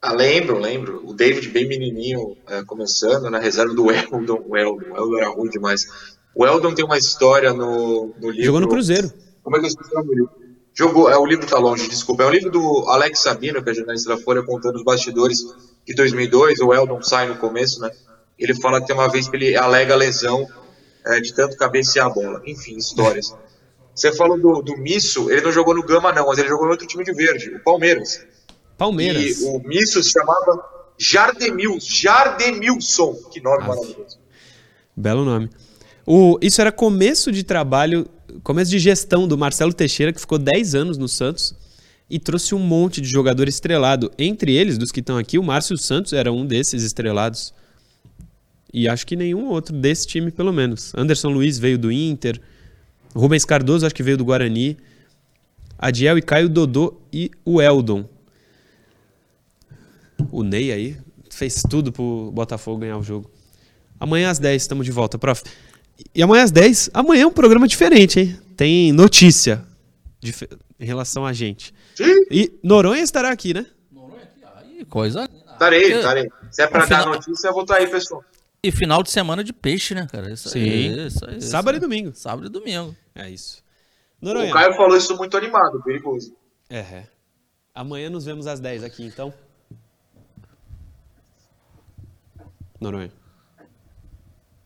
Ah, 0.01 0.13
lembro, 0.13 0.59
lembro. 0.59 1.01
O 1.03 1.13
David 1.13 1.49
bem 1.49 1.68
menininho 1.68 2.38
é, 2.47 2.63
começando 2.63 3.30
na 3.30 3.39
reserva 3.39 3.74
do 3.74 3.89
Eldon. 3.91 4.43
O 4.47 4.55
Eldon, 4.55 4.91
o 4.91 4.97
Eldon 4.97 5.18
era 5.18 5.30
ruim 5.30 5.49
demais. 5.49 5.88
O 6.36 6.45
Eldon 6.45 6.76
tem 6.76 6.86
uma 6.86 6.97
história 6.97 7.53
no, 7.53 8.13
no 8.20 8.30
livro... 8.30 8.45
Jogou 8.45 8.61
no 8.61 8.68
Cruzeiro. 8.68 9.11
Como 9.43 9.55
é 9.55 9.59
que 9.59 9.66
eu 9.66 9.70
esqueci 9.70 9.91
o 9.91 9.95
nome 9.95 10.07
do 10.07 10.13
livro? 10.13 10.45
Jogou, 10.78 11.09
é, 11.09 11.18
o 11.18 11.26
livro 11.26 11.47
tá 11.47 11.57
longe, 11.57 11.88
desculpa. 11.88 12.24
É 12.24 12.28
um 12.28 12.32
livro 12.32 12.51
do 12.51 12.89
Alex 12.89 13.20
Sabino, 13.20 13.63
que 13.63 13.70
é 13.70 13.74
jornalista 13.74 14.09
da 14.09 14.22
Folha, 14.22 14.43
contando 14.43 14.76
os 14.76 14.84
bastidores 14.84 15.39
de 15.88 15.95
2002. 15.95 16.59
O 16.59 16.74
Eldon 16.74 17.01
sai 17.01 17.28
no 17.30 17.38
começo, 17.38 17.80
né? 17.80 17.89
Ele 18.38 18.53
fala 18.53 18.82
que 18.82 18.88
tem 18.88 18.95
uma 18.95 19.09
vez 19.09 19.30
que 19.30 19.36
ele 19.38 19.55
alega 19.55 19.95
lesão 19.95 20.45
é, 21.05 21.22
de 21.22 21.34
tanto 21.34 21.55
cabecear 21.55 22.07
a 22.07 22.09
bola. 22.09 22.41
Enfim, 22.45 22.76
histórias. 22.76 23.34
Você 23.96 24.14
falou 24.14 24.38
do, 24.38 24.62
do 24.62 24.78
Misso, 24.78 25.32
ele 25.32 25.41
não 25.41 25.52
jogou 25.52 25.74
no 25.74 25.82
Gama, 25.82 26.12
não, 26.12 26.28
mas 26.28 26.38
ele 26.38 26.50
jogou 26.50 26.68
em 26.68 26.72
outro 26.72 26.86
time 26.86 27.04
de 27.04 27.14
verde, 27.14 27.50
o 27.56 27.60
Palmeiras. 27.60 28.26
Palmeiras. 28.78 29.39
E 29.39 29.46
o 29.46 29.60
Misso 29.60 30.04
se 30.04 30.12
chamava 30.12 30.64
Jardemilson. 30.98 31.80
Jardemilson. 31.80 33.14
Que 33.32 33.41
nome 33.41 33.66
maravilhoso. 33.66 34.20
Belo 34.96 35.24
nome. 35.24 35.50
O, 36.06 36.38
isso 36.41 36.60
era 36.60 36.72
começo 36.72 37.32
de 37.32 37.43
trabalho, 37.43 38.06
começo 38.43 38.70
de 38.70 38.80
gestão 38.80 39.28
do 39.28 39.38
Marcelo 39.38 39.74
Teixeira, 39.74 40.12
que 40.12 40.20
ficou 40.20 40.38
10 40.38 40.76
anos 40.76 40.98
no 40.98 41.08
Santos 41.08 41.56
e 42.10 42.20
trouxe 42.20 42.54
um 42.54 42.60
monte 42.60 43.02
de 43.02 43.08
jogador 43.08 43.48
estrelado. 43.48 44.12
Entre 44.18 44.54
eles, 44.54 44.78
dos 44.78 44.91
que 44.91 45.00
estão 45.00 45.18
aqui, 45.18 45.39
o 45.39 45.43
Márcio 45.43 45.78
Santos 45.78 46.14
era 46.14 46.32
um 46.32 46.46
desses 46.46 46.84
estrelados. 46.84 47.54
E 48.74 48.88
acho 48.88 49.08
que 49.08 49.16
nenhum 49.16 49.48
outro 49.48 49.76
desse 49.76 50.06
time, 50.06 50.32
pelo 50.32 50.52
menos. 50.52 50.93
Anderson 50.96 51.30
Luiz 51.30 51.58
veio 51.58 51.78
do 51.78 51.91
Inter. 51.91 52.39
Rubens 53.16 53.45
Cardoso, 53.45 53.86
acho 53.86 53.95
que 53.95 54.03
veio 54.03 54.18
do 54.18 54.26
Guarani. 54.26 54.78
Adiel 55.78 56.18
e 56.18 56.22
Caio 56.22 56.49
Dodô 56.49 56.99
e 57.11 57.32
o 57.43 57.61
Eldon. 57.61 58.07
O 60.32 60.43
Ney 60.43 60.72
aí 60.72 60.97
fez 61.30 61.63
tudo 61.70 61.91
pro 61.91 62.32
Botafogo 62.34 62.80
ganhar 62.80 62.97
o 62.97 63.03
jogo. 63.03 63.30
Amanhã 63.99 64.30
às 64.30 64.39
10 64.39 64.61
estamos 64.61 64.86
de 64.86 64.91
volta, 64.91 65.18
prof. 65.18 65.43
E 66.13 66.22
amanhã 66.22 66.43
às 66.43 66.51
10, 66.51 66.89
amanhã 66.93 67.24
é 67.24 67.28
um 67.28 67.32
programa 67.32 67.68
diferente, 67.68 68.20
hein? 68.20 68.39
Tem 68.57 68.91
notícia 68.91 69.63
em 70.80 70.86
relação 70.86 71.26
a 71.26 71.32
gente. 71.32 71.74
Sim. 71.95 72.26
E 72.30 72.59
Noronha 72.63 73.01
estará 73.01 73.32
aqui, 73.32 73.53
né? 73.53 73.66
Noronha 73.91 74.24
aqui, 74.24 74.80
aí, 74.80 74.86
coisa. 74.86 75.30
Estarei, 75.53 75.93
estarei. 75.93 76.30
Se 76.51 76.61
é 76.61 76.68
pra 76.68 76.86
dar 76.86 77.05
notícia, 77.05 77.47
eu 77.47 77.53
vou 77.53 77.61
estar 77.61 77.76
aí, 77.76 77.88
pessoal. 77.88 78.24
E 78.66 78.72
final 78.72 79.03
de 79.03 79.11
semana 79.11 79.43
de 79.43 79.53
peixe, 79.53 79.93
né, 79.93 80.07
cara? 80.11 80.32
Isso 80.32 80.49
Sim. 80.49 80.63
Aí, 80.63 81.05
isso 81.05 81.24
aí, 81.24 81.39
Sábado 81.39 81.76
isso, 81.76 81.86
e 81.86 81.88
domingo. 81.88 82.16
Sábado 82.16 82.47
e 82.47 82.49
domingo. 82.49 82.95
É 83.13 83.30
isso. 83.30 83.63
Noronha. 84.20 84.49
O 84.49 84.53
Caio 84.53 84.74
falou 84.74 84.97
isso 84.97 85.16
muito 85.16 85.38
animado, 85.38 85.84
perigoso. 85.84 86.36
É, 86.68 86.80
é. 86.80 87.07
Amanhã 87.76 88.09
nos 88.09 88.26
vemos 88.26 88.47
às 88.47 88.59
10 88.59 88.84
aqui, 88.84 89.05
então. 89.05 89.32
Noronha. 92.82 93.11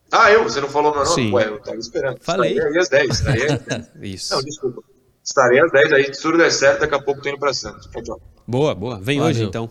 Ah, 0.09 0.31
eu? 0.31 0.43
Você 0.43 0.61
não 0.61 0.69
falou 0.69 0.93
meu 0.93 1.03
nome? 1.03 1.15
Sim. 1.15 1.33
Ué, 1.33 1.47
eu 1.49 1.59
tava 1.59 1.75
esperando. 1.75 2.19
Falei. 2.21 2.53
Estarei 2.53 2.71
aí 2.71 2.79
às 2.79 2.89
10. 2.89 3.09
Estarei 3.09 3.51
às 3.51 3.61
10. 3.63 3.91
isso. 4.01 4.33
Não, 4.33 4.41
desculpa. 4.41 4.81
Estarei 5.21 5.59
às 5.59 5.71
10 5.73 5.91
aí. 5.91 6.13
Se 6.13 6.21
tudo 6.21 6.37
der 6.37 6.51
certo, 6.53 6.79
daqui 6.79 6.95
a 6.95 7.01
pouco 7.01 7.21
tô 7.21 7.27
indo 7.27 7.37
pra 7.37 7.53
Santos. 7.53 7.85
Tchau, 7.87 8.01
tchau. 8.01 8.21
Boa, 8.47 8.73
boa. 8.73 8.97
Vem 8.97 9.19
Valeu. 9.19 9.29
hoje, 9.29 9.43
então. 9.43 9.69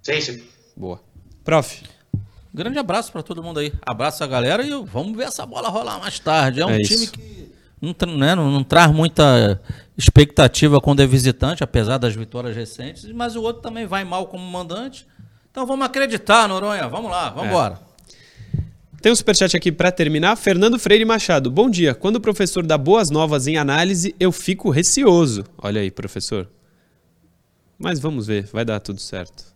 Sim, 0.00 0.22
sim. 0.22 0.42
Boa. 0.74 1.02
Prof. 1.44 1.95
Grande 2.56 2.78
abraço 2.78 3.12
para 3.12 3.22
todo 3.22 3.42
mundo 3.42 3.60
aí. 3.60 3.70
Abraço 3.84 4.24
a 4.24 4.26
galera 4.26 4.66
e 4.66 4.70
vamos 4.86 5.14
ver 5.14 5.24
essa 5.24 5.44
bola 5.44 5.68
rolar 5.68 6.00
mais 6.00 6.18
tarde. 6.18 6.62
É 6.62 6.64
um 6.64 6.70
é 6.70 6.80
time 6.80 7.06
que 7.06 7.52
não, 7.82 8.16
né, 8.16 8.34
não, 8.34 8.50
não, 8.50 8.64
traz 8.64 8.90
muita 8.90 9.60
expectativa 9.94 10.80
quando 10.80 11.00
é 11.00 11.06
visitante, 11.06 11.62
apesar 11.62 11.98
das 11.98 12.14
vitórias 12.14 12.56
recentes, 12.56 13.12
mas 13.12 13.36
o 13.36 13.42
outro 13.42 13.60
também 13.60 13.84
vai 13.84 14.04
mal 14.04 14.28
como 14.28 14.42
mandante. 14.42 15.06
Então 15.50 15.66
vamos 15.66 15.84
acreditar, 15.84 16.48
Noronha. 16.48 16.88
Vamos 16.88 17.10
lá, 17.10 17.28
vamos 17.28 17.50
embora. 17.50 17.78
É. 18.58 18.62
Tem 19.02 19.12
um 19.12 19.16
superchat 19.16 19.54
aqui 19.54 19.70
para 19.70 19.92
terminar. 19.92 20.34
Fernando 20.36 20.78
Freire 20.78 21.04
Machado. 21.04 21.50
Bom 21.50 21.68
dia. 21.68 21.94
Quando 21.94 22.16
o 22.16 22.20
professor 22.20 22.64
dá 22.64 22.78
boas 22.78 23.10
novas 23.10 23.46
em 23.46 23.58
análise, 23.58 24.16
eu 24.18 24.32
fico 24.32 24.70
receoso. 24.70 25.44
Olha 25.58 25.82
aí, 25.82 25.90
professor. 25.90 26.48
Mas 27.78 28.00
vamos 28.00 28.26
ver, 28.26 28.48
vai 28.50 28.64
dar 28.64 28.80
tudo 28.80 28.98
certo. 28.98 29.55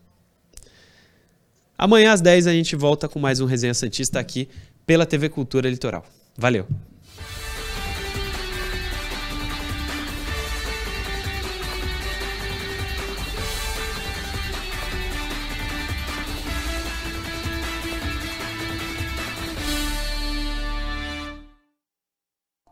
Amanhã 1.83 2.13
às 2.13 2.21
10 2.21 2.47
a 2.47 2.53
gente 2.53 2.77
volta 2.77 3.09
com 3.09 3.19
mais 3.19 3.41
um 3.41 3.47
Resenha 3.47 3.73
Santista 3.73 4.21
aqui 4.21 4.51
pela 4.85 5.07
TV 5.07 5.31
Cultura 5.31 5.71
Litoral. 5.71 6.05
Valeu! 6.37 6.67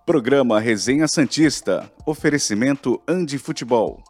Programa 0.04 0.60
Resenha 0.60 1.08
Santista. 1.08 1.90
Oferecimento 2.04 3.00
Andi 3.08 3.38
Futebol. 3.38 4.02